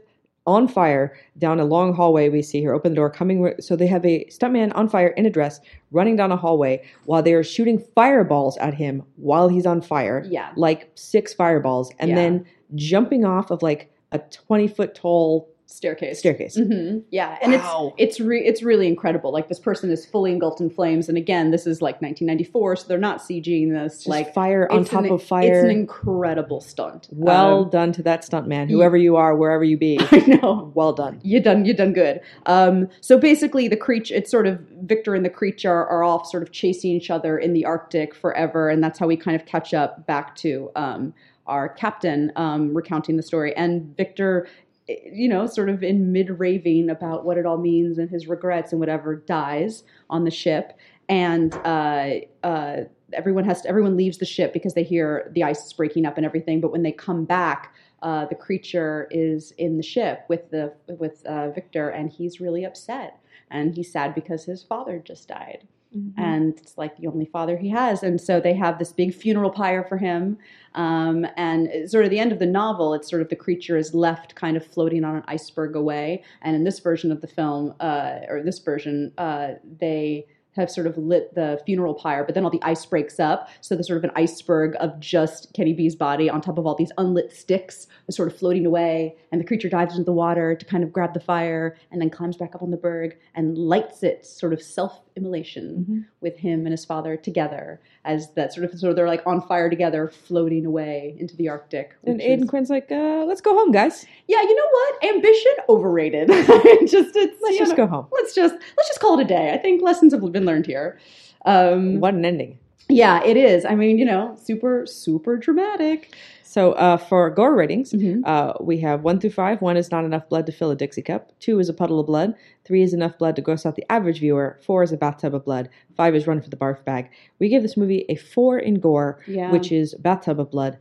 on 0.46 0.66
fire 0.66 1.16
down 1.38 1.60
a 1.60 1.64
long 1.64 1.94
hallway. 1.94 2.28
We 2.28 2.42
see 2.42 2.62
her 2.64 2.74
open 2.74 2.92
the 2.92 2.96
door, 2.96 3.10
coming. 3.10 3.54
So 3.60 3.76
they 3.76 3.86
have 3.86 4.04
a 4.04 4.24
stuntman 4.26 4.72
on 4.74 4.88
fire 4.88 5.08
in 5.08 5.26
a 5.26 5.30
dress 5.30 5.60
running 5.90 6.16
down 6.16 6.32
a 6.32 6.36
hallway 6.36 6.82
while 7.04 7.22
they 7.22 7.34
are 7.34 7.44
shooting 7.44 7.78
fireballs 7.94 8.56
at 8.58 8.74
him 8.74 9.02
while 9.16 9.48
he's 9.48 9.66
on 9.66 9.80
fire. 9.80 10.24
Yeah, 10.28 10.50
like 10.56 10.90
six 10.94 11.32
fireballs, 11.32 11.92
and 11.98 12.10
yeah. 12.10 12.16
then 12.16 12.46
jumping 12.74 13.24
off 13.24 13.50
of 13.50 13.62
like 13.62 13.92
a 14.10 14.18
twenty 14.18 14.68
foot 14.68 14.94
tall 14.94 15.51
staircase. 15.72 16.18
Staircase. 16.18 16.56
Mm-hmm. 16.56 17.00
Yeah, 17.10 17.38
and 17.42 17.52
wow. 17.52 17.94
it's 17.96 18.12
it's 18.12 18.20
re- 18.20 18.44
it's 18.44 18.62
really 18.62 18.86
incredible. 18.86 19.32
Like 19.32 19.48
this 19.48 19.58
person 19.58 19.90
is 19.90 20.04
fully 20.04 20.32
engulfed 20.32 20.60
in 20.60 20.70
flames, 20.70 21.08
and 21.08 21.16
again, 21.16 21.50
this 21.50 21.66
is 21.66 21.80
like 21.80 22.02
1994, 22.02 22.76
so 22.76 22.88
they're 22.88 22.98
not 22.98 23.20
CGing 23.20 23.72
this. 23.72 23.98
Just 23.98 24.06
like 24.06 24.34
fire 24.34 24.70
on 24.70 24.84
top 24.84 25.04
an, 25.04 25.12
of 25.12 25.22
fire. 25.22 25.52
It's 25.52 25.64
an 25.64 25.70
incredible 25.70 26.60
stunt. 26.60 27.08
Well 27.10 27.64
um, 27.64 27.70
done 27.70 27.92
to 27.92 28.02
that 28.02 28.24
stunt 28.24 28.46
man, 28.46 28.68
whoever 28.68 28.96
you 28.96 29.16
are, 29.16 29.34
wherever 29.34 29.64
you 29.64 29.78
be. 29.78 29.98
I 30.10 30.18
know. 30.18 30.70
Well 30.74 30.92
done. 30.92 31.20
You 31.22 31.40
done. 31.40 31.64
You 31.64 31.74
done 31.74 31.92
good. 31.92 32.20
Um, 32.46 32.88
so 33.00 33.18
basically, 33.18 33.68
the 33.68 33.76
creature. 33.76 34.14
It's 34.14 34.30
sort 34.30 34.46
of 34.46 34.60
Victor 34.82 35.14
and 35.14 35.24
the 35.24 35.30
creature 35.30 35.72
are 35.72 36.04
off, 36.04 36.26
sort 36.26 36.42
of 36.42 36.52
chasing 36.52 36.90
each 36.90 37.10
other 37.10 37.38
in 37.38 37.52
the 37.52 37.64
Arctic 37.64 38.14
forever, 38.14 38.68
and 38.68 38.82
that's 38.82 38.98
how 38.98 39.06
we 39.06 39.16
kind 39.16 39.40
of 39.40 39.46
catch 39.46 39.72
up 39.72 40.06
back 40.06 40.36
to. 40.36 40.70
Um, 40.76 41.14
our 41.46 41.68
captain 41.68 42.32
um, 42.36 42.72
recounting 42.74 43.16
the 43.16 43.22
story. 43.22 43.54
And 43.56 43.96
Victor 43.96 44.46
you 44.88 45.28
know, 45.28 45.46
sort 45.46 45.68
of 45.68 45.82
in 45.82 46.12
mid 46.12 46.38
raving 46.38 46.90
about 46.90 47.24
what 47.24 47.38
it 47.38 47.46
all 47.46 47.58
means 47.58 47.98
and 47.98 48.10
his 48.10 48.26
regrets 48.26 48.72
and 48.72 48.80
whatever, 48.80 49.16
dies 49.16 49.84
on 50.10 50.24
the 50.24 50.30
ship. 50.30 50.78
And 51.08 51.54
uh, 51.64 52.10
uh, 52.42 52.76
everyone 53.12 53.44
has 53.44 53.62
to, 53.62 53.68
everyone 53.68 53.96
leaves 53.96 54.18
the 54.18 54.24
ship 54.24 54.52
because 54.52 54.74
they 54.74 54.82
hear 54.84 55.30
the 55.34 55.44
ice 55.44 55.64
is 55.66 55.72
breaking 55.72 56.06
up 56.06 56.16
and 56.16 56.26
everything. 56.26 56.60
But 56.60 56.72
when 56.72 56.82
they 56.82 56.92
come 56.92 57.24
back, 57.24 57.74
uh, 58.02 58.26
the 58.26 58.34
creature 58.34 59.06
is 59.10 59.52
in 59.58 59.76
the 59.76 59.82
ship 59.82 60.24
with 60.28 60.50
the 60.50 60.74
with 60.88 61.24
uh, 61.26 61.50
Victor, 61.50 61.88
and 61.90 62.10
he's 62.10 62.40
really 62.40 62.64
upset 62.64 63.22
and 63.52 63.74
he's 63.74 63.92
sad 63.92 64.14
because 64.14 64.44
his 64.44 64.62
father 64.62 64.98
just 64.98 65.28
died. 65.28 65.68
Mm-hmm. 65.96 66.20
And 66.20 66.58
it's 66.58 66.78
like 66.78 66.96
the 66.96 67.06
only 67.06 67.26
father 67.26 67.56
he 67.56 67.68
has. 67.70 68.02
And 68.02 68.20
so 68.20 68.40
they 68.40 68.54
have 68.54 68.78
this 68.78 68.92
big 68.92 69.14
funeral 69.14 69.50
pyre 69.50 69.84
for 69.84 69.98
him. 69.98 70.38
Um, 70.74 71.26
and 71.36 71.90
sort 71.90 72.04
of 72.04 72.10
the 72.10 72.18
end 72.18 72.32
of 72.32 72.38
the 72.38 72.46
novel, 72.46 72.94
it's 72.94 73.08
sort 73.10 73.22
of 73.22 73.28
the 73.28 73.36
creature 73.36 73.76
is 73.76 73.94
left 73.94 74.34
kind 74.34 74.56
of 74.56 74.66
floating 74.66 75.04
on 75.04 75.16
an 75.16 75.24
iceberg 75.28 75.76
away. 75.76 76.24
And 76.40 76.56
in 76.56 76.64
this 76.64 76.80
version 76.80 77.12
of 77.12 77.20
the 77.20 77.26
film, 77.26 77.74
uh, 77.80 78.20
or 78.28 78.42
this 78.42 78.58
version, 78.58 79.12
uh, 79.18 79.52
they 79.78 80.26
have 80.52 80.70
sort 80.70 80.86
of 80.86 80.96
lit 80.98 81.34
the 81.34 81.60
funeral 81.66 81.94
pyre, 81.94 82.24
but 82.24 82.34
then 82.34 82.44
all 82.44 82.50
the 82.50 82.62
ice 82.62 82.84
breaks 82.84 83.18
up. 83.18 83.48
So 83.60 83.74
there's 83.74 83.86
sort 83.86 83.98
of 83.98 84.04
an 84.04 84.12
iceberg 84.16 84.76
of 84.80 84.98
just 85.00 85.52
Kenny 85.54 85.72
B's 85.72 85.96
body 85.96 86.28
on 86.28 86.40
top 86.40 86.58
of 86.58 86.66
all 86.66 86.74
these 86.74 86.92
unlit 86.98 87.32
sticks, 87.32 87.86
sort 88.10 88.28
of 88.28 88.36
floating 88.36 88.66
away. 88.66 89.16
And 89.30 89.40
the 89.40 89.44
creature 89.44 89.68
dives 89.68 89.94
into 89.94 90.04
the 90.04 90.12
water 90.12 90.54
to 90.54 90.64
kind 90.64 90.84
of 90.84 90.92
grab 90.92 91.14
the 91.14 91.20
fire 91.20 91.76
and 91.90 92.00
then 92.00 92.10
climbs 92.10 92.36
back 92.36 92.54
up 92.54 92.62
on 92.62 92.70
the 92.70 92.76
berg 92.76 93.16
and 93.34 93.56
lights 93.56 94.02
it, 94.02 94.26
sort 94.26 94.52
of 94.52 94.62
self 94.62 95.00
immolation 95.16 95.84
mm-hmm. 95.88 96.00
with 96.20 96.36
him 96.36 96.60
and 96.60 96.70
his 96.70 96.84
father 96.84 97.16
together 97.16 97.80
as 98.04 98.32
that 98.32 98.52
sort 98.52 98.64
of 98.64 98.78
sort 98.78 98.90
of 98.90 98.96
they're 98.96 99.06
like 99.06 99.22
on 99.26 99.40
fire 99.40 99.70
together, 99.70 100.08
floating 100.08 100.66
away 100.66 101.16
into 101.18 101.36
the 101.36 101.48
Arctic. 101.48 101.94
And 102.04 102.20
Aidan 102.20 102.44
is, 102.44 102.50
Quinn's 102.50 102.70
like, 102.70 102.90
uh, 102.90 103.24
"Let's 103.26 103.40
go 103.40 103.54
home, 103.54 103.70
guys." 103.70 104.06
Yeah, 104.26 104.42
you 104.42 104.56
know 104.56 104.68
what? 104.70 105.14
Ambition 105.14 105.52
overrated. 105.68 106.28
just 106.88 107.16
it's, 107.16 107.40
let's 107.42 107.58
just 107.58 107.70
know, 107.70 107.76
go 107.76 107.86
home. 107.86 108.06
Let's 108.10 108.34
just 108.34 108.54
let's 108.54 108.88
just 108.88 109.00
call 109.00 109.18
it 109.18 109.24
a 109.24 109.26
day. 109.26 109.52
I 109.52 109.58
think 109.58 109.82
lessons 109.82 110.12
have 110.12 110.32
been 110.32 110.41
learned 110.44 110.66
here. 110.66 110.98
Um, 111.44 112.00
what 112.00 112.14
an 112.14 112.24
ending! 112.24 112.58
Yeah, 112.88 113.22
it 113.24 113.36
is. 113.36 113.64
I 113.64 113.74
mean, 113.74 113.98
you 113.98 114.04
know, 114.04 114.36
super 114.42 114.86
super 114.86 115.36
dramatic. 115.36 116.14
So 116.52 116.72
uh, 116.72 116.98
for 116.98 117.30
gore 117.30 117.54
ratings, 117.54 117.94
mm-hmm. 117.94 118.24
uh, 118.26 118.52
we 118.60 118.78
have 118.80 119.00
one 119.02 119.18
through 119.18 119.30
five. 119.30 119.62
One 119.62 119.78
is 119.78 119.90
not 119.90 120.04
enough 120.04 120.28
blood 120.28 120.44
to 120.44 120.52
fill 120.52 120.70
a 120.70 120.76
Dixie 120.76 121.00
cup. 121.00 121.32
Two 121.40 121.58
is 121.58 121.70
a 121.70 121.72
puddle 121.72 121.98
of 121.98 122.04
blood. 122.04 122.34
Three 122.66 122.82
is 122.82 122.92
enough 122.92 123.16
blood 123.16 123.36
to 123.36 123.42
gross 123.42 123.64
out 123.64 123.74
the 123.74 123.90
average 123.90 124.20
viewer. 124.20 124.60
Four 124.62 124.82
is 124.82 124.92
a 124.92 124.98
bathtub 124.98 125.34
of 125.34 125.46
blood. 125.46 125.70
Five 125.96 126.14
is 126.14 126.26
run 126.26 126.42
for 126.42 126.50
the 126.50 126.56
barf 126.58 126.84
bag. 126.84 127.08
We 127.38 127.48
give 127.48 127.62
this 127.62 127.78
movie 127.78 128.04
a 128.10 128.16
four 128.16 128.58
in 128.58 128.80
gore, 128.80 129.18
yeah. 129.26 129.50
which 129.50 129.72
is 129.72 129.94
bathtub 129.94 130.38
of 130.38 130.50
blood 130.50 130.76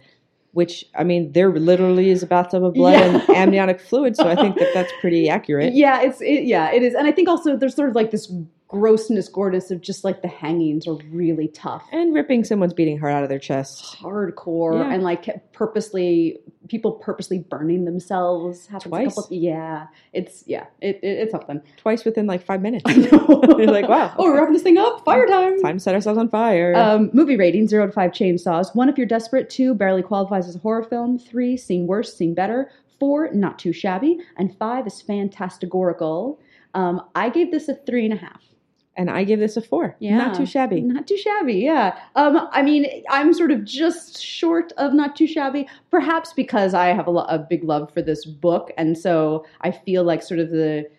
which 0.53 0.85
I 0.95 1.03
mean, 1.03 1.31
there 1.31 1.49
literally 1.49 2.09
is 2.09 2.23
a 2.23 2.27
bathtub 2.27 2.63
of 2.63 2.73
blood 2.73 2.93
yeah. 2.99 3.21
and 3.27 3.29
amniotic 3.29 3.79
fluid, 3.79 4.17
so 4.17 4.27
I 4.27 4.35
think 4.35 4.57
that 4.57 4.73
that's 4.73 4.91
pretty 4.99 5.29
accurate. 5.37 5.73
Yeah, 5.73 6.01
it's 6.01 6.19
it, 6.21 6.43
yeah, 6.43 6.71
it 6.71 6.83
is, 6.83 6.93
and 6.93 7.07
I 7.07 7.11
think 7.11 7.29
also 7.29 7.55
there's 7.55 7.75
sort 7.75 7.89
of 7.89 7.95
like 7.95 8.11
this 8.11 8.31
grossness, 8.71 9.27
gorgeous 9.27 9.69
of 9.69 9.81
just 9.81 10.05
like 10.05 10.21
the 10.21 10.29
hangings 10.29 10.87
are 10.87 10.95
really 11.09 11.49
tough 11.49 11.85
and 11.91 12.13
ripping 12.13 12.45
someone's 12.45 12.73
beating 12.73 12.97
heart 12.97 13.11
out 13.11 13.21
of 13.21 13.27
their 13.27 13.37
chest, 13.37 13.83
hardcore, 13.83 14.79
yeah. 14.79 14.93
and 14.93 15.03
like 15.03 15.51
purposely 15.51 16.39
people 16.69 16.93
purposely 16.93 17.39
burning 17.39 17.83
themselves. 17.83 18.69
Twice, 18.79 19.15
couple, 19.15 19.27
yeah, 19.29 19.87
it's 20.13 20.45
yeah, 20.47 20.67
it, 20.79 21.01
it, 21.03 21.19
it's 21.19 21.31
something. 21.31 21.61
Twice 21.75 22.05
within 22.05 22.27
like 22.27 22.45
five 22.45 22.61
minutes. 22.61 22.83
I 22.87 22.95
know. 22.95 23.43
You're 23.57 23.67
like, 23.67 23.89
wow, 23.89 24.15
oh, 24.17 24.23
we're 24.23 24.39
wrapping 24.39 24.53
this 24.53 24.63
thing 24.63 24.77
up. 24.77 25.03
Fire 25.03 25.27
time! 25.27 25.59
Time 25.59 25.75
to 25.75 25.79
set 25.81 25.93
ourselves 25.93 26.17
on 26.17 26.29
fire. 26.29 26.73
Um, 26.73 27.09
movie 27.11 27.35
rating 27.35 27.67
zero 27.67 27.87
to 27.87 27.91
five 27.91 28.11
chainsaws. 28.11 28.73
One, 28.73 28.87
if 28.87 28.97
you're 28.97 29.05
desperate. 29.05 29.49
Two, 29.49 29.75
barely 29.75 30.01
qualifies 30.01 30.47
as 30.47 30.55
a 30.55 30.59
horror 30.59 30.83
film. 30.83 31.19
Three, 31.19 31.57
seen 31.57 31.87
worse, 31.87 32.15
seen 32.15 32.33
better. 32.33 32.71
Four, 33.01 33.33
not 33.33 33.59
too 33.59 33.73
shabby, 33.73 34.19
and 34.37 34.57
five 34.57 34.87
is 34.87 35.03
fantastigorical. 35.03 36.37
Um, 36.73 37.01
I 37.15 37.29
gave 37.29 37.51
this 37.51 37.67
a 37.67 37.75
three 37.75 38.05
and 38.05 38.13
a 38.13 38.17
half 38.17 38.41
and 38.95 39.09
I 39.09 39.23
give 39.23 39.39
this 39.39 39.57
a 39.57 39.61
four. 39.61 39.95
Yeah, 39.99 40.17
not 40.17 40.35
too 40.35 40.45
shabby. 40.45 40.81
Not 40.81 41.07
too 41.07 41.17
shabby. 41.17 41.55
Yeah. 41.55 41.97
Um, 42.15 42.47
I 42.51 42.61
mean, 42.61 43.03
I'm 43.09 43.33
sort 43.33 43.51
of 43.51 43.63
just 43.63 44.21
short 44.21 44.73
of 44.77 44.93
not 44.93 45.15
too 45.15 45.27
shabby, 45.27 45.67
perhaps 45.89 46.33
because 46.33 46.73
I 46.73 46.87
have 46.87 47.07
a, 47.07 47.11
lo- 47.11 47.25
a 47.29 47.39
big 47.39 47.63
love 47.63 47.93
for 47.93 48.01
this 48.01 48.25
book, 48.25 48.71
and 48.77 48.97
so 48.97 49.45
I 49.61 49.71
feel 49.71 50.03
like 50.03 50.23
sort 50.23 50.39
of 50.39 50.49
the 50.49 50.89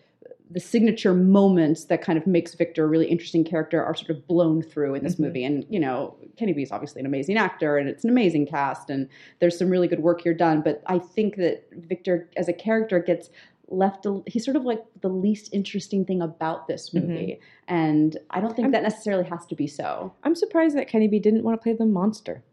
the 0.53 0.59
signature 0.59 1.15
moments 1.15 1.85
that 1.85 2.01
kind 2.01 2.17
of 2.17 2.27
makes 2.27 2.53
Victor 2.53 2.83
a 2.83 2.87
really 2.87 3.07
interesting 3.07 3.43
character 3.43 3.83
are 3.83 3.95
sort 3.95 4.11
of 4.11 4.27
blown 4.27 4.61
through 4.61 4.93
in 4.93 5.03
this 5.03 5.13
mm-hmm. 5.13 5.23
movie. 5.23 5.43
And 5.43 5.65
you 5.69 5.79
know, 5.79 6.15
Kenny 6.37 6.53
B 6.53 6.61
is 6.61 6.71
obviously 6.71 6.99
an 6.99 7.05
amazing 7.05 7.37
actor, 7.37 7.77
and 7.77 7.89
it's 7.89 8.03
an 8.03 8.09
amazing 8.09 8.47
cast, 8.47 8.89
and 8.89 9.09
there's 9.39 9.57
some 9.57 9.69
really 9.69 9.87
good 9.87 10.01
work 10.01 10.21
here 10.21 10.33
done. 10.33 10.61
But 10.61 10.83
I 10.87 10.99
think 10.99 11.37
that 11.37 11.67
Victor, 11.71 12.29
as 12.37 12.47
a 12.47 12.53
character, 12.53 12.99
gets 12.99 13.29
left 13.67 14.05
a, 14.05 14.21
he's 14.27 14.45
sort 14.45 14.57
of 14.57 14.63
like 14.63 14.83
the 15.01 15.09
least 15.09 15.49
interesting 15.53 16.05
thing 16.05 16.21
about 16.21 16.67
this 16.67 16.89
mm-hmm. 16.89 17.07
movie. 17.07 17.39
Mm-hmm. 17.39 17.75
and 17.75 18.17
i 18.29 18.39
don't 18.39 18.55
think 18.55 18.65
I'm, 18.65 18.71
that 18.71 18.83
necessarily 18.83 19.23
has 19.25 19.45
to 19.47 19.55
be 19.55 19.67
so. 19.67 20.13
I'm 20.23 20.35
surprised 20.35 20.75
that 20.77 20.87
kenny 20.87 21.07
b 21.07 21.19
didn't 21.19 21.43
want 21.43 21.59
to 21.59 21.63
play 21.63 21.73
the 21.73 21.85
monster. 21.85 22.43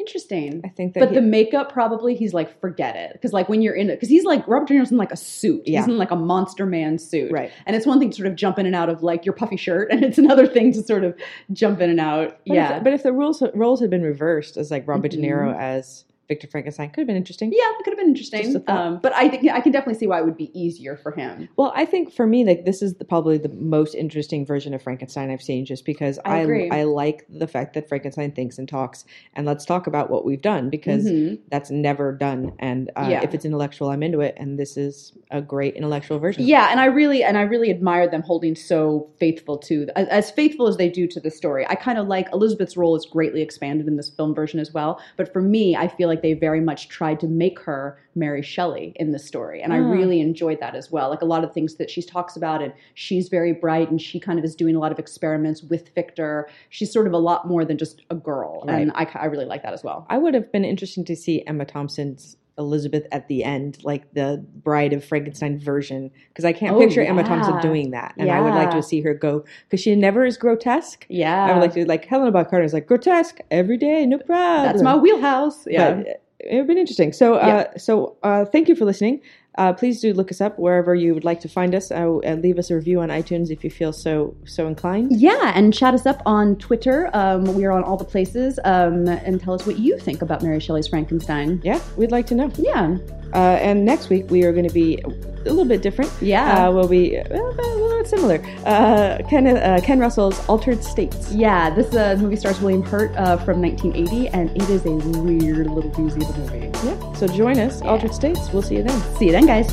Interesting. 0.00 0.62
I 0.64 0.68
think 0.68 0.94
that 0.94 1.00
but 1.00 1.08
he, 1.10 1.14
the 1.14 1.20
makeup 1.22 1.72
probably 1.72 2.16
he's 2.16 2.34
like 2.34 2.60
forget 2.60 2.96
it. 2.96 3.12
Because 3.12 3.32
like 3.32 3.48
when 3.48 3.62
you're 3.62 3.74
in 3.74 3.88
it 3.88 3.96
because 3.96 4.08
he's 4.08 4.24
like 4.24 4.46
robert 4.48 4.66
de 4.66 4.74
niro's 4.74 4.90
in 4.90 4.96
like 4.96 5.12
a 5.12 5.16
suit. 5.16 5.62
Yeah. 5.64 5.80
he's 5.80 5.88
in 5.88 5.96
like 5.96 6.10
a 6.10 6.16
monster 6.16 6.66
man 6.66 6.98
suit. 6.98 7.30
Right. 7.30 7.52
And 7.66 7.76
it's 7.76 7.86
one 7.86 8.00
thing 8.00 8.10
to 8.10 8.16
sort 8.16 8.26
of 8.26 8.34
jump 8.34 8.58
in 8.58 8.66
and 8.66 8.74
out 8.74 8.88
of 8.88 9.04
like 9.04 9.24
your 9.24 9.32
puffy 9.32 9.56
shirt 9.56 9.92
and 9.92 10.02
it's 10.02 10.18
another 10.18 10.46
thing 10.46 10.72
to 10.72 10.82
sort 10.82 11.04
of 11.04 11.16
jump 11.52 11.80
in 11.80 11.88
and 11.88 12.00
out. 12.00 12.40
But 12.46 12.54
yeah. 12.54 12.76
if, 12.78 12.84
but 12.84 12.92
if 12.94 13.04
the 13.04 13.12
rules 13.12 13.42
roles 13.54 13.80
had 13.80 13.90
been 13.90 14.02
reversed 14.02 14.56
as 14.56 14.72
like 14.72 14.88
robert 14.88 15.12
mm-hmm. 15.12 15.22
de 15.22 15.28
niro 15.28 15.56
as 15.56 16.04
Victor 16.32 16.48
Frankenstein 16.48 16.88
could 16.88 17.00
have 17.02 17.06
been 17.06 17.16
interesting. 17.16 17.52
Yeah, 17.52 17.70
it 17.78 17.84
could 17.84 17.90
have 17.90 17.98
been 17.98 18.08
interesting. 18.08 18.64
Um, 18.68 19.00
but 19.02 19.12
I 19.14 19.28
think 19.28 19.50
I 19.50 19.60
can 19.60 19.70
definitely 19.70 19.98
see 19.98 20.06
why 20.06 20.18
it 20.20 20.24
would 20.24 20.36
be 20.36 20.50
easier 20.58 20.96
for 20.96 21.12
him. 21.12 21.48
Well, 21.56 21.72
I 21.76 21.84
think 21.84 22.12
for 22.14 22.26
me, 22.26 22.44
like 22.44 22.64
this 22.64 22.80
is 22.80 22.94
the, 22.94 23.04
probably 23.04 23.36
the 23.36 23.50
most 23.50 23.94
interesting 23.94 24.46
version 24.46 24.72
of 24.72 24.82
Frankenstein 24.82 25.30
I've 25.30 25.42
seen, 25.42 25.66
just 25.66 25.84
because 25.84 26.18
I 26.24 26.42
I, 26.42 26.68
I, 26.72 26.82
like 26.84 27.26
the 27.28 27.46
fact 27.46 27.74
that 27.74 27.88
Frankenstein 27.88 28.32
thinks 28.32 28.58
and 28.58 28.66
talks. 28.68 29.04
And 29.34 29.46
let's 29.46 29.64
talk 29.64 29.86
about 29.86 30.10
what 30.10 30.24
we've 30.24 30.40
done 30.40 30.70
because 30.70 31.04
mm-hmm. 31.04 31.42
that's 31.50 31.70
never 31.70 32.12
done. 32.12 32.52
And 32.58 32.90
uh, 32.96 33.08
yeah. 33.10 33.22
if 33.22 33.34
it's 33.34 33.44
intellectual, 33.44 33.90
I'm 33.90 34.02
into 34.02 34.20
it. 34.20 34.34
And 34.38 34.58
this 34.58 34.76
is 34.76 35.12
a 35.30 35.42
great 35.42 35.74
intellectual 35.74 36.18
version. 36.18 36.46
Yeah, 36.46 36.68
and 36.70 36.80
I 36.80 36.86
really 36.86 37.22
and 37.22 37.36
I 37.36 37.42
really 37.42 37.70
admire 37.70 38.08
them 38.08 38.22
holding 38.22 38.54
so 38.54 39.10
faithful 39.20 39.58
to 39.58 39.86
as, 39.96 40.08
as 40.08 40.30
faithful 40.30 40.66
as 40.66 40.76
they 40.76 40.88
do 40.88 41.06
to 41.08 41.20
the 41.20 41.30
story. 41.30 41.66
I 41.68 41.74
kind 41.74 41.98
of 41.98 42.08
like 42.08 42.28
Elizabeth's 42.32 42.76
role 42.76 42.96
is 42.96 43.04
greatly 43.04 43.42
expanded 43.42 43.86
in 43.86 43.96
this 43.96 44.10
film 44.10 44.34
version 44.34 44.60
as 44.60 44.72
well. 44.72 45.00
But 45.16 45.32
for 45.32 45.42
me, 45.42 45.76
I 45.76 45.88
feel 45.88 46.08
like 46.08 46.21
they 46.22 46.34
very 46.34 46.60
much 46.60 46.88
tried 46.88 47.20
to 47.20 47.26
make 47.26 47.58
her 47.60 47.98
Mary 48.14 48.42
Shelley 48.42 48.92
in 48.96 49.12
the 49.12 49.18
story. 49.18 49.62
And 49.62 49.72
I 49.72 49.78
ah. 49.78 49.90
really 49.90 50.20
enjoyed 50.20 50.60
that 50.60 50.74
as 50.74 50.90
well. 50.90 51.10
Like 51.10 51.22
a 51.22 51.26
lot 51.26 51.44
of 51.44 51.52
things 51.52 51.74
that 51.76 51.90
she 51.90 52.02
talks 52.02 52.36
about, 52.36 52.62
and 52.62 52.72
she's 52.94 53.28
very 53.28 53.52
bright 53.52 53.90
and 53.90 54.00
she 54.00 54.20
kind 54.20 54.38
of 54.38 54.44
is 54.44 54.54
doing 54.54 54.76
a 54.76 54.78
lot 54.78 54.92
of 54.92 54.98
experiments 54.98 55.62
with 55.62 55.94
Victor. 55.94 56.48
She's 56.70 56.92
sort 56.92 57.06
of 57.06 57.12
a 57.12 57.18
lot 57.18 57.46
more 57.48 57.64
than 57.64 57.78
just 57.78 58.02
a 58.10 58.14
girl. 58.14 58.64
Right. 58.66 58.82
And 58.82 58.92
I, 58.94 59.08
I 59.14 59.26
really 59.26 59.46
like 59.46 59.62
that 59.62 59.72
as 59.72 59.82
well. 59.82 60.06
I 60.10 60.18
would 60.18 60.34
have 60.34 60.50
been 60.52 60.64
interesting 60.64 61.04
to 61.06 61.16
see 61.16 61.46
Emma 61.46 61.64
Thompson's 61.64 62.36
Elizabeth 62.58 63.06
at 63.12 63.28
the 63.28 63.44
end, 63.44 63.78
like 63.82 64.12
the 64.14 64.44
Bride 64.62 64.92
of 64.92 65.04
Frankenstein 65.04 65.58
version, 65.58 66.10
because 66.28 66.44
I 66.44 66.52
can't 66.52 66.76
oh, 66.76 66.78
picture 66.78 67.02
yeah. 67.02 67.10
Emma 67.10 67.24
Thompson 67.24 67.60
doing 67.60 67.90
that, 67.92 68.14
and 68.18 68.28
yeah. 68.28 68.38
I 68.38 68.40
would 68.40 68.54
like 68.54 68.70
to 68.72 68.82
see 68.82 69.00
her 69.00 69.14
go 69.14 69.44
because 69.64 69.80
she 69.80 69.94
never 69.94 70.24
is 70.24 70.36
grotesque. 70.36 71.06
Yeah, 71.08 71.46
I 71.46 71.52
would 71.52 71.60
like 71.60 71.74
to 71.74 71.84
like 71.86 72.04
Helena 72.04 72.30
Bonham 72.30 72.50
Carter 72.50 72.64
is 72.64 72.72
like 72.72 72.86
grotesque 72.86 73.38
every 73.50 73.76
day, 73.76 74.06
no 74.06 74.18
problem. 74.18 74.66
That's 74.66 74.82
my 74.82 74.96
wheelhouse. 74.96 75.66
Yeah, 75.66 75.94
but 75.94 76.22
it 76.40 76.56
would 76.56 76.66
be 76.66 76.78
interesting. 76.78 77.12
So, 77.12 77.34
uh, 77.34 77.76
so 77.78 78.16
uh, 78.22 78.44
thank 78.44 78.68
you 78.68 78.74
for 78.74 78.84
listening. 78.84 79.20
Uh, 79.56 79.72
please 79.72 80.00
do 80.00 80.14
look 80.14 80.30
us 80.30 80.40
up 80.40 80.58
wherever 80.58 80.94
you 80.94 81.12
would 81.14 81.24
like 81.24 81.40
to 81.40 81.48
find 81.48 81.74
us 81.74 81.90
uh, 81.90 82.06
leave 82.06 82.58
us 82.58 82.70
a 82.70 82.74
review 82.74 83.00
on 83.00 83.10
iTunes 83.10 83.50
if 83.50 83.62
you 83.62 83.70
feel 83.70 83.92
so 83.92 84.34
so 84.44 84.66
inclined. 84.66 85.20
Yeah, 85.20 85.52
and 85.54 85.74
chat 85.74 85.94
us 85.94 86.06
up 86.06 86.22
on 86.24 86.56
Twitter. 86.56 87.10
Um, 87.12 87.54
we 87.54 87.64
are 87.64 87.72
on 87.72 87.84
all 87.84 87.96
the 87.96 88.04
places, 88.04 88.58
um, 88.64 89.08
and 89.08 89.40
tell 89.40 89.54
us 89.54 89.66
what 89.66 89.78
you 89.78 89.98
think 89.98 90.22
about 90.22 90.42
Mary 90.42 90.60
Shelley's 90.60 90.88
Frankenstein. 90.88 91.60
Yeah, 91.62 91.80
we'd 91.96 92.12
like 92.12 92.26
to 92.28 92.34
know. 92.34 92.50
Yeah. 92.56 92.96
Uh, 93.34 93.58
and 93.60 93.84
next 93.84 94.08
week 94.08 94.30
we 94.30 94.44
are 94.44 94.52
going 94.52 94.66
to 94.66 94.74
be 94.74 94.98
a 95.04 95.08
little 95.48 95.64
bit 95.64 95.82
different. 95.82 96.10
Yeah, 96.20 96.68
uh, 96.68 96.72
we'll 96.72 96.88
be 96.88 97.16
a 97.16 97.22
little 97.28 97.98
bit 97.98 98.06
similar. 98.06 98.44
Uh, 98.64 99.18
Ken 99.28 99.46
uh, 99.46 99.80
Ken 99.82 99.98
Russell's 99.98 100.46
Altered 100.48 100.82
States. 100.84 101.32
Yeah, 101.32 101.70
this 101.70 101.94
uh, 101.94 102.16
movie 102.18 102.36
stars 102.36 102.60
William 102.60 102.82
Hurt 102.82 103.14
uh, 103.16 103.36
from 103.38 103.60
1980, 103.60 104.28
and 104.28 104.50
it 104.56 104.68
is 104.68 104.84
a 104.86 104.90
weird 104.90 105.68
little 105.70 105.90
doozy 105.90 106.28
of 106.28 106.36
a 106.36 106.38
movie. 106.38 106.86
Yeah, 106.86 107.12
so 107.14 107.26
join 107.26 107.58
us, 107.58 107.80
yeah. 107.80 107.88
Altered 107.88 108.14
States. 108.14 108.52
We'll 108.52 108.62
see 108.62 108.76
you 108.76 108.82
then. 108.82 109.00
See 109.16 109.26
you 109.26 109.32
then, 109.32 109.46
guys. 109.46 109.72